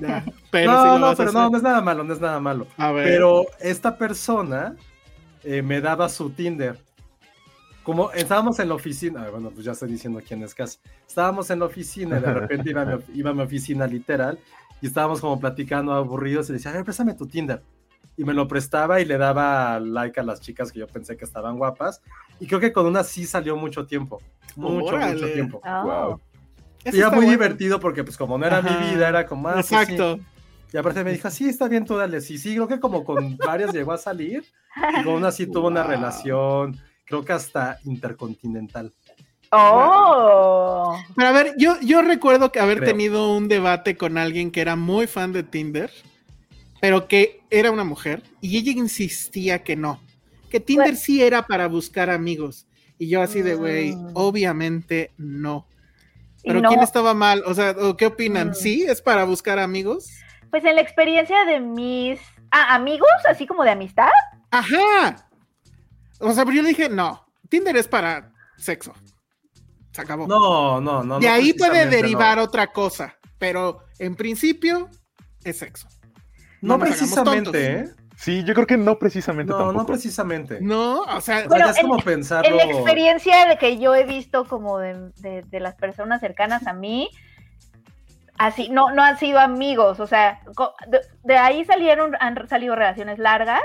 [0.00, 1.50] ya, Pero no, sí lo no, pero no, hacer.
[1.52, 2.66] no es nada malo, no es nada malo.
[2.76, 3.04] A ver.
[3.04, 4.76] Pero esta persona
[5.44, 6.78] eh, me daba su Tinder.
[7.82, 10.78] Como estábamos en la oficina, ah, bueno, pues ya estoy diciendo quién es casi.
[11.06, 14.38] Estábamos en la oficina y de repente iba a mi, iba a mi oficina literal
[14.80, 17.62] y estábamos como platicando aburridos y decía, a ver, préstame tu Tinder.
[18.16, 21.24] Y me lo prestaba y le daba like a las chicas que yo pensé que
[21.24, 22.02] estaban guapas.
[22.38, 24.20] Y creo que con una sí salió mucho tiempo.
[24.54, 25.14] Mucho, Órale.
[25.14, 25.60] mucho tiempo.
[25.64, 25.82] Oh.
[25.84, 26.20] Wow.
[26.84, 27.30] Eso Y era muy bueno.
[27.32, 28.78] divertido porque pues como no era Ajá.
[28.80, 29.48] mi vida, era como...
[29.48, 29.74] ah, pues, sí.
[29.74, 30.18] Exacto.
[30.72, 32.20] Y aparte me dijo, sí, está bien, tú dale.
[32.20, 34.44] Sí, sí, creo que como con varias llegó a salir.
[35.00, 35.90] Y con una sí tuvo una Wow.
[35.90, 36.78] relación,
[37.12, 38.90] creo que hasta intercontinental.
[39.50, 40.96] Oh.
[41.14, 42.90] Pero a ver, yo, yo recuerdo que haber Creo.
[42.90, 45.90] tenido un debate con alguien que era muy fan de Tinder,
[46.80, 50.00] pero que era una mujer, y ella insistía que no,
[50.50, 50.98] que Tinder Bueno.
[50.98, 52.66] sí era para buscar amigos.
[52.98, 54.12] Y yo así de, güey, Mm.
[54.14, 55.66] obviamente no.
[56.42, 57.42] Pero no, ¿quién estaba mal?
[57.46, 58.50] O sea, ¿o ¿qué opinan?
[58.50, 58.54] Mm.
[58.54, 60.08] ¿Sí es para buscar amigos?
[60.50, 62.18] Pues en la experiencia de mis
[62.50, 64.08] ah, amigos, así como de amistad.
[64.50, 65.28] Ajá.
[66.22, 68.92] O sea, pero yo le dije, no, Tinder es para sexo.
[69.90, 70.26] Se acabó.
[70.26, 71.18] No, no, no.
[71.20, 72.44] de no ahí puede derivar no.
[72.44, 74.88] otra cosa, pero en principio
[75.44, 75.86] es sexo.
[76.62, 77.72] No, precisamente.
[77.80, 77.88] ¿eh?
[78.16, 79.78] Sí, yo creo que no precisamente No, tampoco.
[79.80, 80.58] no precisamente.
[80.60, 82.48] No, o sea, Bueno, es en- como pensarlo.
[82.48, 86.66] En la experiencia de que yo he visto como de, de- de las personas cercanas
[86.68, 87.10] a mí,
[88.38, 92.74] así, no, no han sido amigos, o sea, co- de, de ahí salieron, han salido
[92.76, 93.60] relaciones largas,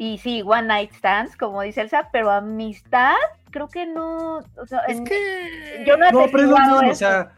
[0.00, 3.14] y sí, one night stands, como dice Elsa, pero amistad,
[3.50, 6.56] creo que no, o sea, es en- que yo no he No, pero es lo
[6.56, 7.32] atestiguado mismo, o sea,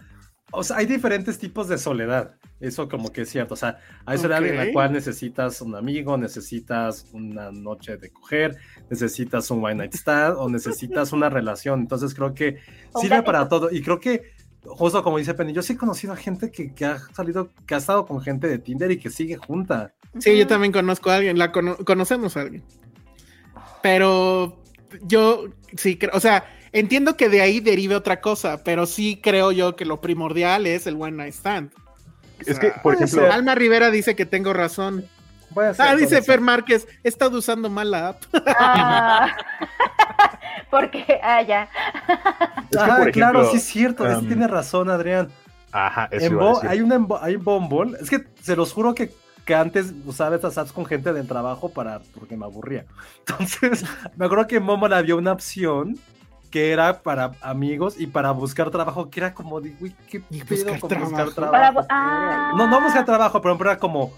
[0.53, 2.35] o sea, hay diferentes tipos de soledad.
[2.59, 3.55] Eso como que es cierto.
[3.55, 8.57] O sea, hay soledad en la cual necesitas un amigo, necesitas una noche de coger,
[8.91, 11.81] necesitas un one night stand o necesitas una relación.
[11.81, 12.59] Entonces creo que
[13.01, 13.71] sirve para todo.
[13.71, 14.35] Y creo que,
[14.65, 17.75] justo como dice Penny, yo sí he conocido a gente que, que ha salido, que
[17.75, 19.93] ha estado con gente de Tinder y que sigue junta.
[20.19, 22.63] sí, yo también conozco a alguien, la cono- conocemos a alguien.
[23.83, 24.61] Pero
[25.03, 25.47] yo
[25.77, 29.77] sí creo, o sea, entiendo que de ahí derive otra cosa, pero sí creo yo
[29.77, 31.71] que lo primordial es el one night stand.
[32.47, 33.31] Es que, por ejemplo.
[33.31, 35.07] Alma Rivera dice que tengo razón.
[35.51, 36.27] Voy a hacer Ah, dice eso.
[36.27, 38.23] Fer Márquez, he estado usando mal la app.
[38.59, 39.37] Ah,
[40.71, 41.69] porque, ah, ya.
[42.71, 45.29] es que, Ah, por claro, sí es cierto, sí um, tiene razón, Adrián.
[45.73, 46.71] Ajá, eso En iba a Bo- decir.
[46.71, 47.97] hay una hay Bumble.
[48.01, 49.13] Es que se los juro que,
[49.45, 52.87] que antes usaba estas apps con gente del trabajo para porque me aburría.
[53.27, 53.85] Entonces,
[54.17, 55.97] me acuerdo que en Bumble había una opción
[56.51, 60.73] que era para amigos y para buscar trabajo, que era como de, uy, qué pedo
[60.75, 61.11] buscar con trabajo.
[61.11, 61.75] buscar trabajo.
[61.75, 62.53] Para ah.
[62.57, 64.13] No, no buscar trabajo, pero era como.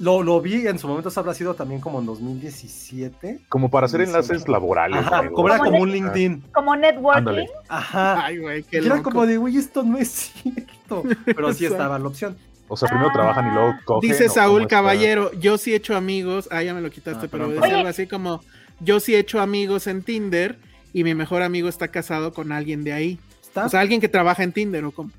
[0.00, 3.40] Lo, lo vi en su momento, eso habrá sido también como en 2017.
[3.48, 4.50] Como para hacer enlaces sí.
[4.50, 4.98] laborales.
[5.00, 5.34] Ajá, amigo.
[5.34, 6.40] como era Como un LinkedIn.
[6.52, 7.18] Como networking.
[7.18, 7.48] Ándale.
[7.68, 8.24] Ajá.
[8.26, 9.10] Ay, güey, qué Y era loco.
[9.10, 10.08] como de, uy, esto no es
[10.42, 11.02] cierto.
[11.24, 12.36] Pero sí estaba la opción.
[12.68, 13.12] O sea, primero Ah.
[13.14, 14.10] trabajan y luego cogen.
[14.10, 14.76] Dice ¿o cómo Saúl está?
[14.76, 16.48] Caballero, yo sí he hecho amigos.
[16.52, 18.42] Ah, ya me lo quitaste, Ah, pero perdón, decía algo así como,
[18.80, 20.58] yo sí he hecho amigos en Tinder
[20.92, 23.18] y mi mejor amigo está casado con alguien de ahí.
[23.42, 23.66] ¿Está?
[23.66, 25.10] O sea, alguien que trabaja en Tinder o como.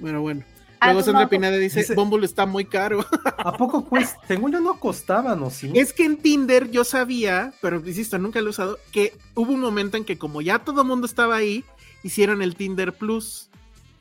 [0.00, 0.44] Pero bueno.
[0.80, 3.04] Ah, Luego no, Sandra no, Pineda dice, dice- Bumble está muy caro.
[3.36, 4.18] ¿A poco cuesta?
[4.26, 5.70] Según yo no costaban, ¿o sí?
[5.74, 9.60] Es que en Tinder yo sabía, pero insisto, nunca lo he usado, que hubo un
[9.60, 11.64] momento en que como ya todo mundo estaba ahí,
[12.02, 13.50] hicieron el Tinder Plus,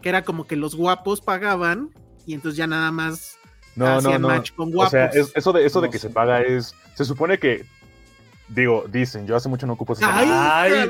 [0.02, 1.90] que era como que los guapos pagaban
[2.26, 3.38] y entonces ya nada más
[3.76, 4.28] No, no, hacían no.
[4.30, 4.92] match con O guapos.
[4.92, 6.74] sea, es- eso de, eso de No que se paga es.
[6.96, 7.66] Se supone que.
[8.48, 10.90] Digo, dicen, yo hace mucho no ocupo ese Ay, Ay.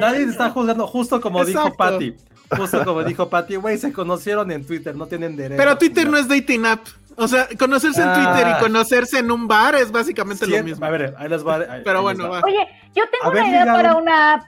[0.00, 1.72] Nadie te está juzgando, justo como dijo.
[1.76, 2.14] Patty.
[2.56, 5.56] Justo como dijo Patty, güey, se conocieron en Twitter, no tienen derecho.
[5.58, 6.86] Pero Twitter no es dating app.
[7.16, 8.14] O sea, conocerse en Ah.
[8.14, 10.84] Twitter y conocerse en un bar es básicamente lo mismo.
[10.84, 11.56] A ver, ahí les va.
[11.56, 12.40] ahí- Pero ahí bueno, va.
[12.44, 14.42] Oye, yo tengo una idea ligado- para una app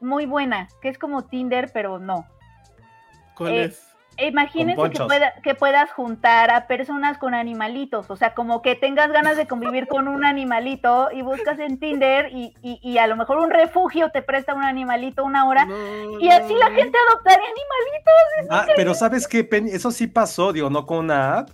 [0.00, 2.26] muy buena, que es como Tinder, pero no.
[3.34, 3.80] ¿Cuál eh, es?
[4.18, 9.10] Imagínense que, pueda- que puedas juntar a personas con animalitos, o sea, como que tengas
[9.12, 13.16] ganas de convivir con un animalito y buscas en Tinder y, y- y a lo
[13.16, 17.44] mejor un refugio te presta un animalito una hora No, y así la gente adoptaría
[17.46, 18.50] animalitos.
[18.50, 19.70] Ah, pero ¿sabes qué, Penny?
[19.70, 21.50] Eso sí pasó, digo, no con una app,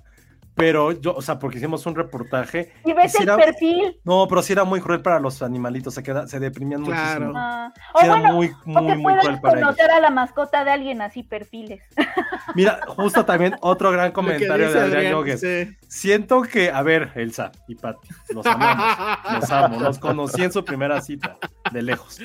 [0.55, 2.73] pero yo, o sea, porque hicimos un reportaje.
[2.85, 3.99] Y ves el era- perfil.
[4.05, 7.01] No, pero sí era muy cruel para los animalitos, se, queda, se deprimían Claro.
[7.27, 7.33] muchísimo.
[7.37, 9.67] ah, Sí o era bueno, muy, o muy, que muy cruel para ellos.
[9.71, 11.83] conocer a la mascota de alguien así perfiles.
[12.55, 15.41] Mira, justo también otro gran comentario de Adrián Adrián, Yogues.
[15.41, 15.77] sí.
[15.89, 18.97] Siento que, a ver, Elsa y Pati, los amamos,
[19.41, 21.39] los amo, los conocí en su primera cita,
[21.71, 22.19] de lejos.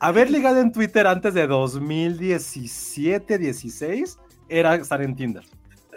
[0.00, 5.44] Haber ligado en Twitter antes de 2017, 16, era estar en Tinder.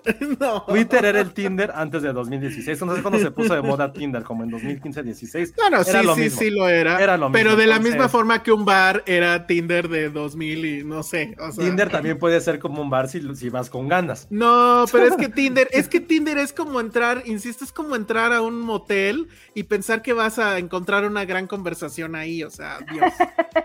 [0.40, 0.64] No.
[0.68, 2.82] Twitter era el Tinder antes de 2016.
[2.86, 5.54] No sé cuándo se puso de moda Tinder, como en 2015, 16.
[5.56, 6.40] Bueno, sí, Era lo sí, mismo.
[6.40, 7.02] sí lo era.
[7.02, 10.10] Era lo pero mismo, de la entonces- misma forma que un bar era Tinder de
[10.10, 11.36] 2000 y no sé.
[11.40, 14.28] O sea, Tinder también puede ser como un bar si, si vas con ganas.
[14.30, 18.34] No, pero es que Tinder, es que Tinder es como entrar, insisto, es como entrar
[18.34, 22.80] a un motel y pensar que vas a encontrar una gran conversación ahí, o sea,
[22.92, 23.12] Dios.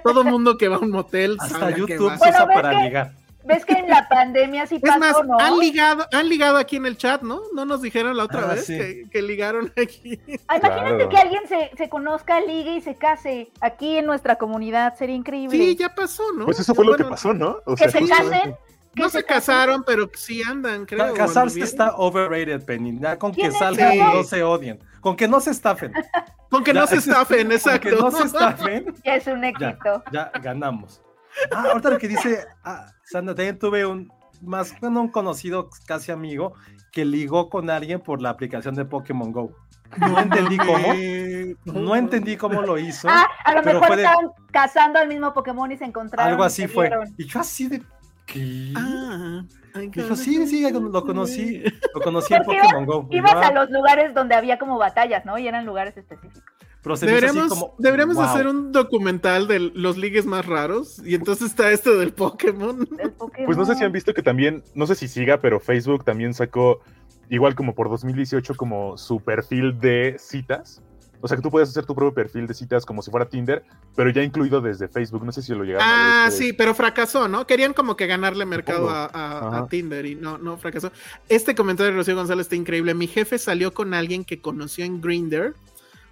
[0.02, 2.18] Todo mundo que va a un motel Hasta sabe YouTube va.
[2.18, 3.12] se usa Bueno, ¿ves para que- ligar.
[3.44, 5.38] ¿Ves que en la pandemia sí Es pasó, más, no?
[5.38, 7.42] han ligado, han ligado aquí en el chat, ¿no?
[7.54, 8.76] No nos dijeron la otra Ah, vez sí.
[8.76, 10.18] que, que ligaron aquí.
[10.48, 11.08] Ah, Imagínate Claro.
[11.10, 15.56] que alguien se, se conozca, ligue y se case aquí en nuestra comunidad, sería increíble.
[15.56, 16.46] Sí, ya pasó, ¿no?
[16.46, 17.58] Pues eso fue lo que pasó, ¿no?
[17.66, 18.56] O que se casen.
[18.96, 19.26] No se casen.
[19.26, 21.12] casaron, pero sí andan, creo.
[21.14, 22.98] Casarse está overrated, Penny.
[23.00, 24.78] Ya con que ¿Quién es salgan y no se odien.
[25.00, 25.92] Con que no se estafen.
[26.48, 27.88] Con que Ya, no se estafen, Con exacto.
[27.90, 30.04] que no se estafen, Ya es un ya, éxito.
[30.12, 31.02] ya ganamos.
[31.52, 36.12] Ah, ahorita lo que dice ah, Sandra, también tuve un más bueno, un conocido casi
[36.12, 36.54] amigo
[36.92, 39.52] que ligó con alguien por la aplicación de Pokémon Go.
[39.98, 40.88] No entendí cómo.
[41.64, 43.08] No entendí cómo lo hizo.
[43.08, 46.32] Ah, a lo pero mejor fue de- estaban cazando al mismo Pokémon y se encontraron.
[46.32, 46.88] Algo así fue.
[46.88, 47.14] vieron.
[47.16, 47.82] Y yo así de
[48.26, 48.72] ¿qué?
[48.76, 49.44] Ah,
[49.90, 51.62] Dijo, sí, sí, lo conocí.
[51.94, 53.08] Lo conocí en Pokémon Go.
[53.10, 55.36] Ibas ah, a los lugares donde había como batallas, ¿no?
[55.36, 56.42] Y eran lugares específicos.
[57.00, 58.24] Deberíamos, como, deberíamos wow.
[58.24, 62.86] hacer un documental de los ligues más raros y entonces está este del Pokémon.
[63.46, 66.34] Pues no sé si han visto que también, no sé si siga, pero Facebook también
[66.34, 66.80] sacó,
[67.30, 70.82] igual como por 2018, como su perfil de citas.
[71.22, 73.64] O sea que tú puedes hacer tu propio perfil de citas como si fuera Tinder,
[73.96, 75.24] pero ya incluido desde Facebook.
[75.24, 77.46] No sé si lo llegaron a ver Ah, sí, pero fracasó, ¿no?
[77.46, 79.66] Querían como que ganarle mercado a, a- a.
[79.68, 80.92] Tinder y no, no fracasó.
[81.30, 82.92] Este comentario de Rocío González está increíble.
[82.92, 85.54] Mi jefe salió con alguien que conoció en Grinder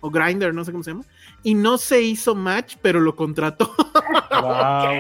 [0.03, 1.05] o Grinder, no sé cómo se llama,
[1.43, 3.73] y no se hizo match, pero lo contrató.
[4.33, 4.95] Wow.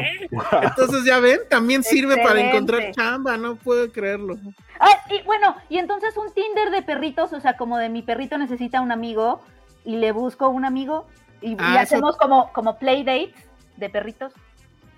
[0.63, 4.37] Entonces ya ven, también sirve para encontrar chamba, no puedo creerlo.
[4.79, 8.37] Ah, y bueno, y entonces un Tinder de perritos, o sea, como de mi perrito
[8.39, 9.41] necesita un amigo
[9.85, 11.07] y le busco un amigo
[11.41, 13.35] y, y Ah, eso- hacemos como, como play dates
[13.79, 14.33] de perritos.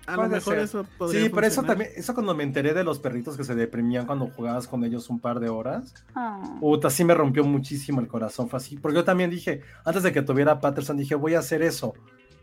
[0.07, 0.59] A lo mejor ser.
[0.63, 3.55] eso podría Sí, pero eso también, eso cuando me enteré de los perritos que se
[3.55, 6.41] deprimían cuando jugabas con ellos un par de horas, Ah.
[6.59, 10.11] puta, sí me rompió muchísimo el corazón, fue así, porque yo también dije, antes de
[10.11, 11.93] que tuviera Patterson, dije, voy a hacer eso,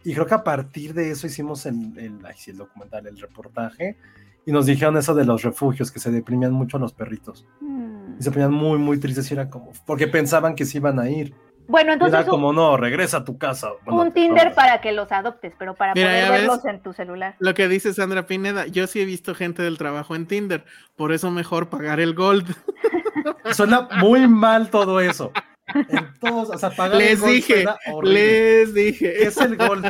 [0.04, 3.18] y creo que a partir de eso hicimos el, el, ay, sí, el documental, el
[3.20, 3.96] reportaje,
[4.44, 8.16] y nos dijeron eso de los refugios, que se deprimían mucho los perritos, Hmm.
[8.18, 11.08] y se ponían muy, muy tristes, y era como, porque pensaban que se iban a
[11.08, 11.32] ir,
[11.72, 13.72] Bueno, entonces era como, no, regresa a tu casa.
[13.72, 14.54] un, Bueno, un Tinder no.
[14.54, 16.40] para que los adoptes, pero para Mira, poder ves.
[16.42, 17.34] verlos en tu celular.
[17.40, 21.12] Lo que dice Sandra Pineda, yo sí he visto gente del trabajo en Tinder, por
[21.12, 22.54] eso mejor pagar el Gold.
[23.52, 25.32] Suena muy mal todo eso.
[25.74, 27.64] En todos, o sea, pagar el Les gol dije,
[28.02, 29.24] les ¿Qué dije.
[29.26, 29.82] es el gol?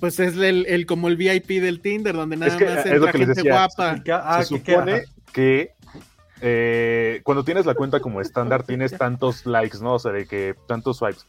[0.00, 2.92] Pues es el, el- como el VIP del Tinder, donde nada que más es lo
[3.06, 3.52] entra les gente decía.
[3.52, 4.02] guapa.
[4.04, 5.73] ¿Qué- ah, Se supone que
[6.46, 9.94] eh, cuando tienes la cuenta como estándar tienes tantos likes, ¿no?
[9.94, 11.26] O sea, de que tantos swipes.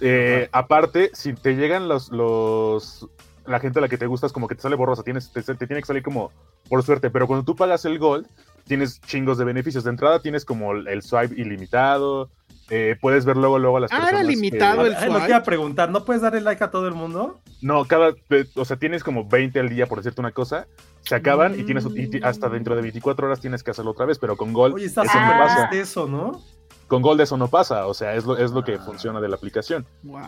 [0.00, 3.08] Eh, aparte, si te llegan los, los
[3.44, 5.66] la gente a la que te gustas, como que te sale borrosa, tienes, te, te
[5.66, 6.30] tiene que salir como
[6.68, 8.28] por suerte, pero cuando tú pagas el gold,
[8.68, 9.82] tienes chingos de beneficios.
[9.82, 12.30] De entrada tienes como el, el swipe ilimitado,
[12.70, 14.26] eh, puedes ver luego, luego a las Ah, era personas.
[14.26, 15.28] que- limitado el Ay, lo que swipe.
[15.28, 17.40] iba a preguntar, ¿no puedes darle like a todo el mundo?
[17.60, 20.66] No, cada, eh, o sea, tienes como 20 al día, por decirte una cosa,
[21.02, 24.06] se acaban y tienes y ti- hasta dentro de 24 horas tienes que hacerlo otra
[24.06, 25.10] vez, pero con Gold Oye, está no
[25.54, 26.42] triste eso, ¿no?
[26.86, 28.82] Con Gold eso no pasa, o sea, es lo, es lo que Ah.
[28.84, 29.86] funciona de la aplicación.
[30.02, 30.20] Wow.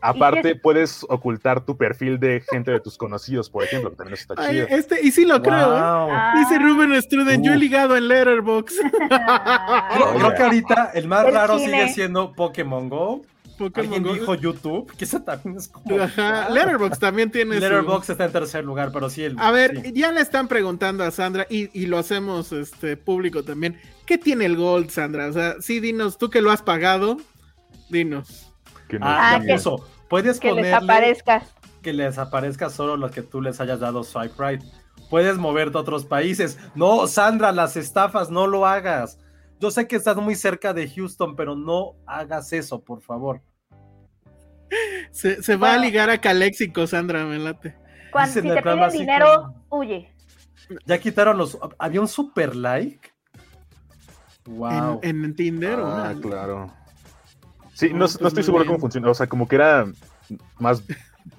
[0.00, 4.14] Aparte, qué- puedes ocultar tu perfil de gente de tus conocidos, por ejemplo, que también
[4.18, 4.66] está Ay, chido.
[4.70, 5.80] este, y sí lo creo, ¿eh?
[5.80, 6.08] Wow.
[6.12, 6.34] Ah.
[6.38, 8.74] Dice Ruben Struden, yo he ligado en Letterboxd.
[9.10, 9.90] Ah.
[9.94, 11.70] Creo, creo que ahorita el más El raro cine.
[11.72, 13.22] sigue siendo Pokémon Go.
[13.58, 14.14] Pokémon Alguien Go.
[14.14, 16.00] dijo YouTube, que eso también es como.
[16.02, 19.36] Ajá, Letterboxd también tiene su- Letterboxd está en tercer lugar, pero sí el.
[19.38, 19.92] A ver, sí.
[19.94, 23.78] ya le están preguntando a Sandra y, y lo hacemos este público también.
[24.06, 25.26] ¿Qué tiene el Gold, Sandra?
[25.28, 27.16] O sea, sí, dinos, tú que lo has pagado,
[27.90, 28.52] dinos.
[28.88, 29.86] Que no- Ah, que- puso.
[30.08, 31.54] Puedes que les ponerle aparezcas.
[31.82, 34.62] que les aparezca solo lo que tú les hayas dado swipe right.
[35.10, 36.58] Puedes moverte a otros países.
[36.74, 39.18] No, Sandra, las estafas, no lo hagas.
[39.60, 43.40] Yo sé que estás muy cerca de Houston, pero no hagas eso, por favor.
[45.10, 47.76] Se, se va a ligar a Caléxico, Sandra, me late.
[48.10, 50.12] Cuando, Dicen si te piden dinero, huye.
[50.86, 51.58] Ya quitaron los.
[51.78, 53.10] Había un super like.
[54.46, 55.00] Wow.
[55.02, 55.78] En, en Tinder.
[55.78, 56.72] ¿o Ah, claro.
[57.72, 58.68] Sí, no, No, no pues estoy seguro bien.
[58.74, 59.10] cómo funciona.
[59.10, 59.86] O sea, como que era
[60.58, 60.82] más,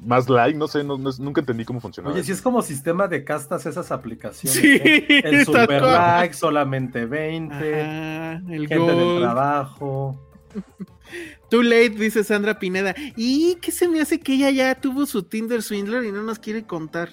[0.03, 2.13] más like, no sé, no- no- nunca entendí cómo funcionaba.
[2.13, 4.59] Oye, si es como sistema de castas esas aplicaciones.
[4.59, 5.21] Sí, ¿eh?
[5.23, 7.55] El super like, solamente 20.
[7.81, 9.21] Ajá, el gente del Gold.
[9.21, 10.21] trabajo.
[11.49, 12.95] Too late, dice Sandra Pineda.
[13.15, 16.39] ¿Y qué se me hace que ella ya tuvo su Tinder Swindler y no nos
[16.39, 17.09] quiere contar?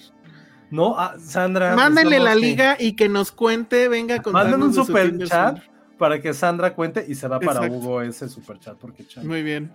[0.70, 1.76] No, ah, Sandra.
[1.76, 5.71] Mándale pues, la liga y que nos cuente, venga contarnos Manden un super chat Swindler.
[5.98, 7.76] Para que Sandra cuente y se va para Exacto.
[7.76, 8.76] Hugo ese super chat.
[8.76, 9.04] Porque.
[9.22, 9.72] Muy bien.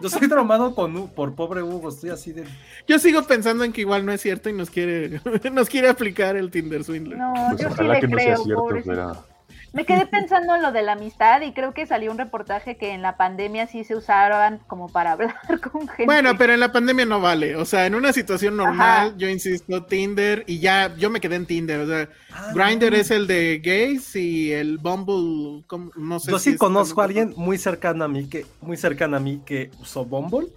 [0.00, 1.88] Yo estoy traumado con, por pobre Hugo.
[1.88, 2.44] Estoy así de.
[2.86, 5.20] Yo sigo pensando en que igual no es cierto y nos quiere,
[5.52, 7.18] nos quiere aplicar el Tinder Swindler.
[7.18, 9.24] No, Pues yo sí ojalá le que no sea cierto,
[9.72, 12.90] Me quedé pensando en lo de la amistad y creo que salió un reportaje que
[12.92, 16.04] en la pandemia sí se usaban como para hablar con gente.
[16.04, 17.56] Bueno, pero en la pandemia no vale.
[17.56, 19.14] O sea, en una situación normal, Ajá.
[19.16, 21.80] yo insisto, Tinder, y ya, yo me quedé en Tinder.
[21.80, 22.96] O sea, Ah, Grindr no.
[22.96, 25.90] es el de gays y el Bumble, ¿cómo?
[25.96, 26.30] no sé.
[26.30, 29.42] Yo si sí conozco a alguien muy cercano a mí que muy cercano a mí
[29.44, 30.48] que usó Bumble.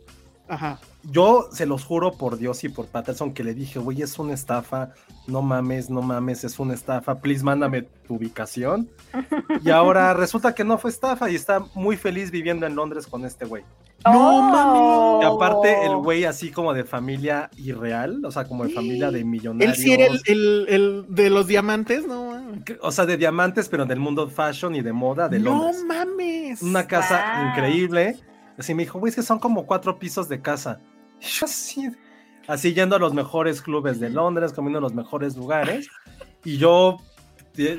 [0.47, 0.79] Ajá.
[1.03, 4.33] Yo se los juro por Dios y por Patterson que le dije, güey, es una
[4.33, 4.91] estafa,
[5.27, 8.89] no mames, no mames, es una estafa, please mándame tu ubicación.
[9.63, 13.25] Y ahora resulta que no fue estafa y está muy feliz viviendo en Londres con
[13.25, 13.63] este güey.
[14.03, 14.35] No
[15.17, 15.19] Oh.
[15.21, 19.19] Y aparte el güey así como de familia irreal, o sea, como de familia de
[19.19, 19.77] Él millonarios.
[19.77, 22.35] sí era el, el- el de los diamantes, ¿no?
[22.81, 25.83] O sea, de diamantes, pero del mundo fashion y de moda de no Londres.
[25.87, 26.61] mames.
[26.61, 28.17] Una casa increíble.
[28.57, 30.79] Así me dijo, güey, es que son como cuatro pisos de casa.
[31.21, 31.89] Y yo así,
[32.47, 35.89] así yendo a los mejores clubes de Londres, comiendo en los mejores lugares.
[36.43, 36.97] Y yo,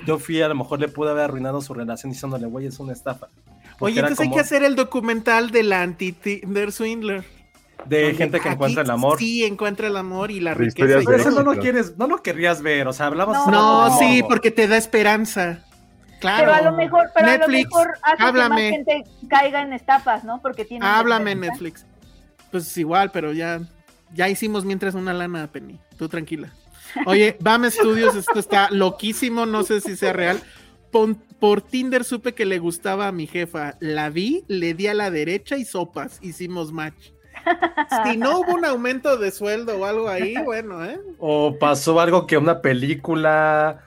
[0.07, 2.93] yo fui, a lo mejor le pude haber arruinado su relación diciéndole, güey, es una
[2.93, 3.29] estafa.
[3.79, 7.25] Porque Oye, entonces hay que hacer el documental de la anti-Tinder Swindler.
[7.85, 9.19] De gente que encuentra el amor.
[9.19, 11.01] Sí, encuentra el amor y la De riqueza.
[11.05, 12.89] Pero eso no lo quieres, no lo querrías ver.
[12.89, 13.37] O sea, hablamos.
[13.37, 13.51] No.
[13.89, 15.66] No, sí, porque te da esperanza.
[16.21, 16.45] Claro.
[16.47, 18.57] Pero a lo mejor, pero Netflix, a lo mejor hace háblame.
[18.57, 20.41] que más gente caiga en estafas, ¿no?
[20.41, 21.85] Porque tiene Háblame Netflix.
[22.51, 23.61] Pues igual, pero ya,
[24.15, 25.79] ya hicimos mientras una lana, Penny.
[25.99, 26.51] Tú tranquila.
[27.05, 30.41] Oye, BAM Studios, esto está loquísimo, no sé si sea real.
[30.91, 33.75] Pon- por Tinder supe que le gustaba a mi jefa.
[33.81, 36.19] La vi, le di a la derecha y sopas.
[36.23, 37.11] Hicimos match.
[38.05, 40.99] Si no hubo un aumento de sueldo o algo ahí, bueno, ¿eh?
[41.19, 43.83] O pasó algo que una película.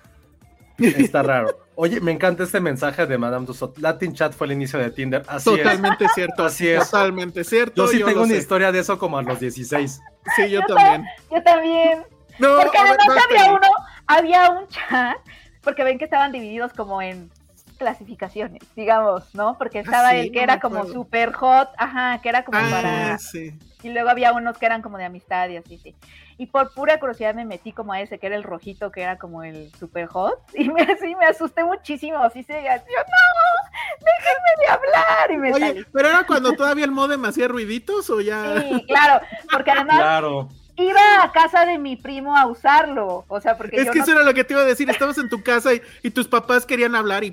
[0.78, 1.58] Está raro.
[1.82, 3.80] Oye, me encanta este mensaje de Madame Tussauds.
[3.80, 5.24] Latin Chat fue el inicio de Tinder.
[5.30, 5.58] Así es.
[5.60, 6.44] Totalmente cierto.
[6.44, 6.92] Así es.
[6.92, 7.86] Totalmente cierto.
[7.86, 8.38] Yo sí tengo una sé.
[8.38, 10.02] historia de eso como a los 16.
[10.36, 11.06] Sí, yo también.
[11.32, 12.04] Yo también.
[12.38, 13.68] No, Porque ver, además había uno,
[14.08, 15.20] había un chat,
[15.62, 17.32] porque ven que estaban divididos como en
[17.80, 19.58] clasificaciones, digamos, ¿no?
[19.58, 22.60] Porque estaba Ah, sí, el que no era como super hot, ajá, que era como
[22.60, 23.18] Ah, para...
[23.18, 23.58] sí.
[23.82, 25.96] Y luego había unos que eran como de amistad y así, sí.
[26.38, 29.18] Y por pura curiosidad me metí como a ese, que era el rojito, que era
[29.18, 34.52] como el super hot, y me, así me asusté muchísimo, así se yo, no, déjenme
[34.60, 35.86] de hablar, y me Oye, salí.
[35.94, 38.62] pero era cuando todavía el modem hacía ruiditos o ya.
[38.62, 40.50] Sí, claro, porque además Claro.
[40.80, 44.04] Iba a casa de mi primo a usarlo, o sea, porque Es yo que no
[44.06, 44.90] eso era lo que te iba a decir.
[44.90, 47.32] Estabas en tu casa y, y tus papás querían hablar y.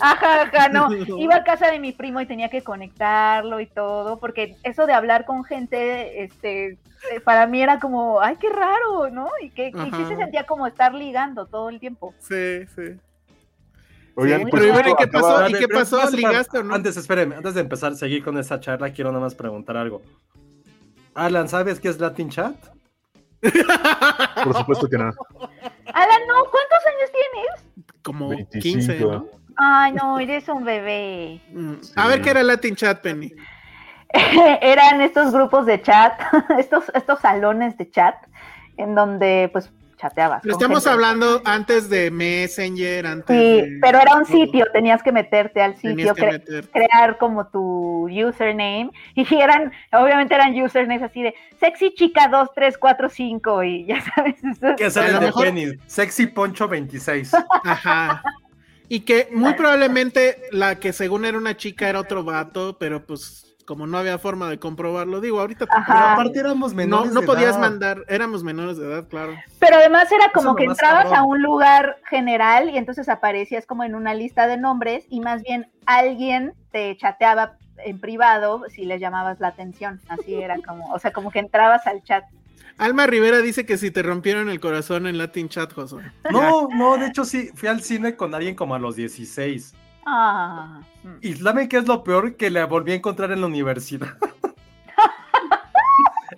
[0.00, 0.88] Ajá, ajá, no.
[1.18, 4.92] Iba a casa de mi primo y tenía que conectarlo y todo, porque eso de
[4.92, 6.78] hablar con gente, este,
[7.10, 9.28] eh, para mí era como, ay, qué raro, ¿no?
[9.42, 12.14] Y que, y sí se sentía como estar ligando todo el tiempo.
[12.20, 12.96] Sí, sí.
[14.18, 15.48] Oigan, Sí, pues pero justo ¿y qué pasó?
[15.48, 16.10] ¿Y qué pasó?
[16.10, 16.74] ¿Ligaste o no?
[16.74, 20.00] Antes, espéreme, antes de empezar a seguir con esta charla, quiero nada más preguntar algo.
[21.16, 22.54] Alan, ¿sabes qué es Latin Chat?
[24.44, 25.04] Por supuesto que no.
[25.04, 27.94] Alan, no, ¿cuántos años tienes?
[28.02, 28.62] Como 25.
[28.62, 29.26] 15, ¿no?
[29.56, 31.40] Ay, no, eres un bebé.
[31.52, 33.32] Mm, A ver qué era Latin Chat, Penny.
[34.60, 36.12] Eran estos grupos de chat,
[36.58, 38.14] estos, estos salones de chat,
[38.76, 40.40] en donde pues chateabas.
[40.42, 40.90] Pero estamos gente.
[40.90, 45.76] hablando antes de Messenger, antes Sí, de- pero era un sitio, tenías que meterte al
[45.76, 51.94] sitio, que cre- crear como tu username, y eran, obviamente eran usernames así de sexy
[51.94, 55.66] chica 2345, y ya sabes, eso- Que A sale de mejor- Penny.
[55.86, 57.32] Sexy Poncho 26.
[57.64, 58.22] Ajá.
[58.88, 63.55] Y que muy probablemente la que según era una chica era otro vato, pero pues
[63.66, 65.66] como no había forma de comprobarlo, digo, ahorita.
[65.66, 67.12] Pero aparte éramos no, menores.
[67.12, 67.60] no de podías edad.
[67.60, 69.34] mandar, éramos menores de edad, claro.
[69.58, 71.18] Pero además era como Eso que entrabas cabrón.
[71.18, 75.42] a un lugar general y entonces aparecías como en una lista de nombres y más
[75.42, 80.00] bien alguien te chateaba en privado si le llamabas la atención.
[80.08, 82.24] Así era como, o sea, como que entrabas al chat.
[82.78, 86.12] Alma Rivera dice que si te rompieron el corazón en Latin Chat, Josué.
[86.30, 89.74] No, no, de hecho sí, fui al cine con alguien como a los 16.
[90.06, 91.16] Ah, mm.
[91.20, 92.36] Y ¿saben qué es lo peor?
[92.36, 94.16] Que la volví a encontrar en la universidad.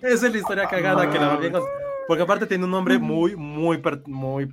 [0.01, 1.73] Esa es la historia cagada que la volví a encontrar.
[2.07, 4.51] Porque aparte tiene un nombre muy, muy, par- muy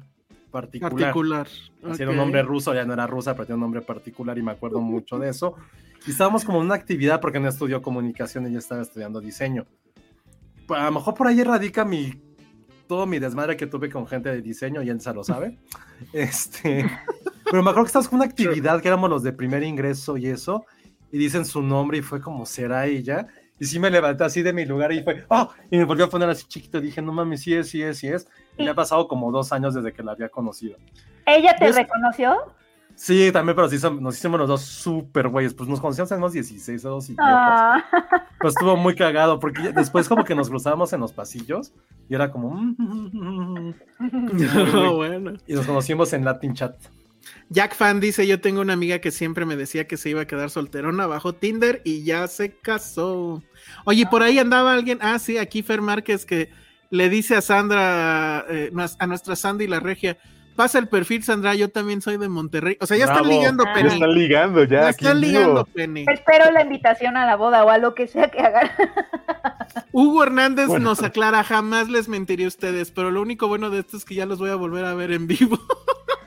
[0.50, 0.92] particular.
[0.92, 1.48] Particular.
[1.90, 4.42] Así era un nombre ruso, ya no era rusa, pero tenía un nombre particular y
[4.42, 5.54] me acuerdo mucho de eso.
[6.06, 9.64] Y estábamos como en una actividad porque no estudió comunicación, ella estaba estudiando diseño.
[10.66, 12.20] Pues, A lo mejor por ahí radica mi
[12.86, 15.58] todo mi desmadre que tuve con gente de diseño y él se lo sabe.
[16.12, 16.84] Este,
[17.50, 20.26] pero me acuerdo que estábamos con una actividad que éramos los de primer ingreso y
[20.26, 20.66] eso,
[21.10, 23.28] y dicen su nombre y fue como será ella.
[23.58, 25.48] Y sí me levanté así de mi lugar y fue, ¡oh!
[25.70, 26.78] Y me volvió a poner así chiquito.
[26.80, 28.28] Dije, no mames, sí es, sí es, sí es.
[28.58, 30.76] Y me ha pasado como dos años desde que la había conocido.
[31.24, 31.76] ¿Ella te ¿Ves?
[31.76, 32.36] reconoció?
[32.96, 35.52] Sí, también, pero sí nos hicimos los dos súper güeyes.
[35.52, 37.26] Pues nos conocíamos en los 16, a dos idiotas.
[37.28, 37.84] Ah,
[38.40, 41.72] Pues estuvo muy cagado, porque después como que nos cruzábamos en los pasillos
[42.08, 42.50] y era como...
[42.50, 44.72] "Mm, mm, mm, mm".
[44.72, 45.34] No, bueno.
[45.46, 46.76] Y nos conocimos en Latin Chat.
[47.48, 50.26] Jack Fan dice, yo tengo una amiga que siempre me decía que se iba a
[50.26, 53.42] quedar solterona bajo Tinder y ya se casó.
[53.84, 56.50] Oye, y por ahí andaba alguien, ah, sí, aquí Fer Márquez que
[56.90, 60.18] le dice a Sandra, eh, a nuestra Sandy la regia,
[60.56, 62.76] pasa el perfil Sandra, yo también soy de Monterrey.
[62.80, 63.68] O sea, ya están ligando, Ah.
[63.68, 63.94] Ya Penny.
[63.94, 64.88] están ligando, ya.
[64.88, 66.04] Están ligando, Penny.
[66.12, 68.68] espero la invitación a la boda o a lo que sea que hagan.
[69.92, 70.90] Hugo Hernández Bueno.
[70.90, 74.14] nos aclara, jamás les mentiré a ustedes, pero lo único bueno de esto es que
[74.14, 75.58] ya los voy a volver a ver en vivo.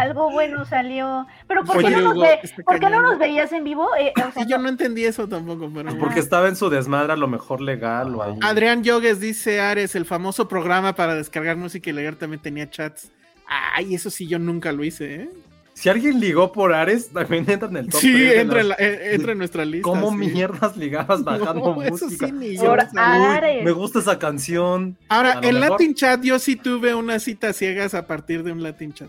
[0.00, 1.26] Algo bueno salió.
[1.46, 3.02] Pero ¿por qué, Oye, no, nos Hugo, ve- está ¿por qué no cañón.
[3.04, 3.88] nos veías en vivo?
[3.98, 6.70] Eh, o sea, Sí, yo no entendí eso tampoco, pero Pues porque estaba en su
[6.70, 8.34] desmadre a lo mejor legal o ahí.
[8.42, 13.10] Adrián Yogues dice Ares, el famoso programa para descargar música ilegal también tenía chats.
[13.46, 15.30] Ay, eso sí yo nunca lo hice, ¿eh?
[15.74, 19.14] Si alguien ligó por Ares, también entra en el top Sí, entra, en la- eh,
[19.14, 19.82] entra en nuestra lista.
[19.88, 20.16] ¿Cómo sí.
[20.16, 22.26] mierdas ligabas bajando No, eso música?
[22.26, 22.72] sí ni yo.
[22.72, 23.64] Uy, Ares.
[23.64, 24.96] me gusta esa canción.
[25.08, 28.62] Ahora, en mejor- Latin Chat yo sí tuve una cita ciegas a partir de un
[28.62, 29.08] Latin Chat.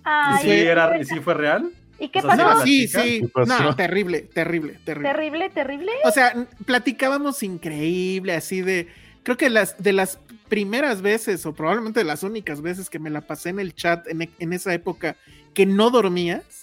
[0.00, 0.98] ¿Y Ay, sí, era.
[0.98, 1.70] ¿y sí fue real?
[1.98, 2.64] ¿Y qué o sea, pasó?
[2.64, 3.22] Sí, sí.
[3.46, 5.10] No, terrible, terrible, terrible.
[5.10, 5.92] Terrible, terrible.
[6.04, 8.88] O sea, platicábamos increíble, así de.
[9.22, 10.18] Creo que las de las
[10.48, 14.06] primeras veces, o probablemente de las únicas veces que me la pasé en el chat
[14.08, 15.16] en, e- en esa época,
[15.52, 16.59] que no dormías,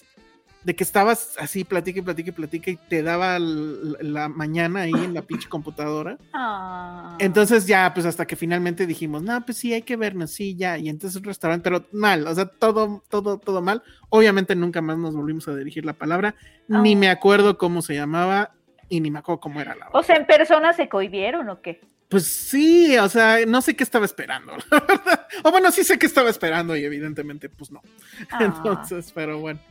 [0.67, 5.21] de que estabas así, platique, platique, platique, y te daba la mañana ahí en la
[5.21, 6.17] pinche computadora.
[6.33, 7.15] Ah.
[7.19, 10.77] Entonces ya, pues hasta que finalmente dijimos, no, pues sí, hay que vernos, sí, ya.
[10.77, 13.81] Y entonces un restaurante, pero mal, o sea, todo, todo, todo mal.
[14.09, 16.35] Obviamente nunca más nos volvimos a dirigir la palabra,
[16.67, 16.97] ni Ah.
[16.97, 18.51] me acuerdo cómo se llamaba
[18.89, 21.79] y ni me acuerdo cómo era la O sea, ¿en persona se cohibieron o qué?
[22.09, 25.27] pues sí, o sea, no sé qué estaba esperando, la verdad.
[25.45, 27.81] O bueno, sí sé qué estaba esperando y evidentemente, pues no.
[28.31, 28.39] Ah.
[28.41, 29.61] Entonces, pero bueno.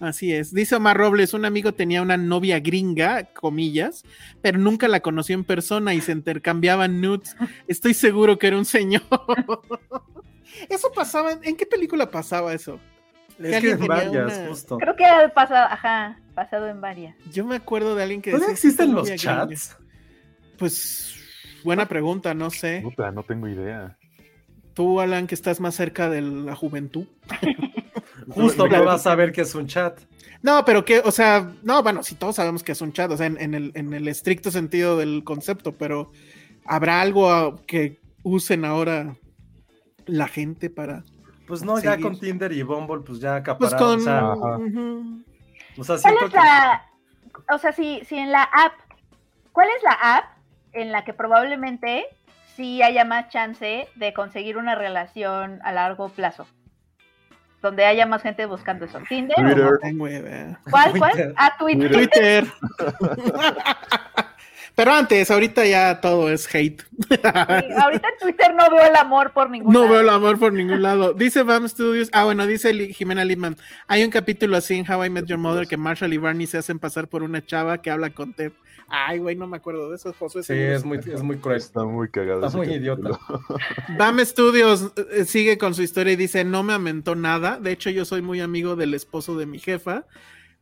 [0.00, 0.52] Así es.
[0.52, 4.04] Dice Omar Robles, un amigo tenía una novia gringa, comillas,
[4.42, 7.36] pero nunca la conoció en persona y se intercambiaban nudes.
[7.68, 9.02] Estoy seguro que era un señor.
[10.68, 12.78] Eso pasaba, ¿en, qué película pasaba eso?
[13.38, 14.78] Es que en varias, una- justo.
[14.78, 17.16] Creo que ha pasado, ajá, pasado en varias.
[17.32, 19.48] Yo me acuerdo de alguien que ¿Todavía decía, existen "Esta los novia gringa".
[19.48, 19.76] chats?
[20.58, 21.16] Pues
[21.64, 22.80] buena pregunta, no sé.
[22.82, 23.96] Puta, no tengo idea.
[24.74, 27.06] Tú, Alan, que estás más cerca de la juventud.
[28.28, 29.98] Justo no vas a ver que es un chat.
[30.42, 33.16] No, pero que, o sea, no, bueno, sí todos sabemos que es un chat, o
[33.16, 36.12] sea, en, en el, en el estricto sentido del concepto, pero
[36.66, 39.16] ¿habrá algo que usen ahora
[40.06, 41.02] la gente para...
[41.46, 44.38] Pues no, ya con Tinder y Bumble, pues ya Pues acapararon.
[44.40, 45.24] con...
[45.76, 46.86] O sea, o ¿Cuál es que- la,
[47.54, 48.72] o sea, si, si en la app,
[49.52, 50.24] ¿cuál es la app
[50.72, 52.04] en la que probablemente
[52.54, 56.46] sí haya más chance de conseguir una relación a largo plazo?
[57.64, 58.98] Donde haya más gente buscando eso.
[59.08, 59.38] ¿Tinder?
[59.38, 59.64] o Twitter.
[59.64, 60.60] No tengo idea.
[60.70, 61.12] ¿Cuál, cuál?
[61.12, 61.34] Twitter.
[61.34, 61.90] Ah, Twitter.
[61.90, 62.44] Twitter.
[64.76, 66.82] Pero antes, ahorita ya todo es hate.
[67.08, 69.92] Sí, ahorita en Twitter no veo el amor por ningún No lado.
[69.92, 71.12] veo el amor por ningún lado.
[71.14, 72.08] Dice Bam Studios.
[72.12, 73.56] Ah, bueno, dice Li- Jimena Lipman.
[73.86, 76.58] Hay un capítulo así en How I Met Your Mother que Marshall y Barney se
[76.58, 78.52] hacen pasar por una chava que habla con Ted.
[78.88, 80.14] Ay, güey, no me acuerdo de eso.
[80.42, 81.56] Sí, es muy, es muy cruel.
[81.58, 82.44] Está muy cagado.
[82.44, 83.10] Está muy idiota.
[83.98, 87.58] Bam Studios eh, sigue con su historia y dice, no me aumentó nada.
[87.60, 90.04] De hecho, yo soy muy amigo del esposo de mi jefa.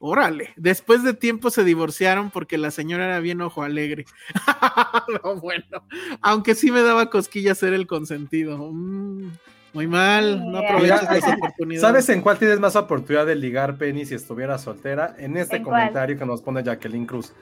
[0.04, 4.04] Órale, después de tiempo se divorciaron porque la señora era bien ojo alegre.
[5.22, 5.84] No, bueno,
[6.20, 8.58] aunque sí me daba cosquilla ser el consentido.
[8.72, 9.30] Mm,
[9.72, 11.80] muy mal, no aprovechas Oiga, las oportunidades.
[11.80, 15.14] ¿Sabes en cuál tienes más oportunidad de ligar, Penny, si estuviera soltera?
[15.18, 15.82] En este ¿En cuál?
[15.82, 17.32] comentario que nos pone Jacqueline Cruz.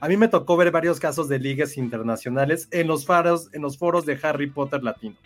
[0.00, 3.76] A mí me tocó ver varios casos de ligues internacionales en los faros, en los
[3.76, 5.16] foros de Harry Potter latino.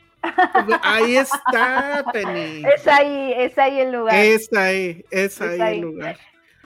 [0.83, 2.65] Ahí está, Penny.
[2.75, 4.15] Es ahí, es ahí el lugar.
[4.17, 5.77] Es, Es ahí, es ahí ahí.
[5.77, 6.19] el lugar.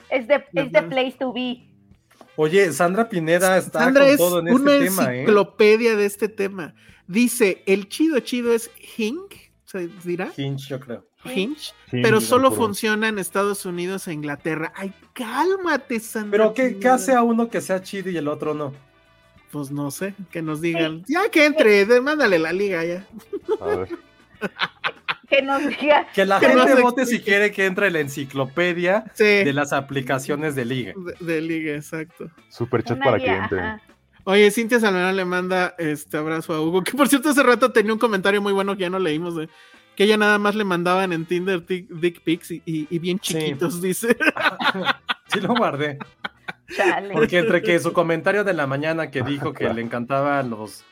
[0.09, 1.67] The, es the place to be.
[2.37, 5.19] Oye, Sandra Pineda está Sandra con es todo en una este tema, ¿eh?
[5.21, 6.75] enciclopedia de este tema.
[7.07, 9.33] Dice, el chido chido es Hink,
[9.63, 10.31] ¿se dirá?
[10.35, 11.05] Hinch, yo creo.
[11.23, 14.73] Hinch, Sí, pero solo funciona en Estados Unidos e Inglaterra.
[14.75, 16.31] Ay, cálmate, Sandra.
[16.31, 18.73] Pero ¿qué, qué hace a uno que sea chido y el otro no?
[19.51, 21.03] Pues no sé, que nos digan.
[21.07, 23.07] Ya que entre, mándale la liga ya.
[23.61, 23.89] A ver.
[25.29, 26.07] Que nos diga.
[26.13, 30.55] Que la Que gente vote si quiere que entre la enciclopedia Sí, de las aplicaciones
[30.55, 30.93] de ligue.
[31.19, 32.29] de, de liga, exacto.
[32.49, 33.59] Super chat una para guía, que entre.
[33.61, 33.81] ajá.
[34.27, 37.93] Oye, Cintia Salmerón le manda este abrazo a Hugo, que por cierto hace rato tenía
[37.93, 39.47] un comentario muy bueno que ya no leímos de
[39.95, 43.19] que ella nada más le mandaban en Tinder tic- dick pics y, y- y bien
[43.21, 43.35] Sí.
[43.35, 44.17] chiquitos, dice.
[45.27, 45.99] Sí lo guardé.
[47.13, 50.83] Porque entre que su comentario de la mañana que dijo que le encantaban los...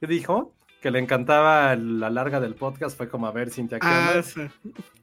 [0.00, 0.52] ¿Qué dijo?
[0.80, 4.40] Que le encantaba la larga del podcast fue como a ver, Cintia, ¿qué Ah, sí.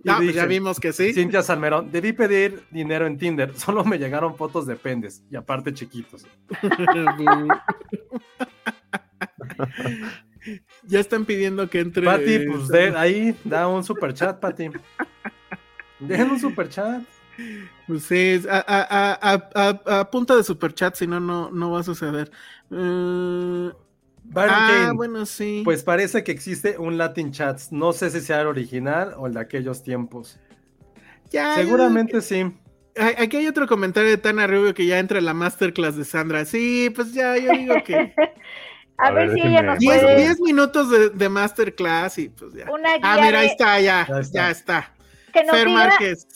[0.03, 1.13] No, pues dije, ya vimos que sí.
[1.13, 5.73] Cintia Salmerón, debí pedir dinero en Tinder, solo me llegaron fotos de pendes y aparte
[5.73, 6.25] chiquitos.
[10.83, 12.05] ya están pidiendo que entre.
[12.05, 14.69] Pati, pues de, ahí da un super chat, Pati.
[15.99, 17.03] Dejen un super chat.
[17.85, 21.83] Pues sí, a, a, a, a, punta de superchat, si no, no, no va a
[21.83, 22.31] suceder.
[22.71, 23.71] Eh,
[24.29, 25.61] Byron ah, Kane, bueno, sí.
[25.63, 27.71] Pues parece que existe un Latin Chats.
[27.71, 30.39] No sé si sea el original o el de aquellos tiempos.
[31.31, 32.53] Ya, Seguramente sí.
[33.17, 36.45] Aquí hay otro comentario de Tana Rubio que ya entra en la masterclass de Sandra.
[36.45, 38.13] Sí, pues ya, yo digo que
[38.97, 40.15] A, A ver, si ella nos 10 puede.
[40.17, 42.65] 10 minutos de, de masterclass y pues ya.
[42.71, 44.39] Una Ah, mira, ahí está, ya, Ya está.
[44.39, 44.91] ya está.
[45.31, 45.79] Que nos Fer diga.
[45.79, 46.27] Márquez.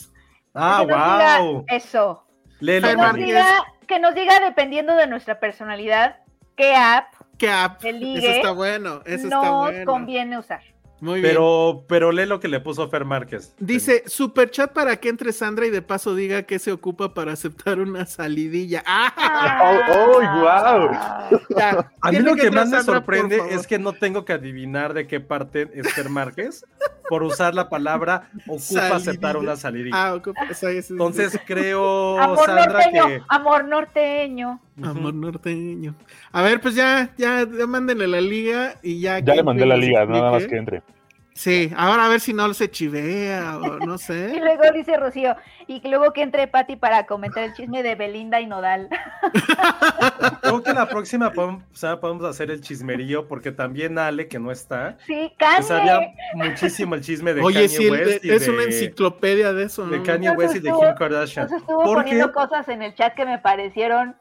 [0.54, 1.64] Ah, que nos diga wow.
[1.68, 2.24] Eso.
[2.60, 2.86] Léelo.
[2.86, 6.20] Fer Que nos, diga, que nos diga, dependiendo de nuestra personalidad,
[6.56, 7.12] qué app
[7.42, 7.84] ¿Qué app?
[7.84, 9.84] El ligue Eso está bueno, eso está nos bueno.
[9.84, 10.62] conviene usar.
[11.00, 11.32] Muy bien.
[11.32, 13.52] Pero, pero lee lo que le puso Fer Márquez.
[13.58, 17.32] Dice, super chat para que entre Sandra y de paso diga que se ocupa para
[17.32, 18.84] aceptar una salidilla.
[18.86, 19.88] ¡Ah!
[19.90, 20.90] ¡Oh, guau!
[21.58, 24.94] Ya, A mí lo que entrar más me sorprende es que no tengo que adivinar
[24.94, 26.64] de qué parte es Fer Márquez
[27.08, 29.94] por usar la palabra ocupa aceptar una salidilla.
[29.94, 30.20] Ah,
[30.90, 34.60] Entonces creo, amor Sandra, norteño, que amor norteño.
[34.82, 35.94] Amor norteño.
[36.32, 39.18] A ver, pues ya, ya, ya mándenle la liga y ya.
[39.20, 40.82] Ya le mandé la liga, nada más que entre.
[41.34, 44.38] Sí, ahora a ver si no se chivea o no Y sé.
[44.38, 45.34] luego dice Rocío,
[45.66, 48.88] y luego que entre Patty para comentar el chisme de Belinda y Nodal.
[50.42, 54.38] creo que la próxima podemos, o sea, podemos hacer el chismerío porque también Ale, que
[54.38, 55.32] no está, Sí,
[55.62, 56.14] sabía Kanye.
[56.34, 59.86] muchísimo el chisme de Oye, Kanye sí, West y es de, una enciclopedia de eso,
[59.86, 60.04] de ¿no?
[60.04, 61.48] Kanye Nos West y de Kim Kardashian.
[61.50, 64.14] Nos estuvo Porque poniendo cosas en el chat que me parecieron.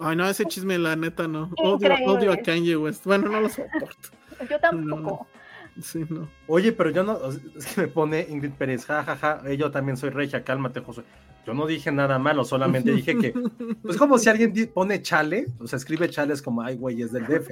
[0.00, 1.50] Ay, no, ese chisme, la neta, no.
[1.58, 3.04] Odio, odio a Kanye West.
[3.04, 4.08] Bueno, no lo soporto.
[4.48, 5.26] Yo tampoco.
[5.82, 6.28] Sí, no.
[6.46, 7.18] Oye, pero yo no,
[7.56, 11.02] es que me pone Ingrid Pérez, jajaja, eh, yo también soy regia, cálmate, José.
[11.46, 13.34] Yo no dije nada malo, solamente dije que,
[13.82, 17.12] pues como si alguien pone chale, o sea, escribe chale es como, ay, güey, es
[17.12, 17.50] del DF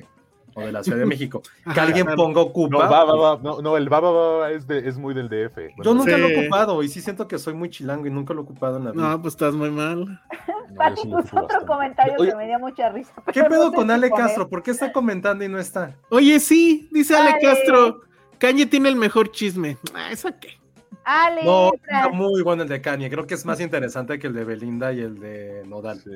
[0.54, 1.42] o de la Ciudad de México.
[1.72, 2.84] Que alguien ponga ocupa.
[2.84, 3.40] No, va, va, va.
[3.42, 5.58] No, no, el va, va, va, va es, de, es muy del DF.
[5.82, 8.40] Yo nunca lo he ocupado y sí siento que soy muy chilango y nunca lo
[8.40, 9.08] he ocupado en la vida.
[9.08, 10.20] No, pues estás muy mal.
[10.70, 11.66] no, puso ocupo otro bastante.
[11.66, 13.12] comentario Oye, que me dio mucha risa.
[13.32, 14.26] ¿Qué pedo no sé con si Ale poner.
[14.26, 14.48] Castro?
[14.48, 15.96] ¿Por qué está comentando y no está?
[16.10, 17.40] Oye, sí, dice Ale Ale.
[17.40, 18.00] Castro.
[18.38, 19.76] Kanye tiene el mejor chisme.
[19.94, 20.58] Ah, ¿eso qué?
[21.04, 23.08] Ale, No, está muy bueno el de Kanye.
[23.10, 25.98] Creo que es más interesante que el de Belinda y el de Nodal.
[26.00, 26.10] sí.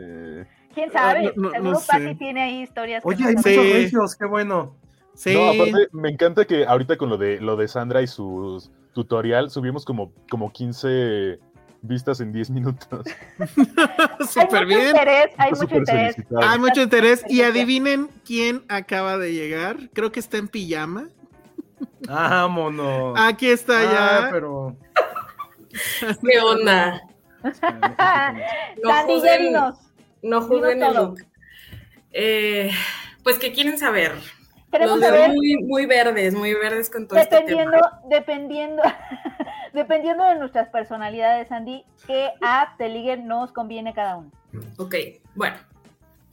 [0.75, 1.29] ¿Quién sabe?
[1.29, 1.87] Ah, no, no, Seguro no sé.
[1.93, 3.03] Patty tiene ahí historias.
[3.05, 4.77] Oye, hay muchos regios, qué bueno.
[5.15, 5.35] Sí.
[5.35, 8.63] No, aparte, me encanta que ahorita con lo de lo de Sandra y su
[8.95, 11.39] tutorial subimos como, como 15
[11.83, 13.07] vistas en 10 minutos.
[13.39, 14.87] Hay Súper mucho bien.
[14.89, 16.15] interés, hay Está mucho interés.
[16.15, 16.43] solicitado.
[16.51, 17.25] Hay mucho interés.
[17.29, 19.91] Y adivinen quién acaba de llegar.
[19.93, 21.09] Creo que está en pijama.
[22.07, 23.19] Vámonos.
[23.19, 24.29] Aquí está Ah, ya.
[24.31, 24.77] pero.
[26.29, 27.01] ¿Qué onda?
[28.83, 29.53] No juzguen,
[30.23, 31.19] no juzguen el look.
[32.13, 32.71] Eh,
[33.23, 34.13] Pues, ¿qué quieren saber?
[34.71, 38.01] Queremos Los saber, muy, muy verdes, muy verdes con todo este dependiendo, tema.
[38.09, 38.83] dependiendo,
[39.75, 44.31] dependiendo de nuestras personalidades, Andy, qué app de ligue nos conviene cada uno.
[44.79, 44.95] Ok,
[45.35, 45.57] bueno.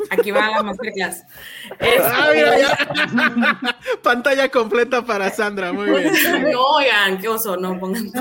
[0.09, 1.23] Aquí va la masterclass.
[1.79, 3.77] Este, Ah, mira, ya.
[4.03, 6.13] Pantalla completa para Sandra, muy bien.
[6.51, 8.11] No, oigan, qué oso, no pongan.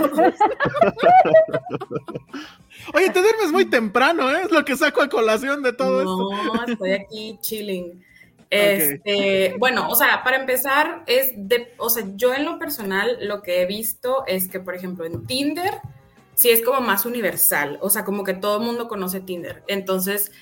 [2.95, 4.43] Oye, te duermes muy temprano, ¿eh?
[4.45, 6.55] Es lo que saco a colación de todo esto.
[6.55, 8.05] No, estoy aquí chilling.
[8.51, 13.43] Este, bueno, o sea, para empezar, es de, o sea, yo en lo personal lo
[13.43, 15.81] que he visto es que, por ejemplo, en Tinder,
[16.35, 19.63] sí es como más universal, o sea, como que todo el mundo conoce Tinder.
[19.67, 20.33] Entonces,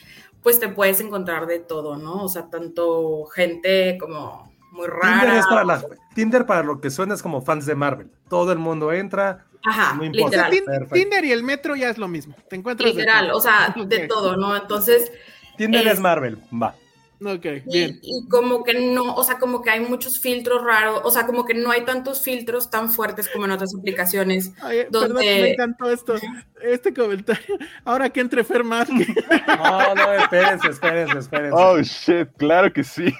[0.47, 2.23] pues te puedes encontrar de todo, ¿no?
[2.23, 5.23] O sea, tanto gente como muy rara.
[5.23, 8.13] Tinder, es para la- Tinder para lo que suena es como fans de Marvel.
[8.29, 9.45] Todo el mundo entra.
[9.65, 10.53] Ajá, no literal.
[10.65, 10.95] Perfecto.
[10.95, 12.37] Tinder y el metro ya es lo mismo.
[12.49, 13.39] Te encuentras de Literal, todo.
[13.39, 14.57] o sea, de todo, ¿no?
[14.57, 15.11] Entonces,
[15.57, 16.39] Tinder Es- es Marvel.
[16.63, 16.77] Va.
[17.25, 17.99] Ok, Y, bien.
[18.03, 21.45] y como que no, o sea, como que hay muchos filtros raros, o sea, como
[21.47, 24.53] que no hay tantos filtros tan fuertes como en otras aplicaciones.
[24.65, 26.15] Oye, donde- perdón, me encantó esto,
[26.63, 27.57] este comentario.
[27.85, 31.57] Ahora que entre Fer más No, no, espérense, espérense, espérense.
[31.59, 33.13] Oh, shit, claro que sí.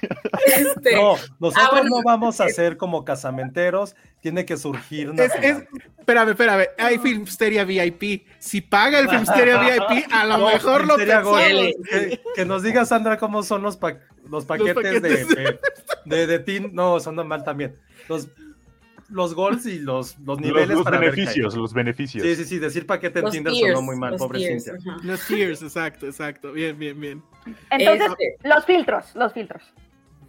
[0.47, 1.89] Este, No, nosotros Ah, bueno.
[1.97, 3.97] no vamos a ser como casamenteros.
[4.27, 5.69] Tiene que surgir Es, es, natural.
[6.01, 6.65] espérame, espérame.
[6.79, 8.27] Hay Filmsteria VIP.
[8.41, 11.31] Si paga el Filmsteria VIP, a lo No, mejor lo pensamos.
[11.31, 11.41] gol.
[11.89, 15.29] Que, que nos diga Sandra cómo son los, pa- los paquetes, paquetes.
[15.29, 15.35] de,
[16.05, 17.77] de, de, de Tin- No, son mal también.
[18.09, 18.27] Los,
[19.11, 21.11] los goals y los, los Los, niveles los para hay.
[21.11, 22.25] beneficios, los beneficios.
[22.25, 22.59] Sí, sí, sí.
[22.59, 24.97] Decir paquete en los Tinder tiers, sonó muy mal, los pobre tiers, Cintia.
[25.05, 26.51] Los tiers, exacto, exacto.
[26.51, 27.23] Bien, bien, bien.
[27.71, 28.49] Entonces, Este.
[28.49, 29.63] los filtros, los filtros.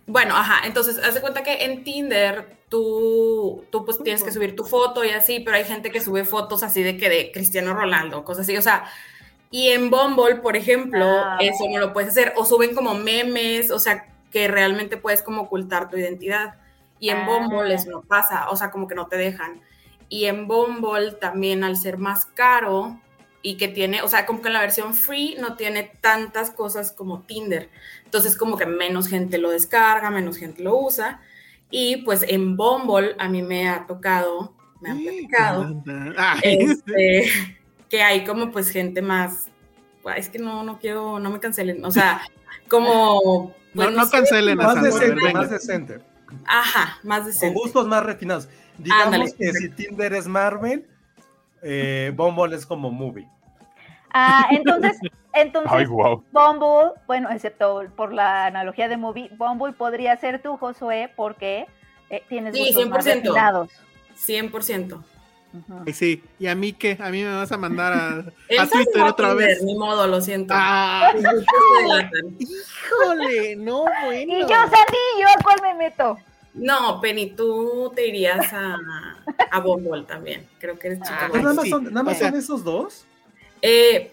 [0.07, 4.55] Bueno, ajá, entonces haz de cuenta que en Tinder tú, tú pues tienes que subir
[4.55, 7.73] tu foto y así, pero hay gente que sube fotos así de que de Cristiano
[7.73, 8.85] Ronaldo, cosas así, o sea,
[9.51, 11.37] y en Bumble, por ejemplo, Ah.
[11.41, 15.43] eso no lo puedes hacer, o suben como memes, o sea, que realmente puedes como
[15.43, 16.55] ocultar tu identidad,
[16.99, 17.25] y en Ah.
[17.27, 19.61] Bumble eso no pasa, o sea, como que no te dejan,
[20.09, 22.97] y en Bumble también al ser más caro,
[23.41, 26.91] y que tiene, o sea, como que en la versión free no tiene tantas cosas
[26.91, 27.69] como Tinder.
[28.05, 31.21] Entonces como que menos gente lo descarga, menos gente lo usa.
[31.69, 35.83] Y pues en Bumble a mí me ha tocado, me han platicado,
[36.41, 37.29] este,
[37.89, 39.47] que hay como pues gente más,
[40.15, 42.21] es que no, no quiero, no me cancelen, o sea,
[42.69, 43.53] como...
[43.75, 45.99] pues, no, no sé, cancelen Más decente, más decente.
[46.45, 47.59] Ajá, más Con decente.
[47.59, 48.47] gustos más refinados.
[48.77, 49.33] Digamos Ándale.
[49.33, 50.85] que si Tinder es Marvel,
[51.61, 53.27] eh, Bumble es como movie.
[54.13, 54.97] Ah, entonces,
[55.33, 56.23] entonces, Ay, wow.
[56.31, 61.67] Bumble, bueno, excepto por la analogía de movie, Bumble podría ser tú, Josué, porque
[62.09, 63.13] eh, tienes Sí, gustos más 100%.
[63.13, 63.69] refinados.
[64.15, 65.03] 100%.
[65.53, 65.83] Ujú.
[65.85, 66.97] Ay, sí, ¿y a mí qué?
[66.99, 68.09] A mí me vas a mandar a,
[68.59, 69.63] a Twitter otra Tinder, vez.
[69.63, 70.53] Ni modo, lo siento.
[70.55, 71.09] Ah,
[72.39, 74.33] híjole, no, bueno.
[74.33, 76.17] Y yo, Sandy, ¿yo a cuál me meto?
[76.57, 78.77] No, Penny, tú te irías a,
[79.51, 80.45] a Bumble también.
[80.59, 81.17] Creo que eres chica.
[81.25, 83.05] Ah, Pues nada más, son, nada más son esos dos.
[83.61, 84.11] Eh,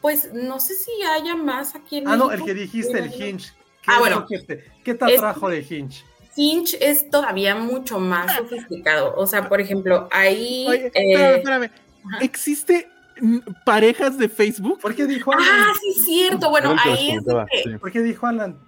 [0.00, 3.52] pues no sé si haya más aquí en Ah, no, el que dijiste, el Hinge.
[3.82, 4.20] ¿Qué Ah, es bueno.
[4.20, 6.04] lo que te- ¿Qué te Es- atrajo de Hinge?
[6.36, 9.14] Hinge es todavía mucho más sofisticado.
[9.16, 10.66] O sea, por ejemplo, ahí.
[10.68, 11.70] Oye, eh, espérame, espérame.
[12.06, 12.18] ajá.
[12.24, 12.88] ¿Existe
[13.64, 14.80] parejas de Facebook?
[14.80, 15.74] ¿Por qué dijo Ah, Alan?
[15.80, 16.50] sí, cierto.
[16.50, 17.70] Bueno, ahí es que.
[17.70, 17.78] sí.
[17.78, 18.58] ¿Por qué dijo Alan?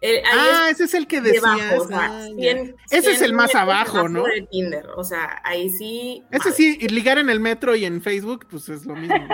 [0.00, 1.42] Eh, ahí Ah, es ese es el que decías.
[1.42, 2.52] debajo, o sea, ah, ya.
[2.54, 4.22] 100 Ese es 100 el más abajo, ¿no?
[4.24, 4.86] de Tinder.
[4.96, 6.22] O sea, ahí sí.
[6.30, 6.54] Ese mal.
[6.56, 9.26] sí, y ligar en el metro y en Facebook, pues es lo mismo.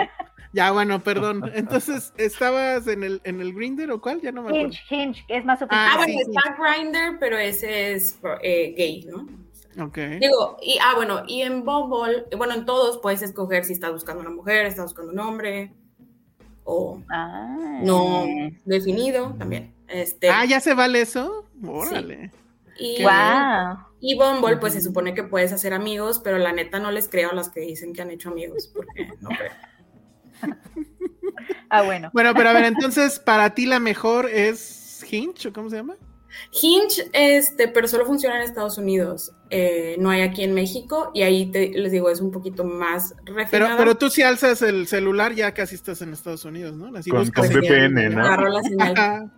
[0.53, 1.49] ya, bueno, perdón.
[1.55, 4.21] Entonces, ¿estabas en el, en el Grinder o cuál?
[4.21, 4.67] Ya no me acuerdo.
[4.67, 5.97] Hinge, Hinge, que es más Ah, sofisticado.
[5.97, 6.31] bueno, sí, sí.
[6.31, 9.27] está Grindr, pero ese es eh, gay, ¿no?
[9.85, 9.97] Ok.
[10.21, 14.21] Digo, y ah, bueno, y en Bumble, bueno, en todos puedes escoger si estás buscando
[14.21, 15.73] una mujer, estás buscando un hombre,
[16.65, 17.79] o Ah.
[17.81, 18.25] no
[18.65, 19.73] definido también.
[19.87, 21.45] Este, Ah, ¿ya se vale eso?
[21.65, 22.31] Órale.
[22.77, 23.77] y, Wow.
[24.01, 27.29] y Bumble, pues se supone que puedes hacer amigos, pero la neta no les creo
[27.31, 29.51] a las que dicen que han hecho amigos, porque no creo.
[31.69, 32.09] Ah, bueno.
[32.13, 35.95] Bueno, pero a ver, entonces, para ti la mejor es Hinge, ¿o cómo se llama?
[36.51, 41.23] Hinge, este, pero solo funciona en Estados Unidos, eh, no hay aquí en México, y
[41.23, 43.77] ahí te- les digo, es un poquito más Pero, refinado.
[43.77, 46.95] pero tú si alzas el celular ya casi estás en Estados Unidos, ¿no?
[46.97, 48.25] Así Con- con VPN, ¿no?
[48.25, 49.31] Agarró la señal.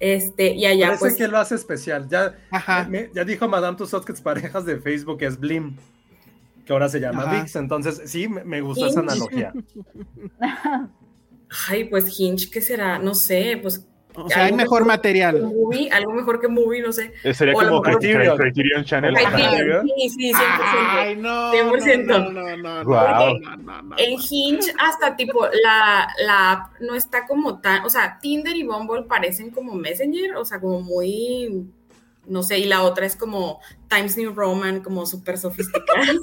[0.00, 2.08] Este, y allá, Parece pues, que lo hace especial.
[2.10, 2.86] Ya, ajá.
[2.90, 5.76] me- ya dijo Madame Tussauds que parejas de Facebook es Blim,
[6.66, 7.40] que ahora se llama Ajá.
[7.42, 7.56] VIX.
[7.56, 9.52] Entonces, sí, me, me gustó esa analogía.
[11.68, 12.98] Ay, pues Hinge, ¿qué será?
[12.98, 13.86] No sé, pues
[14.16, 15.42] O sea, hay mejor que material.
[15.42, 17.12] Movie, algo mejor que movie, no sé.
[17.24, 19.14] Eh, Sería O como mejor- Criterion, Criterion Channel.
[19.14, 20.38] Criterion, Sí, sí, 100%.
[20.96, 21.52] Ay, no.
[21.52, 22.06] 100%.
[22.06, 23.38] No, no, no, no, Guau.
[23.40, 23.96] no, no, no.
[23.98, 28.62] En Hinge hasta tipo la, la app no está como tan, o sea, Tinder y
[28.62, 31.66] Bumble parecen como Messenger, o sea, como muy,
[32.26, 36.04] no sé, y la otra es como Times New Roman, como súper sofisticada.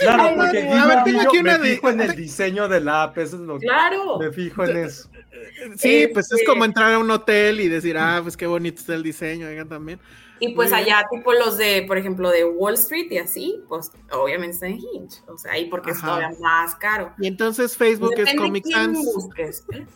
[0.00, 2.80] Claro, porque a ver, tengo yo aquí una me de- fijo en el diseño de
[2.80, 4.18] la app, eso es lo que claro.
[4.18, 5.10] me fijo en eso.
[5.76, 8.94] Sí, pues es como entrar a un hotel y decir, ah, pues qué bonito está
[8.94, 10.00] el diseño, oigan también.
[10.40, 10.94] Y pues Muy bien.
[10.94, 14.78] allá, tipo los de, por ejemplo, de Wall Street y así, pues obviamente está en
[14.78, 17.12] Hinge, o sea, ahí porque es todavía más caro.
[17.18, 18.98] Y entonces Facebook es Comic Sans.
[18.98, 19.86] busques, ¿eh?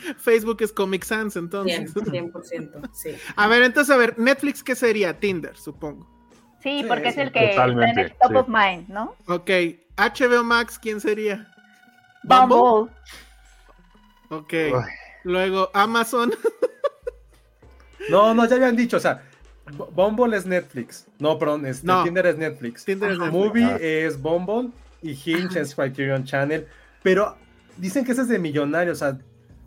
[0.18, 1.94] Facebook es Comic Sans, entonces.
[1.94, 3.10] 100%, 100%, sí.
[3.36, 5.18] A ver, entonces, a ver, Netflix, ¿qué sería?
[5.18, 6.08] Tinder, supongo.
[6.62, 8.36] Sí, Sí, porque es el que totalmente, está en el top sí.
[8.36, 9.14] of mind, ¿no?
[9.26, 9.50] Ok.
[9.96, 11.50] HBO Max, ¿quién sería?
[12.22, 12.92] Bumble.
[14.30, 14.54] Ok.
[15.24, 16.32] Luego, Amazon.
[18.08, 19.22] No, no, ya habían dicho, o sea,
[19.94, 21.06] Bumble es Netflix.
[21.18, 22.02] No, perdón, este, No.
[22.02, 22.84] Tinder es Netflix.
[22.84, 23.34] Tinder es Netflix.
[23.44, 23.76] Movie Ah.
[23.80, 24.70] es Bumble
[25.02, 26.66] y Hinge es Criterion Channel.
[27.02, 27.36] Pero
[27.76, 29.02] dicen que ese es de millonarios.
[29.02, 29.18] O sea,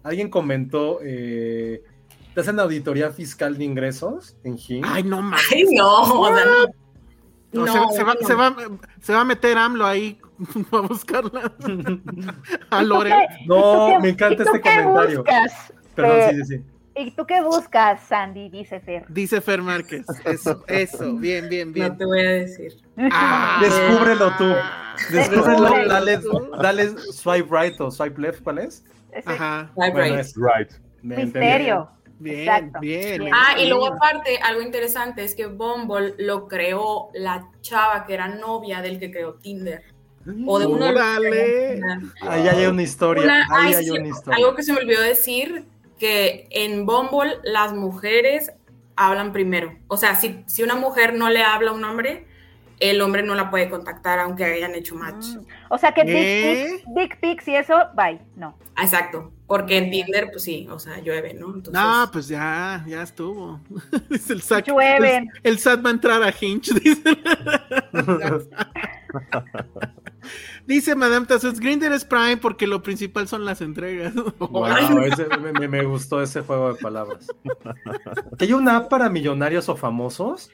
[0.04, 1.84] alguien comentó, eh,
[2.34, 4.82] ¿te hacen auditoría fiscal de ingresos en Hinge?
[4.84, 5.46] Ay, no mames.
[5.54, 6.66] Ay, no, o sea, no.
[7.54, 8.28] No, No, se, se va, no.
[8.28, 8.56] se, va,
[9.00, 10.20] se va a meter AMLO ahí
[10.72, 11.54] a buscarla.
[12.70, 13.14] a ¿Y tú Lore.
[13.46, 15.18] No, me encanta este comentario.
[15.24, 15.74] buscas?
[15.96, 16.64] Perdón, Eh, sí, sí, sí.
[16.96, 18.50] ¿Y tú qué buscas, Sandy?
[18.50, 19.06] Dice Fer.
[19.10, 20.06] Dice Fer Márquez.
[20.26, 21.14] Eso, eso.
[21.16, 21.98] Bien, bien, No bien.
[21.98, 22.74] te voy a decir.
[23.12, 24.54] Ah, Descúbrelo tú.
[25.12, 26.20] Descúbrelo, dale,
[26.62, 28.86] dale swipe right o swipe left, ¿cuál es?
[29.26, 29.72] Ajá.
[29.76, 30.70] Bueno, es- Right.
[31.02, 31.90] misterio.
[32.20, 32.80] Bien, Exacto.
[32.80, 33.22] bien.
[33.22, 33.34] Bien.
[33.36, 38.28] Ah, y luego aparte, algo interesante es que Bumble lo creó la chava que era
[38.28, 39.82] novia del que creó Tinder.
[40.46, 41.82] O de uno Órale.
[42.22, 43.24] Ahí hay una historia.
[43.24, 44.38] Una- ahí ay, hay sí, una historia.
[44.38, 45.66] Algo que se me olvidó decir,
[46.00, 48.52] que en Bumble las mujeres
[48.96, 49.76] hablan primero.
[49.88, 52.26] O sea, si, si una mujer no le habla a un hombre,
[52.80, 55.26] el hombre no la puede contactar aunque hayan hecho match.
[55.28, 55.46] Mm.
[55.70, 56.06] O sea que ¿Eh?
[56.06, 58.20] dick pics, dick pics y eso, bye.
[58.36, 58.58] No.
[58.76, 61.48] Ah, Exacto, porque en Tinder, pues sí, o sea, llueve, ¿no?
[61.54, 63.60] Entonces, No, pues ya, ya estuvo.
[64.10, 64.68] Dice el SAT.
[64.68, 65.30] Llueven.
[65.44, 67.18] El, el SAT va a entrar a Hinge, dice.
[70.66, 74.14] dice Madame Tassos, Grindr es Prime porque lo principal son las entregas.
[74.40, 74.66] Wow,
[75.04, 75.28] ese-
[75.68, 77.28] me, gustó ese juego de palabras.
[78.38, 80.52] ¿Que hay una app para millonarios o famosos?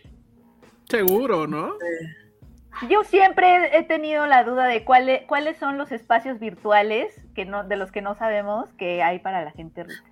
[0.88, 1.74] Seguro, ¿no?
[2.90, 7.64] Yo siempre he tenido la duda de cuáles cuáles son los espacios virtuales que no
[7.64, 10.04] de los que no sabemos que hay para la gente rica.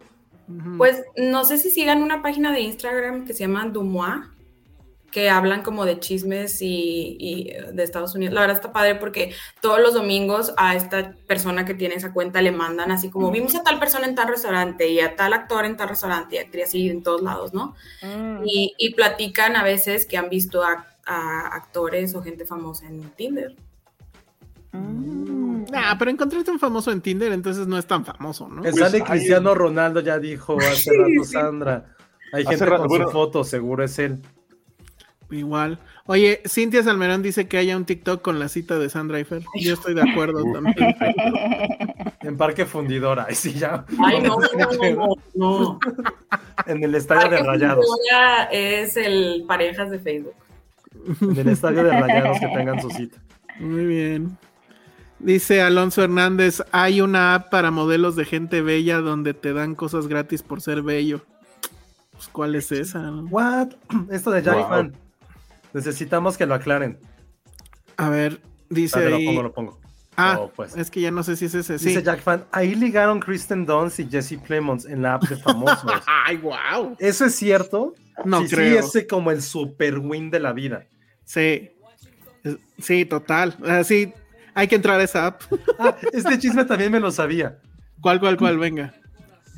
[0.78, 4.26] Pues no sé si sigan una página de Instagram que se llama Dumois,
[5.18, 8.36] que hablan como de chismes y, y, eh, de Estados Unidos.
[8.36, 12.40] La verdad está padre porque todos los domingos a esta persona que tiene esa cuenta
[12.40, 15.66] le mandan así como vimos a tal persona en tal restaurante y a tal actor
[15.66, 17.74] en tal restaurante y actriz así en todos lados, ¿no?
[18.04, 18.44] Mm.
[18.46, 23.02] Y, y platican a veces que han visto a, a actores o gente famosa en
[23.16, 23.56] Tinder.
[24.72, 25.64] Mm.
[25.72, 28.64] Nah, pero encontrarte un famoso en Tinder, entonces no es tan famoso, ¿no?
[28.64, 31.96] El Pues, sale hay- Cristiano Ronaldo ya dijo hace rato Sandra.
[32.34, 33.06] Hay Hace gente rato, con bueno.
[33.08, 34.22] su foto, seguro es él.
[35.30, 35.80] Igual.
[36.06, 39.44] Oye, Cintia Salmerón dice que haya un TikTok con la cita de Sandra Eiffel.
[39.56, 40.96] Yo estoy de acuerdo también.
[42.22, 43.26] En Parque Fundidora.
[43.28, 43.86] Ay, sí, ya.
[44.04, 44.38] Ay, no,
[44.96, 45.80] no, no.
[46.66, 47.86] En el estadio de Rayados.
[47.86, 50.34] Fundidora es el parejas de Facebook.
[51.22, 53.18] En el estadio de Rayados que tengan su cita.
[53.60, 54.38] Muy bien.
[55.20, 60.08] Dice Alonso Hernández, hay una app para modelos de gente bella donde te dan cosas
[60.08, 61.22] gratis por ser bello.
[62.12, 63.12] Pues, ¿Cuál es esa?
[63.30, 63.70] What?
[64.12, 64.70] Esto de Jack Wow.
[64.70, 64.94] Fan.
[65.78, 66.98] Necesitamos que lo aclaren.
[67.98, 69.26] A ver, dice Ah, te lo ahí.
[69.28, 69.80] pongo, lo pongo.
[70.16, 70.76] Ah, Oh, pues.
[70.76, 71.78] es que ya no sé si es ese.
[71.78, 71.90] Sí.
[71.90, 75.92] Dice Jack Fan, ahí ligaron Kristen Dunst y Jesse Plemons en la app de famosos.
[76.08, 76.96] Ay, wow.
[77.00, 77.94] ¿Eso es cierto?
[78.26, 78.82] No sí, creo.
[78.82, 80.86] Sí, ese como el super win de la vida.
[81.24, 81.70] Sí.
[82.80, 83.56] Sí, total.
[83.68, 84.12] Así,
[84.56, 85.42] hay que entrar a esa app.
[85.80, 87.60] Ah, este chisme también me lo sabía.
[88.02, 88.58] ¿Cuál, cuál, cuál?
[88.58, 88.96] Venga.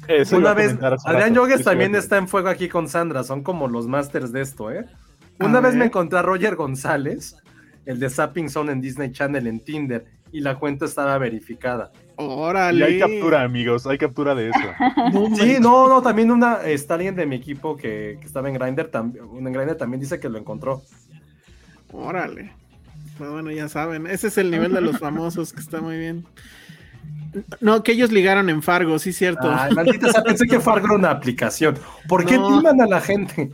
[0.08, 0.76] Eso Una vez,
[1.06, 1.34] Adrián.
[1.36, 4.72] Yogues Sí, también está en fuego aquí con Sandra, son como los masters de esto,
[4.72, 4.86] ¿eh?
[5.40, 7.36] Una vez me encontré a Roger González,
[7.86, 11.91] el de Zapping Zone en Disney Channel en Tinder, y la cuenta estaba verificada.
[12.18, 12.80] Órale.
[12.80, 14.60] Y hay captura, amigos, hay captura de eso.
[15.36, 18.90] Sí, no, no, también una, está alguien de mi equipo que, que estaba en Grindr,
[18.90, 20.84] también, en Grindr también dice que lo encontró.
[21.91, 22.53] Órale.
[23.18, 24.07] Pues bueno, ya saben.
[24.07, 26.26] Ese es el nivel de los famosos, que está muy bien.
[27.61, 29.51] No, que ellos ligaron en Fargo, sí, cierto.
[29.53, 31.77] Ay, maldita sea, pensé que Fargo era una aplicación.
[32.07, 32.57] ¿Por qué No.
[32.57, 33.51] timan a la gente?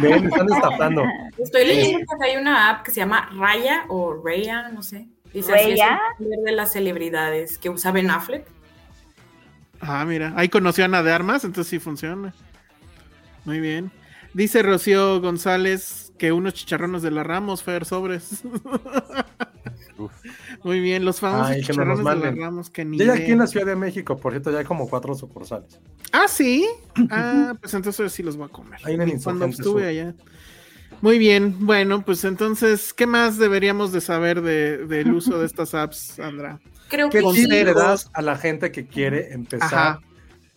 [0.00, 1.04] Me están estafando.
[1.36, 5.08] Estoy leyendo que hay una app que se llama Raya o Raya, no sé.
[5.34, 6.00] Dice así, es ¿Raya?
[6.20, 8.46] el de las celebridades que usa Ben Affleck.
[9.80, 12.32] Ah, mira, ahí conoció a Ana de Armas, entonces sí funciona.
[13.44, 13.90] Muy bien.
[14.32, 18.42] Dice Rocío González que unos chicharrones de la Ramos, Fer, sobres.
[20.64, 22.38] Muy bien, los famosos Ay, que nos de la manden.
[22.40, 24.64] Ramos, que ni Ya hay aquí en la Ciudad de México, por cierto, ya hay
[24.64, 25.78] como cuatro sucursales.
[26.12, 26.66] Ah, sí.
[27.10, 28.80] Ah, pues entonces sí los voy a comer.
[28.84, 29.88] Ahí en el Cuando estuve Sur.
[29.88, 30.14] allá.
[31.00, 35.74] Muy bien, bueno, pues entonces, ¿qué más deberíamos de saber de- del uso de estas
[35.74, 36.60] apps, Sandra?
[36.88, 37.46] Creo ¿Qué que sí.
[37.46, 40.00] le das a la gente que quiere empezar Ajá.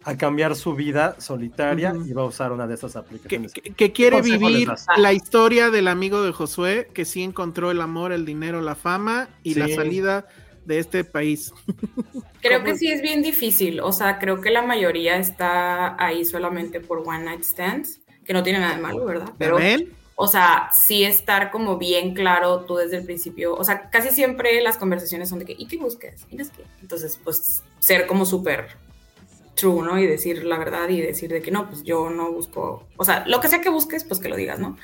[0.08, 3.54] A cambiar su vida solitaria y va a usar una de estas Que, aplicaciones?
[3.54, 8.12] que- que quiere vivir la historia del amigo de Josué, que sí encontró el amor,
[8.12, 10.28] el dinero, la fama y la salida
[10.66, 11.54] de este país.
[12.42, 12.72] Creo ¿Cómo?
[12.72, 13.80] que sí es bien difícil.
[13.80, 18.44] O sea, creo que la mayoría está ahí solamente por one night stands, que no
[18.44, 19.32] tiene nada de malo, ¿verdad?
[19.40, 19.58] Pero,
[20.16, 23.56] o sea, sí estar como bien claro tú desde el principio.
[23.56, 26.26] O sea, casi siempre las conversaciones son de que, ¿y qué buscas?
[26.82, 28.68] Entonces, pues, ser como súper
[29.56, 29.98] true, ¿no?
[30.00, 32.88] Y decir la verdad y decir de que no, pues yo no busco.
[32.98, 34.78] O sea, lo que sea que busques, pues que lo digas, ¿no?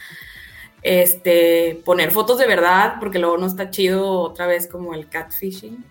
[0.84, 5.84] Este, poner fotos de verdad, porque luego no está chido otra vez como el catfishing.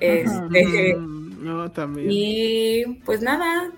[0.00, 2.08] Este, Mm, no, también.
[2.10, 3.70] y pues nada,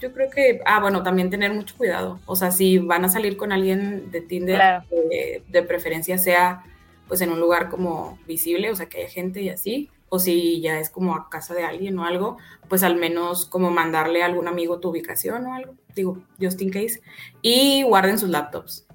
[0.00, 2.20] yo creo que, ah, bueno, también tener mucho cuidado.
[2.26, 4.84] O sea, si van a salir con alguien de Tinder, Claro.
[5.10, 6.62] eh, de preferencia sea
[7.08, 9.90] pues en un lugar como visible, o sea, que haya gente y así.
[10.14, 12.36] O si ya es como a casa de alguien o algo,
[12.68, 16.70] pues al menos como mandarle a algún amigo tu ubicación o algo, digo, just in
[16.70, 17.00] case.
[17.42, 18.86] Y guarden sus laptops.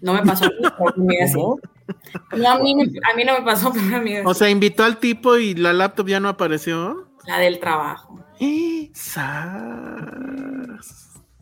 [0.00, 0.54] No me pasó así.
[2.36, 4.26] No, a mí, me- a mí no me pasó, pero a mí así.
[4.26, 7.08] O sea, invitó al tipo y la laptop ya no apareció.
[7.26, 8.20] la del trabajo.
[8.38, 8.90] ¡Eh!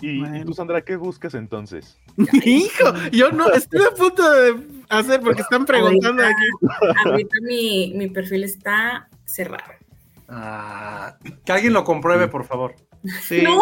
[0.02, 0.44] Y Bueno.
[0.44, 1.98] tú, Sandra, ¿qué buscas entonces?
[2.44, 4.56] Hijo, yo no estoy a punto de
[4.90, 6.68] hacer porque están preguntando aquí.
[7.06, 9.72] Ahorita mi, mi perfil está cerrado.
[10.28, 12.74] Ah, que alguien lo compruebe, por favor.
[13.22, 13.42] Sí.
[13.42, 13.60] ¡No!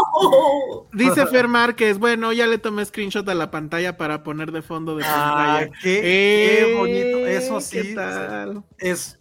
[0.93, 4.97] Dice Fer Márquez, bueno, ya le tomé screenshot a la pantalla para poner de fondo
[4.97, 5.79] de Ah, pantalla.
[5.83, 7.27] qué, qué Eh, bonito.
[7.27, 7.81] Eso sí.
[7.83, 8.63] ¿qué tal?
[8.79, 9.19] Es,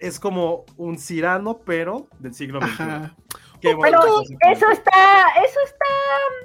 [0.00, 2.72] es como un Cirano, pero del siglo XXI.
[2.82, 3.14] Ajá.
[3.60, 5.84] Qué Pero eso está, eso está,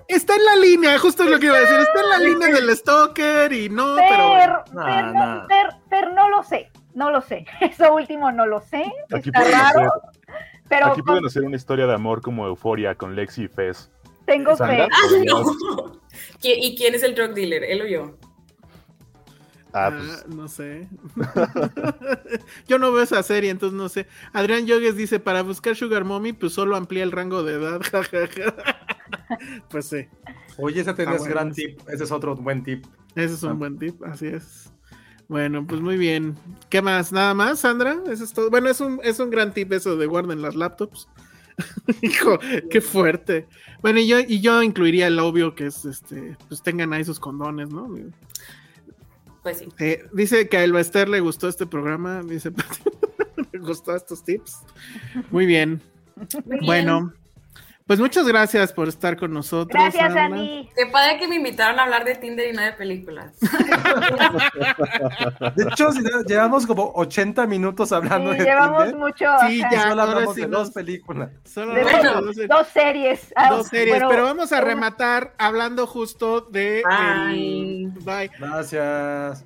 [0.08, 2.48] Está en la línea, justo es lo que iba a decir, está en la línea
[2.50, 4.64] del stalker y no, pero pero, bueno.
[4.74, 7.46] Nah, no, no lo sé, no lo sé.
[7.62, 8.84] Eso último no lo sé.
[9.14, 9.92] Aquí está pueden, hacer, raro,
[10.68, 13.90] pero aquí pueden hacer una historia de amor como Euforia con Lexi y Fez.
[14.26, 14.64] tengo fe.
[14.66, 15.46] podrías-
[16.42, 17.64] ¿Qui- ¿Y quién es el drug dealer?
[17.64, 18.18] ¿Él o yo?
[19.78, 20.88] Ah, Ah, pues, no sé.
[22.68, 24.08] Yo no veo esa serie, entonces no sé.
[24.32, 27.82] Adrián Yogues dice, para buscar Sugar Mommy, pues solo amplía el rango de edad.
[29.70, 30.08] pues sí,
[30.58, 31.34] Oye, ese tenés Ah, bueno.
[31.34, 31.80] gran tip.
[31.90, 32.86] Ese es otro buen tip.
[33.16, 33.54] ese es un Ah.
[33.54, 34.72] buen tip, así es.
[35.28, 36.36] Bueno, pues muy bien.
[36.70, 37.12] ¿Qué más?
[37.12, 37.98] ¿Nada más, Sandra?
[38.10, 38.50] Eso es todo.
[38.50, 41.10] Bueno, es un, es un gran tip eso de guarden las laptops.
[42.02, 42.38] Hijo,
[42.70, 43.48] qué fuerte.
[43.82, 47.20] Bueno, y yo, y yo incluiría el obvio que es este, pues tengan ahí sus
[47.20, 47.90] condones, ¿no?
[49.46, 49.68] Pues sí.
[49.78, 52.24] Eh, dice que a Elba Ester le gustó este programa.
[52.24, 52.50] Dice,
[53.52, 54.64] le gustó estos tips.
[55.30, 55.84] Muy bien.
[56.46, 57.14] Muy bien.
[57.88, 59.70] Bueno, pues muchas gracias por estar con nosotros.
[59.80, 60.26] Gracias, Sandra.
[60.26, 60.68] Andy.
[60.76, 63.38] Qué padre que me invitaron a hablar de Tinder y no de películas.
[65.56, 69.26] De hecho, si llevamos como 80 minutos hablando Sí, de llevamos Tinder, mucho.
[69.48, 71.30] Sí, ya, solo hablamos sí de dos películas.
[71.44, 73.34] Solo De hablamos dos, de dos, dos series.
[73.36, 77.84] Ah, dos series, bueno, pero vamos a rematar hablando justo de Bye.
[77.84, 78.32] el- bye.
[78.40, 79.46] Gracias.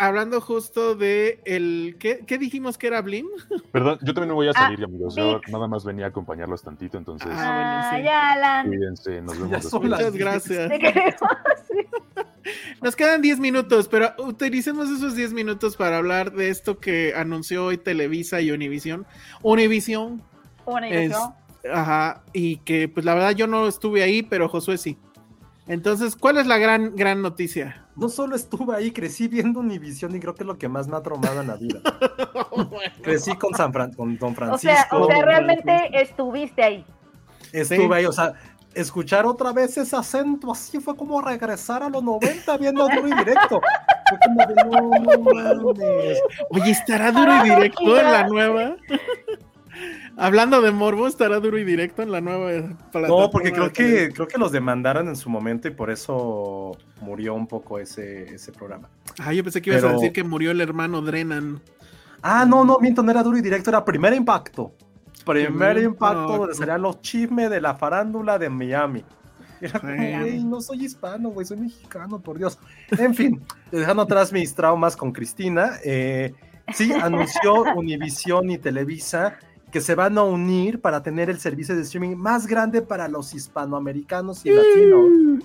[0.00, 3.26] Hablando justo de el ¿qué, qué dijimos que era Blim?
[3.72, 5.14] Perdón, yo también me voy a Ah, salir, amigos.
[5.16, 8.04] Yo nada más venía a acompañarlos tantito, entonces Ah, Ah, bueno, sí.
[8.04, 8.66] ya, Alan.
[8.68, 9.82] cuídense, nos vemos después.
[9.82, 10.68] Muchas gracias.
[10.70, 11.14] Te queremos.
[12.82, 17.66] Nos quedan 10 minutos, pero utilicemos esos 10 minutos para hablar de esto que anunció
[17.66, 19.06] hoy Televisa y Univision.
[19.42, 20.22] Univision,
[20.90, 21.34] es, ilusión.
[21.72, 24.96] ajá, y que pues la verdad yo no estuve ahí, pero Josué sí.
[25.66, 27.84] Entonces, ¿cuál es la gran, gran noticia?
[28.00, 30.96] No solo estuve ahí, crecí viendo Univisión y creo que es lo que más me
[30.96, 31.80] ha traumado en la vida.
[33.02, 34.74] crecí con, San Fran- con Don O Francisco.
[34.74, 36.84] sea, o sea, realmente estuviste ahí.
[37.52, 37.92] Estuve Sí.
[37.92, 38.32] ahí, o sea,
[38.74, 43.14] escuchar otra vez ese acento así fue como regresar a los 90 viendo duro y
[43.14, 43.60] directo.
[44.08, 46.18] Fue como de, no, no mames.
[46.50, 48.76] Oye, ¿estará duro y directo en la nueva?
[50.16, 53.08] Hablando de morbo, ¿estará duro y directo en la nueva plataforma?
[53.08, 57.34] No, porque creo que, creo que los demandaron en su momento y por eso murió
[57.34, 58.88] un poco ese, ese programa.
[59.18, 61.60] Ah, yo pensé que ibas a decir que murió el hermano Drenan.
[62.22, 64.72] Ah, no, no, miento, no era duro y directo, era primer impacto.
[65.24, 69.04] Primer impacto donde salían los chismes de la farándula de Miami.
[69.60, 72.58] Era como, güey, no soy hispano, güey, soy mexicano, por Dios.
[72.90, 76.32] En fin, dejando atrás mis traumas con Cristina, eh,
[76.72, 79.38] sí, anunció Univisión y Televisa
[79.70, 83.34] que se van a unir para tener el servicio de streaming más grande para los
[83.34, 85.44] hispanoamericanos y latinos.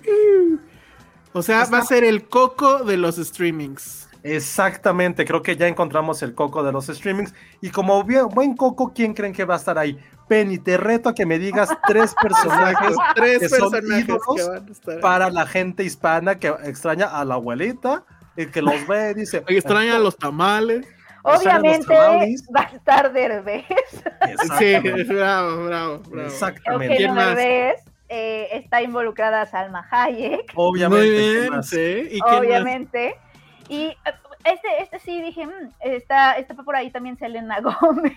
[1.33, 4.07] O sea, va a ser el coco de los streamings.
[4.23, 7.33] Exactamente, creo que ya encontramos el coco de los streamings.
[7.61, 9.99] Y como bien- buen coco, ¿quién creen que va a estar ahí?
[10.27, 14.43] Penny, te reto a que me digas tres personajes Tres que son personajes ídolos que
[14.43, 15.01] van a estar ahí.
[15.01, 18.03] para la gente hispana que extraña a la abuelita,
[18.35, 19.43] el que los ve y dice...
[19.47, 20.87] Extraña los tamales.
[21.25, 21.93] Obviamente
[22.55, 23.65] va a estar Derbez.
[23.67, 25.03] Sí, Exactamente.
[25.13, 26.27] bravo, bravo, bravo.
[26.27, 26.93] Exactamente.
[26.93, 27.35] Eugenio ¿Quién más?
[27.35, 27.83] Derbez.
[28.09, 31.05] eh, está involucrada Salma Hayek, Obviamente.
[31.05, 32.07] Muy ¿qué bien, sí.
[32.15, 32.39] ¿Y quién más?
[32.39, 33.15] obviamente.
[33.69, 33.97] Y eh,
[34.43, 38.13] este, este sí dije, mm, está, está por ahí también Selena Gómez.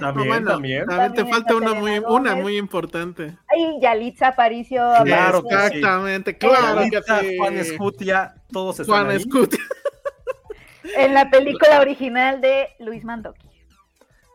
[0.00, 0.86] También, Bueno, también.
[0.86, 3.36] también te falta una muy, una muy importante.
[3.56, 4.82] Y Yalitza Aparicio.
[5.04, 5.62] Claro que sí.
[5.76, 7.36] Exactamente, claro que Ahorita sí.
[7.38, 9.16] Juan Escutia, todos están Juan ahí.
[9.16, 9.58] Escutia.
[10.96, 13.48] En la película original de Luis Mandoki.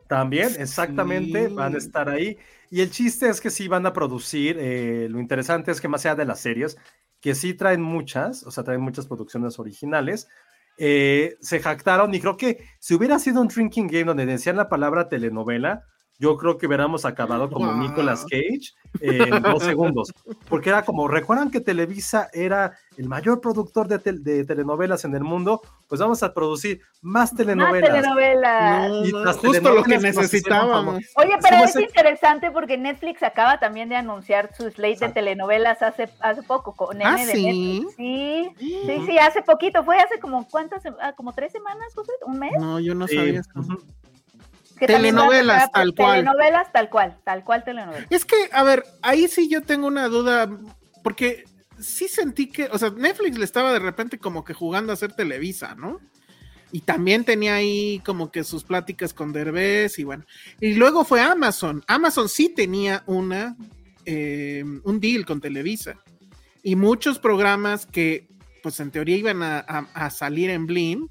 [0.08, 1.54] También, exactamente, Sí.
[1.54, 2.38] van a estar ahí.
[2.70, 6.06] Y el chiste es que sí van a producir, eh, lo interesante es que más
[6.06, 6.78] allá de las series,
[7.22, 10.28] que sí traen muchas, o sea, traen muchas producciones originales,
[10.78, 14.70] eh, se jactaron y creo que si hubiera sido un drinking game donde decían la
[14.70, 15.86] palabra telenovela,
[16.24, 17.78] yo creo que hubiéramos acabado como Wow.
[17.82, 18.72] Nicolas Cage
[19.02, 19.62] eh, en dos
[19.98, 20.14] segundos,
[20.48, 25.16] porque era como, ¿recuerdan que Televisa era el mayor productor de, tel- de telenovelas en
[25.16, 25.62] el mundo?
[25.90, 27.90] Pues vamos a producir más Más telenovelas.
[27.90, 28.90] telenovelas.
[28.90, 30.96] No, Y no, justo lo que telenovelas necesitábamos.
[31.18, 36.10] Oye, pero es interesante porque Netflix acaba también de anunciar su slate de telenovelas hace,
[36.22, 37.44] hace poco con ¿Ah, de sí?
[37.44, 37.96] Netflix.
[37.98, 39.84] Sí, sí, sí, hace poquito.
[39.84, 42.12] Fue hace como cuántas, ah, como tres semanas, José?
[42.26, 42.54] un mes.
[42.60, 43.50] No, yo no Sí, sabía eso.
[43.60, 43.78] ujú.
[44.88, 46.20] Que Telenovelas, tal cual.
[46.20, 48.08] Telenovelas tal cual, tal cual telenovelas.
[48.10, 50.50] Es que, a ver, ahí sí yo tengo una duda,
[51.04, 51.44] porque
[51.80, 55.14] sí sentí que, o sea, Netflix le estaba de repente como que jugando a hacer
[55.14, 56.00] Televisa, ¿no?
[56.72, 60.26] Y también tenía ahí como que sus pláticas con Derbez y bueno.
[60.60, 61.84] Y luego fue Amazon.
[61.88, 63.56] Amazon sí tenía una,
[64.06, 65.96] eh, un deal con Televisa.
[66.64, 68.28] Y muchos programas que,
[68.64, 71.08] pues en teoría iban a, a- a salir en Blim,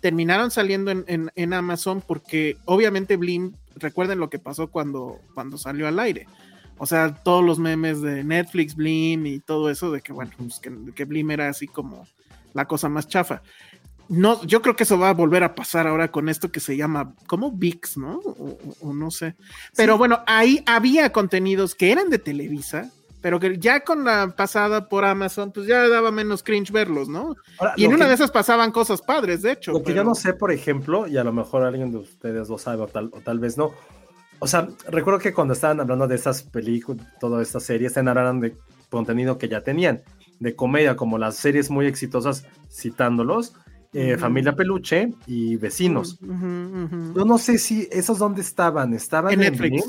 [0.00, 5.58] terminaron saliendo en, en- en Amazon porque obviamente Blim, recuerden lo que pasó cuando, cuando
[5.58, 6.26] salió al aire.
[6.78, 10.58] O sea, todos los memes de Netflix, Blim y todo eso, de que bueno, pues
[10.60, 12.06] que, que Blim era así como
[12.54, 13.42] la cosa más chafa.
[14.08, 16.76] No, yo creo que eso va a volver a pasar ahora con esto que se
[16.76, 18.16] llama, como VIX, ¿no?
[18.18, 18.30] O,
[18.80, 19.36] o- o no sé.
[19.76, 22.90] Pero bueno, ahí había contenidos que eran de Televisa,
[23.20, 27.34] pero que ya con la pasada por Amazon, pues ya daba menos cringe verlos, ¿no?
[27.58, 29.72] Ahora, Y en una que- de esas pasaban cosas padres, de hecho.
[29.72, 32.58] Lo que yo no sé, por ejemplo, y a lo mejor alguien de ustedes lo
[32.58, 33.72] sabe o tal, o tal vez no.
[34.38, 38.40] O sea, recuerdo que cuando estaban hablando de estas películas, todas estas series, se hablaban
[38.40, 38.56] de
[38.88, 40.00] contenido que ya tenían,
[40.38, 43.52] de comedia, como las series muy exitosas, citándolos,
[43.92, 44.16] eh.
[44.16, 46.18] Familia Peluche y Vecinos.
[46.20, 49.84] Yo no sé si esos dónde estaban, estaban En en, Netflix.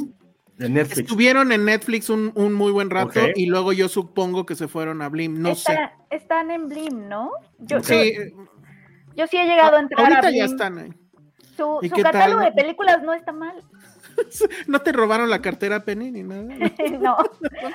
[0.62, 1.00] En Netflix.
[1.00, 5.02] Estuvieron en Netflix un, un muy buen rato y luego yo supongo que se fueron
[5.02, 5.74] a Blim, no sé.
[5.74, 7.32] Está- Están en Blim, ¿no?
[7.60, 8.46] Yo, Sí, yo,
[9.16, 10.38] yo sí he llegado a entrar a ahorita Blim.
[10.40, 10.94] ya están ahí.
[11.58, 12.04] Su, ¿Y su tal?
[12.04, 13.56] catálogo de películas no está mal.
[14.68, 16.44] No te robaron la cartera Penny ni nada.
[17.00, 17.16] no.
[17.18, 17.28] Ah,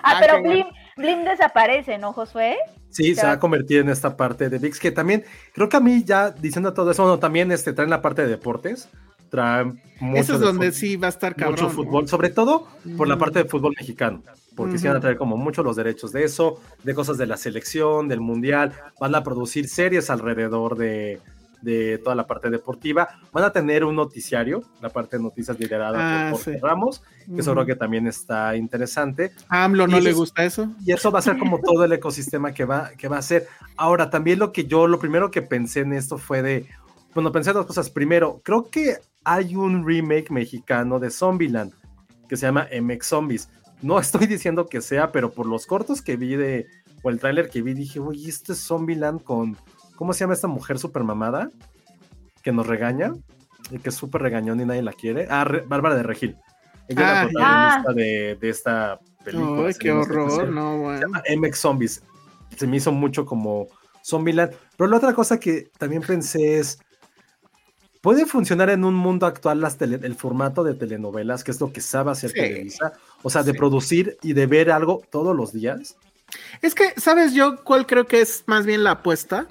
[0.03, 0.43] Ah, pero.
[0.43, 2.57] Blim, Blim desaparece, ¿no, Josué?
[2.91, 3.33] Sí, se va Ya.
[3.33, 6.73] a convertir en esta parte de VIX, que también, creo que a mí ya diciendo
[6.75, 8.89] todo eso, bueno, también este, traen la parte de deportes,
[9.31, 11.53] traen mucho Eso es de donde fut- sí va a estar cabrón.
[11.65, 12.66] mucho fútbol, sobre todo
[12.97, 13.19] por la Mm.
[13.19, 14.23] parte de fútbol mexicano,
[14.55, 17.36] porque sí van a traer como mucho los derechos de eso, de cosas de la
[17.36, 21.20] selección, del mundial, van a producir series alrededor de,
[21.62, 26.28] de toda la parte deportiva, van a tener un noticiario, la parte de noticias liderada
[26.28, 26.53] Ah, por sí.
[26.59, 27.55] Ramos, que eso Ujú.
[27.55, 29.32] creo que también está interesante.
[29.48, 30.69] ¿A AMLO no le eso- gusta eso?
[30.85, 33.48] Y eso va a ser como todo el ecosistema que va, que va a ser.
[33.77, 36.66] Ahora, también lo que yo, lo primero que pensé en esto fue de,
[37.17, 37.91] bueno, pensé dos cosas.
[37.91, 41.73] Primero, creo que hay un remake mexicano de Zombieland
[42.29, 43.49] que se llama MX Zombies.
[43.83, 46.67] No estoy diciendo que sea, pero por los cortos que vi de,
[47.03, 49.57] o el tráiler que vi, dije, uy, esto es Zombieland con,
[49.97, 51.51] ¿cómo se llama esta mujer super mamada?
[52.43, 53.13] Que nos regaña,
[53.71, 55.27] y que es súper regañón y nadie la quiere.
[55.29, 56.37] Ah, Re- Bárbara de Regil.
[56.89, 59.73] Ella Ah, es la protagonista de, de esta película.
[59.73, 61.01] Si qué horror, no, Se bueno.
[61.01, 62.03] llama MX Zombies.
[62.57, 63.67] Se me hizo mucho como
[64.05, 64.53] Zombieland.
[64.77, 66.79] Pero la otra cosa que también pensé es,
[68.07, 71.73] ¿puede funcionar en un mundo actual las tele- el formato de telenovelas, que es lo
[71.73, 72.37] que sabe hacer Sí.
[72.37, 72.93] Televisa?
[73.24, 73.59] O sea, de Sí.
[73.59, 75.97] producir y de ver algo todos los días.
[76.62, 79.49] Es que, ¿sabes yo cuál creo que es más bien la apuesta?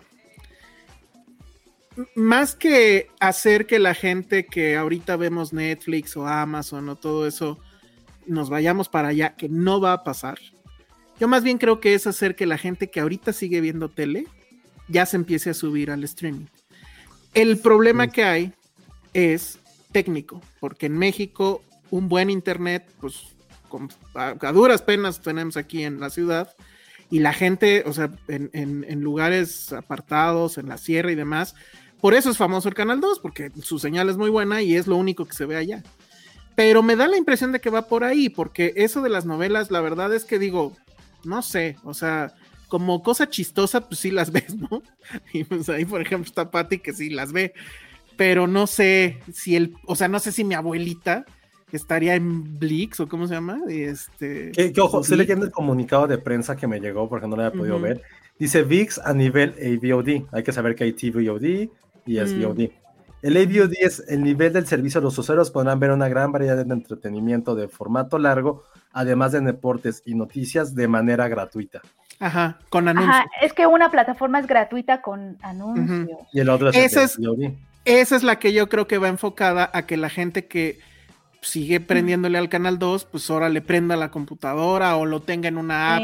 [2.16, 7.60] Más que hacer que la gente que ahorita vemos Netflix o Amazon o todo eso
[8.26, 10.40] nos vayamos para allá, que no va a pasar.
[11.20, 14.28] Yo más bien creo que es hacer que la gente que ahorita sigue viendo tele
[14.88, 16.46] ya se empiece a subir al streaming.
[17.36, 18.12] El problema Sí.
[18.12, 18.54] que hay
[19.14, 19.60] es
[19.92, 23.36] técnico, porque en México un buen internet, pues
[24.16, 26.50] a, duras penas tenemos aquí en la ciudad,
[27.10, 31.56] y la gente, o sea, en, lugares apartados, en la sierra y demás,
[32.02, 34.88] por eso es famoso el Canal 2, porque su señal es muy buena y es
[34.88, 35.84] lo único que se ve allá.
[36.56, 39.72] Pero me da la impresión de que va por ahí, porque eso de las novelas,
[39.72, 40.74] la verdad es que digo,
[41.24, 42.34] no sé, o sea,
[42.76, 44.84] como cosa chistosa, pues sí las ves, ¿no?
[45.32, 47.54] Y pues ahí, por ejemplo, está Patty que sí las ve,
[48.18, 51.26] pero no sé si el, o sea, no sé si mi abuelita
[51.72, 53.62] estaría en Blix o cómo se llama.
[53.70, 57.46] Este, que, ojo, estoy leyendo el comunicado de prensa que me llegó porque no lo
[57.46, 58.02] había podido ver.
[58.38, 60.28] Dice VIX a nivel AVOD.
[60.34, 61.70] Hay que saber que hay TVOD
[62.06, 62.60] y es VOD.
[62.60, 62.86] Mm.
[63.22, 65.00] El AVOD es el nivel del servicio.
[65.00, 70.04] Los usuarios podrán ver una gran variedad de entretenimiento de formato largo, además de deportes
[70.06, 71.82] y noticias de manera gratuita.
[72.20, 73.16] Ajá, con anuncios.
[73.16, 76.20] Ajá, es que una plataforma es gratuita con anuncios.
[76.32, 77.20] Y el otro es, es
[77.86, 80.80] Esa es la que yo creo que va enfocada a que la gente que
[81.42, 85.58] sigue prendiéndole al canal 2, pues ahora le prenda la computadora o lo tenga en
[85.58, 86.04] una app.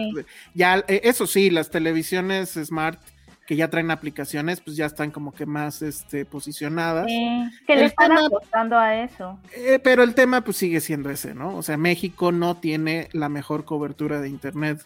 [0.54, 3.00] Ya, eh, eso sí, las televisiones smart
[3.48, 7.08] que ya traen aplicaciones, pues ya están como que más este, posicionadas.
[7.08, 9.40] que le están apostando a eso.
[9.54, 11.58] Eh, pero el tema pues sigue siendo ese, ¿no?
[11.58, 14.86] O sea, México no tiene la mejor cobertura de Internet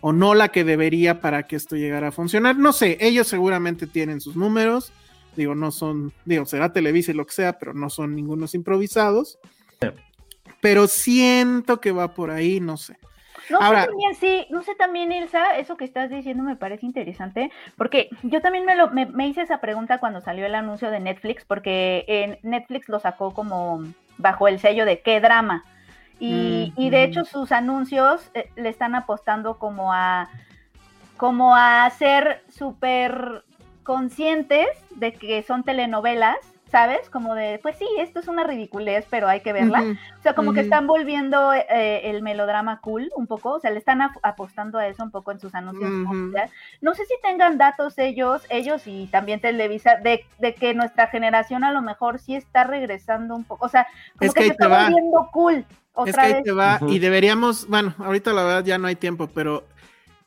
[0.00, 2.56] o no la que debería para que esto llegara a funcionar.
[2.56, 4.92] No sé, ellos seguramente tienen sus números,
[5.36, 9.38] digo, no son, digo, será Televisa y lo que sea, pero no son ningunos improvisados
[10.60, 12.96] pero siento que va por ahí, no sé.
[13.50, 17.50] No sé también, sí, no sé también, Ilsa, eso que estás diciendo me parece interesante,
[17.78, 21.46] porque yo también me, lo, me, hice esa pregunta cuando salió el anuncio de Netflix,
[21.46, 23.84] porque en Netflix lo sacó como
[24.18, 25.64] bajo el sello de qué drama.
[26.20, 30.28] Y, y de hecho sus anuncios eh, le están apostando como a
[31.16, 33.44] como a ser súper
[33.82, 36.36] conscientes de que son telenovelas
[36.70, 37.08] ¿sabes?
[37.10, 39.82] Como de, pues sí, esto es una ridiculez, pero hay que verla.
[40.18, 43.78] o sea, como que están volviendo eh, el melodrama cool un poco, o sea, le
[43.78, 45.90] están apostando a eso un poco en sus anuncios.
[46.80, 51.64] No sé si tengan datos ellos, ellos y también Televisa, de, de, que nuestra generación
[51.64, 53.86] a lo mejor sí está regresando un poco, o sea,
[54.18, 55.64] como que, se está volviendo cool.
[55.94, 59.26] Otra es que te va, y deberíamos, bueno, ahorita la verdad ya no hay tiempo,
[59.28, 59.64] pero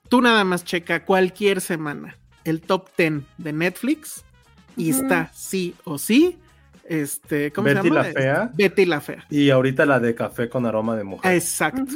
[0.10, 4.26] tú nada más checa cualquier semana el top 10 de Netflix
[4.76, 6.38] y está sí o sí.
[6.84, 8.04] Este, ¿cómo Betty se llama?
[8.04, 8.52] la fea.
[8.54, 9.26] Betty la fea.
[9.30, 11.34] Y ahorita la de café con aroma de mujer.
[11.34, 11.94] Exacto.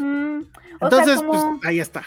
[0.79, 2.03] Entonces, pues ahí está.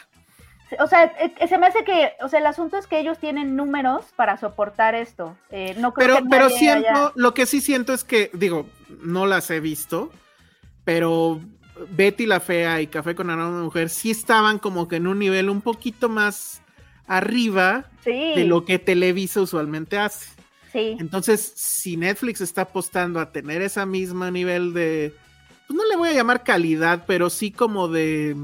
[0.81, 3.19] O sea, eh, eh, se me hace que, o sea, el asunto es que ellos
[3.19, 5.37] tienen números para soportar esto.
[5.51, 8.69] Eh, no creo pero, pero siento, lo que sí siento es que, digo,
[9.03, 10.11] no las he visto,
[10.85, 11.41] pero
[11.91, 15.19] Betty la Fea y Café con Aroma de Mujer sí estaban como que en un
[15.19, 16.61] nivel un poquito más
[17.07, 20.38] arriba de lo que Televisa usualmente hace.
[20.99, 25.15] Entonces, si Netflix está apostando a tener ese mismo nivel de,
[25.67, 28.37] pues no le voy a llamar calidad, pero sí como de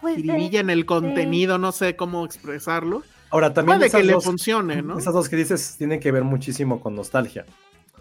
[0.00, 3.02] pues en el contenido, no sé cómo expresarlo.
[3.30, 4.98] Ahora también puede que le funcione, ¿no?
[4.98, 7.44] Esas dos que dices tienen que ver muchísimo con nostalgia.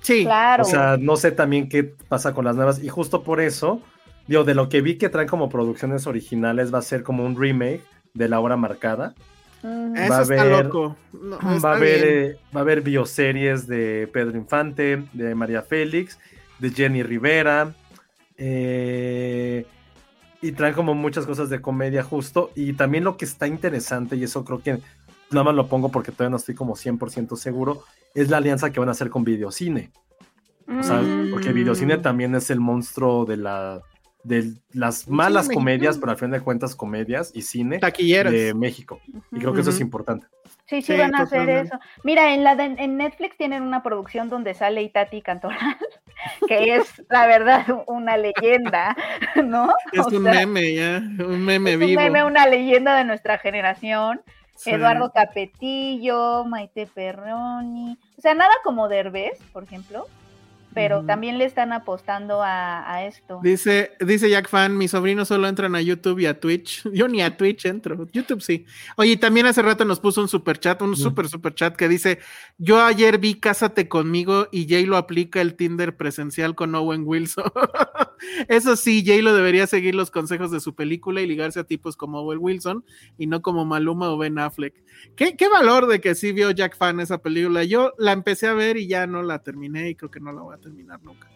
[0.02, 0.64] Sí, claro.
[0.64, 3.82] O sea, no sé también qué pasa con las nuevas y justo por eso,
[4.28, 7.36] digo, de lo que vi que traen como producciones originales va a ser como un
[7.36, 7.82] remake
[8.14, 9.16] de la hora marcada
[9.64, 10.72] va a haber,
[11.64, 16.20] va, a haber eh, va a haber bioseries de Pedro Infante, de María Félix,
[16.60, 17.74] de Jenny Rivera.
[18.38, 19.66] Eh,
[20.42, 22.52] y traen como muchas cosas de comedia justo.
[22.56, 24.80] Y también lo que está interesante, y eso creo que
[25.32, 28.80] nada más lo pongo porque todavía no estoy como 100% seguro, es la alianza que
[28.80, 29.92] van a hacer con Videocine.
[30.68, 31.02] O sea,
[31.32, 32.02] porque Videocine mm.
[32.02, 33.82] también es el monstruo de la
[34.28, 39.00] de las malas comedias, pero al fin de cuentas comedias y cine de México.
[39.32, 40.28] Y creo que eso es importante.
[40.66, 41.80] Sí, sí, van a hacer eso.
[42.04, 45.58] Mira, en la en Netflix tienen una producción donde sale Itati Cantoral,
[46.48, 48.96] que es la verdad una leyenda,
[49.46, 49.74] ¿no?
[49.94, 52.00] Es un meme ya, un meme vivo.
[52.00, 54.22] Un meme, una leyenda de nuestra generación.
[54.66, 60.08] Eduardo Capetillo, Maite Perroni, o sea, nada como Derbez, por ejemplo
[60.78, 63.40] pero también le están apostando a, esto.
[63.42, 66.88] Dice, dice Jack Fan, mis sobrinos solo entran a YouTube y a Twitch.
[66.94, 68.64] Yo ni a Twitch entro, YouTube sí.
[68.96, 72.20] Oye, también hace rato nos puso un super chat, un super super chat que dice,
[72.60, 77.46] yo ayer vi Cásate conmigo y Jay lo aplica el Tinder presencial con Owen Wilson.
[78.48, 81.98] Eso sí, Jay lo debería seguir los consejos de su película y ligarse a tipos
[81.98, 82.86] como Owen Wilson
[83.18, 84.76] y no como Maluma o Ben Affleck.
[85.16, 87.64] ¿Qué, qué valor de que sí vio Jack Fan esa película?
[87.64, 90.42] Yo la empecé a ver y ya no la terminé y creo que no la
[90.42, 91.30] voy a terminar nunca.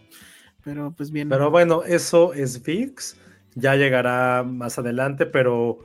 [0.64, 1.30] Pero pues bien.
[1.30, 3.18] Pero bueno, eso es VIX.
[3.56, 5.80] Ya llegará más adelante, pero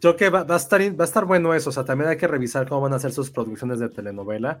[0.00, 1.70] yo creo que va, a estar, va a estar bueno eso.
[1.70, 4.60] O sea, también hay que revisar cómo van a ser sus producciones de telenovela.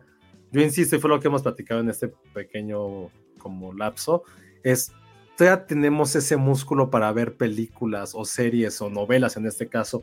[0.52, 4.22] Yo insisto, y fue lo que hemos platicado en este pequeño como lapso,
[4.62, 4.92] es
[5.36, 10.02] todavía tenemos ese músculo para ver películas o series o novelas en este caso,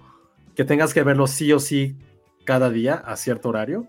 [0.55, 1.95] que tengas que verlo sí o sí
[2.45, 3.87] cada día a cierto horario.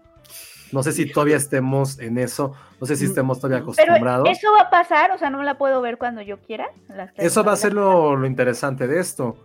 [0.73, 4.25] No sé si todavía estemos en eso, no sé si estemos todavía acostumbrados.
[4.25, 6.71] Pero eso va a pasar, o sea, no la puedo ver cuando yo quiera.
[7.17, 9.37] eso va a ser lo, lo interesante de esto.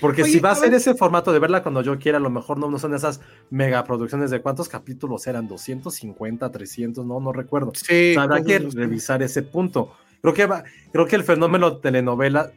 [0.00, 2.58] Porque si va a ser ese formato de verla cuando yo quiera, a lo mejor
[2.58, 3.20] no, no son esas
[3.50, 7.72] megaproducciones de cuántos capítulos eran, 250, 300, no, no recuerdo.
[7.74, 9.92] Sí, habrá que revisar ese punto.
[10.22, 12.50] Creo que, va, creo que el fenómeno telenovela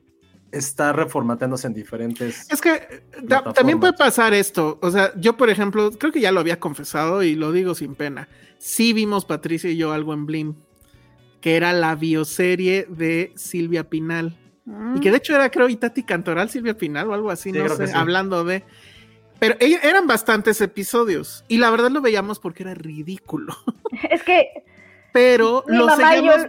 [0.52, 2.50] está reformateándose en diferentes.
[2.50, 3.04] Es que
[3.54, 4.80] también puede pasar esto.
[4.82, 7.96] O sea, yo, por ejemplo, creo que ya lo había confesado y lo digo sin
[7.96, 8.28] pena.
[8.58, 10.56] Sí vimos Patricia y yo algo en Blim,
[11.42, 14.38] que era la bioserie de Silvia Pinal.
[14.96, 17.94] Y que de hecho era, creo, Itati Cantoral, Silvia Pinal o algo así, no sé,
[17.94, 18.64] hablando de.
[19.40, 23.56] Pero eran bastantes episodios y la verdad lo veíamos porque era ridículo.
[24.10, 24.66] Es que.
[25.14, 26.48] Pero lo seguíamos.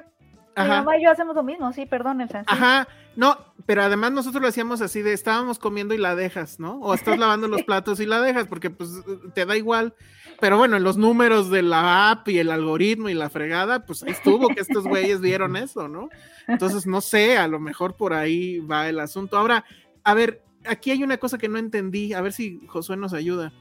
[0.56, 2.88] Mi mamá y yo hacemos lo mismo, sí, perdón, Ajá,
[3.18, 3.36] no,
[3.66, 6.78] pero además nosotros lo hacíamos así de estábamos comiendo y la dejas, ¿no?
[6.78, 8.90] O estás lavando los platos y la dejas, porque pues
[9.34, 9.92] te da igual.
[10.38, 14.04] Pero bueno, en los números de la app y el algoritmo y la fregada, pues
[14.04, 16.10] ahí estuvo que estos güeyes vieron eso, ¿no?
[16.46, 19.36] Entonces, no sé, a lo mejor por ahí va el asunto.
[19.36, 19.64] Ahora,
[20.04, 23.52] a ver, aquí hay una cosa que no entendí, a ver si Josué nos ayuda.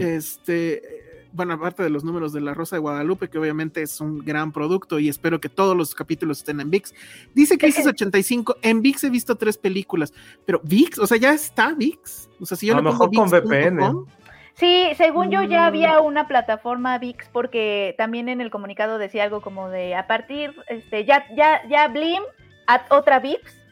[0.00, 1.03] Este,
[1.34, 4.52] bueno, aparte de los números de La Rosa de Guadalupe, que obviamente es un gran
[4.52, 6.94] producto y espero que todos los capítulos estén en VIX.
[7.34, 10.14] Dice que es 85, en VIX he visto tres películas,
[10.46, 12.30] pero VIX, o sea, ya está VIX.
[12.40, 14.06] O sea, si yo a lo mejor con VPN.
[14.54, 16.04] Sí, según yo ya había mm.
[16.04, 21.04] una plataforma VIX porque también en el comunicado decía algo como de a partir, este,
[21.04, 22.22] ya, ya, ya Blim,
[22.68, 23.63] a otra VIX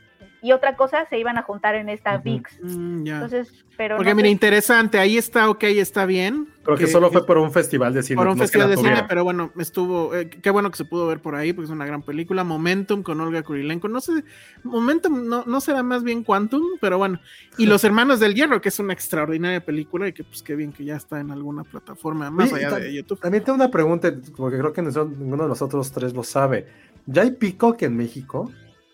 [0.42, 2.50] y otra cosa se iban a juntar en esta VIX.
[2.62, 6.48] Mm, Entonces, pero Porque mira, interesante, ahí está, ok, está bien.
[6.64, 8.16] Creo que, solo fue por un festival de cine.
[8.16, 11.20] Por un festival de cine, pero bueno, estuvo, eh, qué bueno que se pudo ver
[11.20, 12.42] por ahí, porque es una gran película.
[12.42, 14.24] Momentum con Olga Kurilenko, no sé,
[14.64, 17.20] Momentum no, no será más bien Quantum, pero bueno.
[17.56, 20.72] Y Los Hermanos del Hierro, que es una extraordinaria película y que pues qué bien
[20.72, 23.20] que ya está en alguna plataforma más allá de YouTube.
[23.20, 26.66] También tengo una pregunta, porque creo que ninguno de los otros tres lo sabe.
[27.06, 28.50] ¿Ya hay Peacock en México?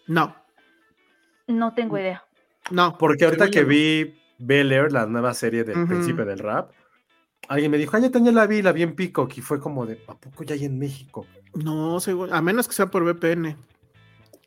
[0.06, 0.34] No.
[1.48, 1.98] No tengo mm.
[1.98, 2.24] idea.
[2.70, 2.96] No.
[2.98, 6.70] Porque ahorita que vi Bel Air, la nueva serie del príncipe del rap,
[7.48, 9.86] alguien me dijo, ah, ya tenía la vi, la vi en Peacock, y fue como
[9.86, 11.26] de, ¿a poco ya hay en México?
[11.54, 11.98] No,
[12.30, 13.56] a menos que sea por VPN.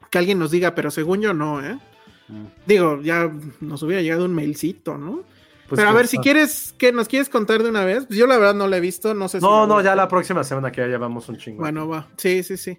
[0.09, 1.79] Que alguien nos diga, pero según yo no, ¿eh?
[2.27, 2.45] Mm.
[2.65, 5.23] Digo, ya nos hubiera llegado un mailcito, ¿no?
[5.67, 8.05] Pues pero a ver, si quieres, ¿qué nos quieres contar de una vez?
[8.05, 9.45] Pues yo la verdad no la he visto, no sé si.
[9.45, 11.59] No, no, ya la próxima semana que ya llevamos un chingo.
[11.59, 12.09] Bueno, va.
[12.17, 12.77] Sí, sí, sí.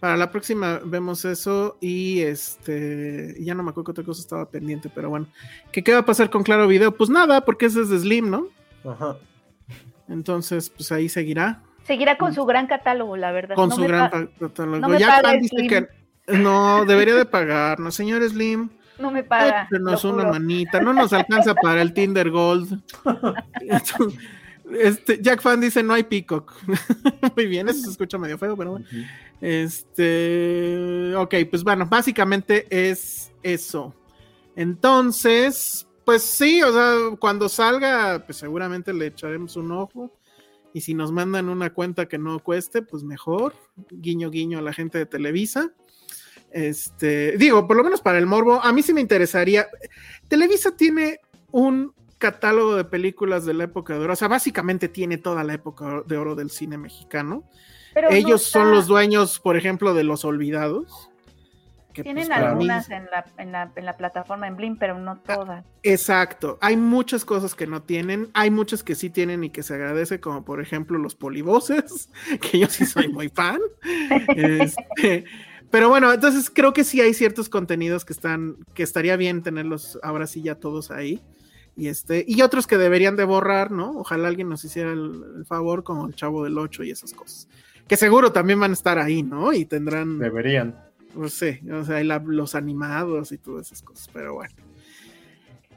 [0.00, 4.50] Para la próxima vemos eso y este, ya no me acuerdo qué otra cosa estaba
[4.50, 5.26] pendiente, pero bueno.
[5.72, 6.94] ¿Qué, ¿Qué va a pasar con Claro Video?
[6.94, 8.48] Pues nada, porque ese es de Slim, ¿no?
[8.84, 9.16] Ajá.
[10.08, 11.62] Entonces, pues ahí seguirá.
[11.84, 13.54] Seguirá con su gran catálogo, la verdad.
[13.54, 14.78] Con su gran catálogo.
[14.78, 15.88] No ya dice que
[16.26, 18.70] no, debería de pagar, no, señor Slim.
[18.98, 19.68] No me paga.
[19.70, 22.80] Nos una manita, no nos alcanza para el Tinder Gold.
[24.72, 26.52] Este, Jack Fan dice no hay Peacock.
[27.36, 28.86] Muy bien, eso se escucha medio feo, pero bueno.
[29.40, 33.94] Este, ok, pues bueno, básicamente es eso.
[34.56, 40.12] Entonces, pues sí, o sea, cuando salga, pues seguramente le echaremos un ojo.
[40.72, 43.54] Y si nos mandan una cuenta que no cueste, pues mejor.
[43.90, 45.72] Guiño, guiño a la gente de Televisa.
[46.50, 49.68] Este, digo, por lo menos para el morbo, a mí sí me interesaría.
[50.28, 51.20] Televisa tiene
[51.50, 54.14] un catálogo de películas de la época de oro.
[54.14, 57.44] O sea, básicamente tiene toda la época de oro del cine mexicano.
[58.08, 61.10] Ellos son los dueños, por ejemplo, de Los Olvidados.
[61.92, 65.66] Tienen pues, algunas en, la, en, la, en, la, plataforma en Blim, pero no todas.
[65.82, 66.56] Exacto.
[66.62, 68.30] Hay muchas cosas que no tienen.
[68.32, 72.08] Hay muchas que sí tienen y que se agradece, como por ejemplo los polivoces,
[72.40, 73.60] que yo sí soy muy fan.
[74.34, 75.26] este,
[75.70, 79.98] pero bueno, entonces creo que sí hay ciertos contenidos que están, que estaría bien tenerlos
[80.02, 81.22] ahora sí ya todos ahí
[81.76, 83.98] y este y otros que deberían de borrar, ¿no?
[83.98, 87.48] Ojalá alguien nos hiciera el, favor como el Chavo del 8 y esas cosas.
[87.88, 89.52] Que seguro también van a estar ahí, ¿no?
[89.52, 90.76] Y tendrán deberían.
[91.14, 94.54] No sé, o sea, los animados y todas esas cosas, pero bueno.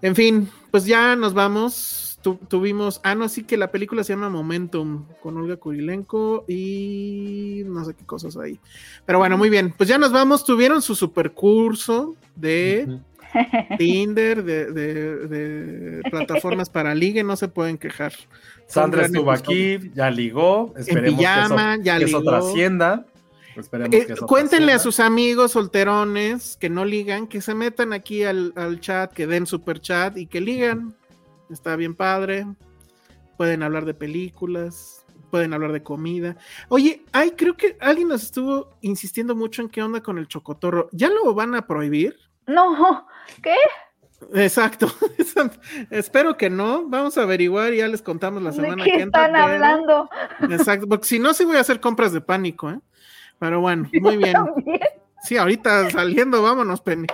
[0.01, 2.19] En fin, pues ya nos vamos.
[2.47, 7.85] tuvimos, ah, no, sí que la película se llama Momentum con Olga Kurilenko y no
[7.85, 8.59] sé qué cosas ahí.
[9.05, 10.43] Pero bueno, muy bien, pues ya nos vamos.
[10.43, 12.99] Tuvieron su supercurso de
[13.77, 18.13] Tinder, de, plataformas para ligue, no se pueden quejar.
[18.67, 21.19] Sandra estuvo aquí, ya ligó, esperemos
[21.83, 23.05] que eso, trascienda.
[23.91, 29.11] Eh, cuéntenle a sus amigos solterones que no ligan, que se metan aquí al, chat,
[29.11, 30.95] que den super chat y que ligan.
[31.49, 32.45] Está bien padre.
[33.35, 36.37] Pueden hablar de películas, pueden hablar de comida.
[36.69, 40.89] Oye, ay, creo que alguien nos estuvo insistiendo mucho en qué onda con el chocotorro.
[40.91, 42.15] ¿Ya lo van a prohibir?
[42.45, 43.07] No,
[43.41, 43.55] ¿qué?
[44.33, 44.87] Exacto.
[45.91, 46.87] Espero que no.
[46.87, 49.25] Vamos a averiguar y ya les contamos la semana ¿De qué que entra.
[49.27, 50.09] están hablando?
[50.49, 52.79] Exacto, porque si no, sí voy a hacer compras de pánico, ¿eh?
[53.39, 54.33] Pero bueno, muy bien.
[54.55, 54.79] También.
[55.23, 57.07] Sí, ahorita saliendo, vámonos, Penny.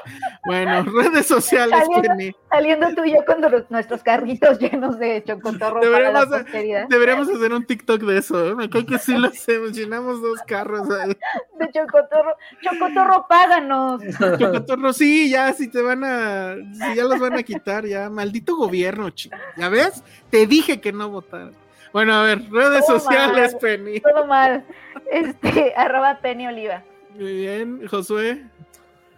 [0.45, 2.35] Bueno, redes sociales, Saliendo, Penny.
[2.49, 6.87] saliendo tú y yo con los- nuestros carritos llenos de chocotorro para la Deberíamos, posteridad.
[6.89, 8.55] deberíamos hacer un TikTok de eso, ¿eh?
[8.55, 11.17] Me cae que sí lo hacemos, llenamos dos carros ahí.
[11.57, 12.35] De chocotorro.
[12.61, 14.01] Chocotorro, páganos.
[14.37, 18.55] Chocotorro, sí, ya, si te van a, si ya los van a quitar, ya, maldito
[18.57, 19.37] gobierno, chico.
[19.57, 20.03] ¿Ya ves?
[20.29, 21.55] Te dije que no votaras.
[21.93, 23.99] Bueno, a ver, redes Todo sociales, mal, Penny.
[24.01, 24.65] Todo mal.
[25.11, 26.83] Este, arroba Penny Oliva.
[27.15, 28.43] Muy bien, Josué.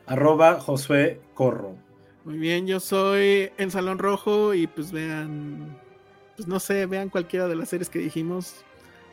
[0.07, 1.76] Arroba Josué Corro.
[2.23, 5.77] Muy bien, yo soy El Salón Rojo y pues vean,
[6.35, 8.65] pues no sé, vean cualquiera de las series que dijimos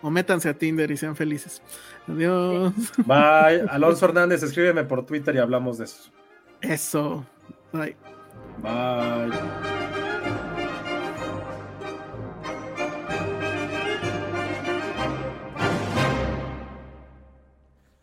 [0.03, 1.63] o métanse a Tinder y sean felices.
[2.09, 2.73] Adiós.
[3.07, 3.65] Bye.
[3.69, 6.11] Alonso Hernández, escríbeme por Twitter y hablamos de eso.
[6.61, 7.27] Eso.
[7.73, 7.97] Bye.
[8.63, 9.92] Bye.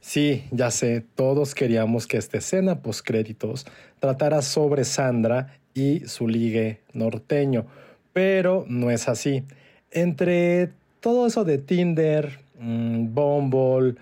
[0.10, 3.68] Sí, ya sé, todos queríamos que esta escena postcréditos
[3.99, 7.68] tratara sobre Sandra y su ligue norteño,
[8.11, 9.44] pero no es así.
[9.91, 13.98] Entre todo eso de Tinder, mm, Bumble,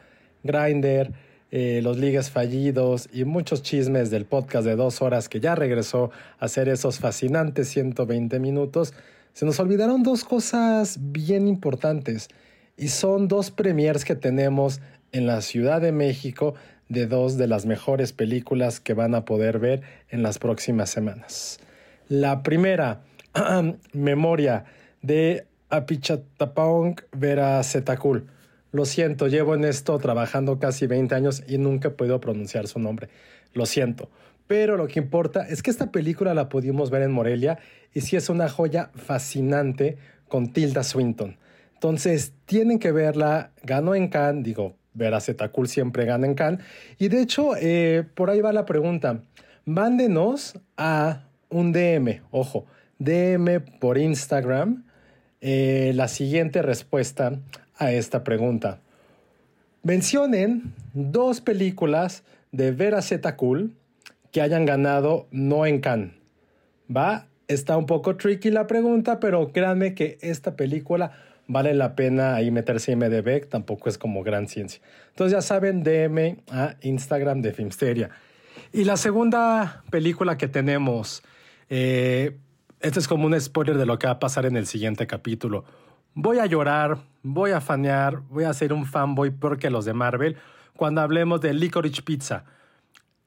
[0.46, 1.12] Grindr,
[1.52, 6.12] eh, los ligues fallidos y muchos chismes del podcast de dos horas que ya regresó
[6.40, 8.94] a hacer esos fascinantes 120 minutos,
[9.34, 12.30] se nos olvidaron dos cosas bien importantes
[12.78, 14.80] y son dos premiers que tenemos
[15.12, 16.56] en la Ciudad de México
[16.90, 21.60] de dos de las mejores películas que van a poder ver en las próximas semanas.
[22.08, 23.02] La primera,
[23.94, 24.66] Memoria,
[25.02, 28.28] de Apichatapong Vera Zetacul.
[28.72, 32.80] Lo siento, llevo en esto trabajando casi 20 años y nunca he podido pronunciar su
[32.80, 33.10] nombre.
[33.54, 34.10] Lo siento.
[34.48, 37.60] Pero lo que importa es que esta película la pudimos ver en Morelia
[37.94, 39.98] y sí es una joya fascinante
[40.30, 41.38] con Tilda Swinton.
[41.74, 43.52] Entonces, tienen que verla.
[43.64, 46.66] Ganó en Cannes, digo, Vera Zetacul siempre gana en Cannes.
[46.98, 49.22] Y de hecho, eh, por ahí va la pregunta.
[49.66, 52.66] Mándenos a un DM, ojo,
[53.00, 54.86] DM por Instagram,
[55.40, 57.40] eh, la siguiente respuesta
[57.78, 58.80] a esta pregunta.
[59.84, 63.76] Mencionen dos películas de Vera Zetacul
[64.32, 66.12] que hayan ganado no en Cannes.
[66.96, 67.28] ¿Va?
[67.48, 71.12] Está un poco tricky la pregunta, pero créanme que esta película
[71.48, 74.82] vale la pena ahí meterse en IMDb, tampoco es como gran ciencia.
[75.10, 78.10] Entonces ya saben, DM a Instagram de Filmsteria.
[78.74, 81.24] Y la segunda película que tenemos,
[81.70, 82.38] eh,
[82.82, 85.64] este es como un spoiler de lo que va a pasar en el siguiente capítulo.
[86.14, 90.38] Voy a llorar, voy a fanear, voy a ser un fanboy porque los de Marvel
[90.76, 92.46] cuando hablemos de Licorice Pizza.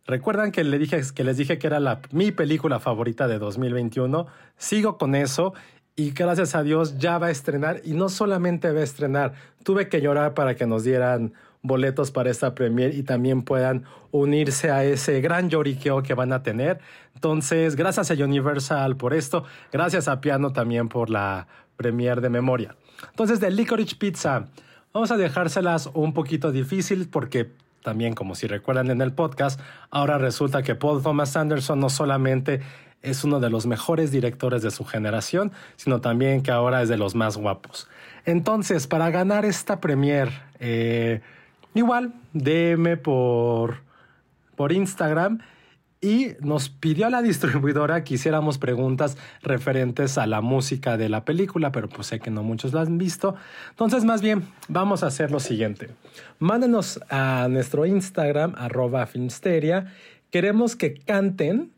[0.06, 4.26] ¿Recuerdan que, le dije, que les dije que era la, mi película favorita de 2021?
[4.56, 5.52] Sigo con eso
[5.97, 9.89] y gracias a Dios ya va a estrenar y no solamente va a estrenar, tuve
[9.89, 14.85] que llorar para que nos dieran boletos para esta premier y también puedan unirse a
[14.85, 16.81] ese gran lloriqueo que van a tener.
[17.15, 21.47] Entonces, gracias a Universal por esto, gracias a Piano también por la
[21.77, 22.77] premier de memoria.
[23.11, 24.47] Entonces, de Licorice Pizza,
[24.93, 27.51] vamos a dejárselas un poquito difícil porque
[27.83, 29.61] también, como si recuerdan en el podcast,
[29.91, 32.61] ahora resulta que Paul Thomas Anderson no solamente
[33.02, 36.97] es uno de los mejores directores de su generación, sino también que ahora es de
[36.97, 37.89] los más guapos.
[38.24, 41.20] Entonces, para ganar esta premier, eh,
[41.74, 43.78] igual, DM por,
[44.56, 45.40] por Instagram
[46.02, 51.24] y nos pidió a la distribuidora que hiciéramos preguntas referentes a la música de la
[51.24, 53.35] película, pero pues sé que no muchos la han visto.
[53.70, 55.90] Entonces, más bien, vamos a hacer lo siguiente.
[56.39, 59.93] Mándenos a nuestro Instagram, arroba Filmsteria.
[60.31, 61.70] Queremos que canten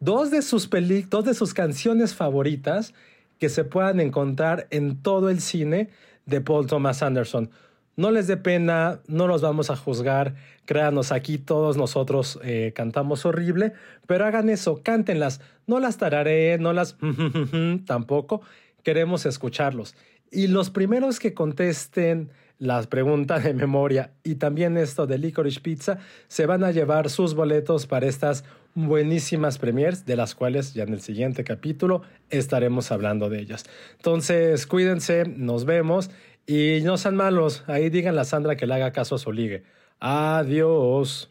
[0.00, 2.94] dos de sus peli dos de sus canciones favoritas
[3.38, 5.90] que se puedan encontrar en todo el cine
[6.26, 7.50] de Paul Thomas Anderson.
[7.96, 10.36] No les dé pena, no los vamos a juzgar.
[10.66, 13.72] Créanos, aquí todos nosotros eh, cantamos horrible,
[14.06, 15.40] pero hagan eso, cántenlas.
[15.66, 16.96] No las tararé, no las
[17.86, 18.42] tampoco.
[18.84, 19.96] Queremos escucharlos.
[20.30, 25.98] Y los primeros que contesten las preguntas de memoria y también esto de Licorice Pizza
[26.26, 28.44] se van a llevar sus boletos para estas
[28.86, 33.64] buenísimas premiers, de las cuales ya en el siguiente capítulo estaremos hablando de ellas.
[33.96, 36.10] Entonces, cuídense, nos vemos
[36.46, 37.64] y no sean malos.
[37.66, 39.64] Ahí digan a Sandra que le haga caso a su ligue.
[40.00, 41.30] Adiós.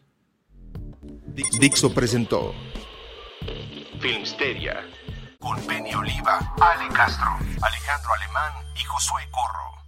[1.60, 2.52] Dixo presentó
[4.00, 4.84] Filmsteria
[5.38, 7.28] con Penny Oliva, Ale Castro,
[7.62, 9.87] Alejandro Alemán y Josué Corro.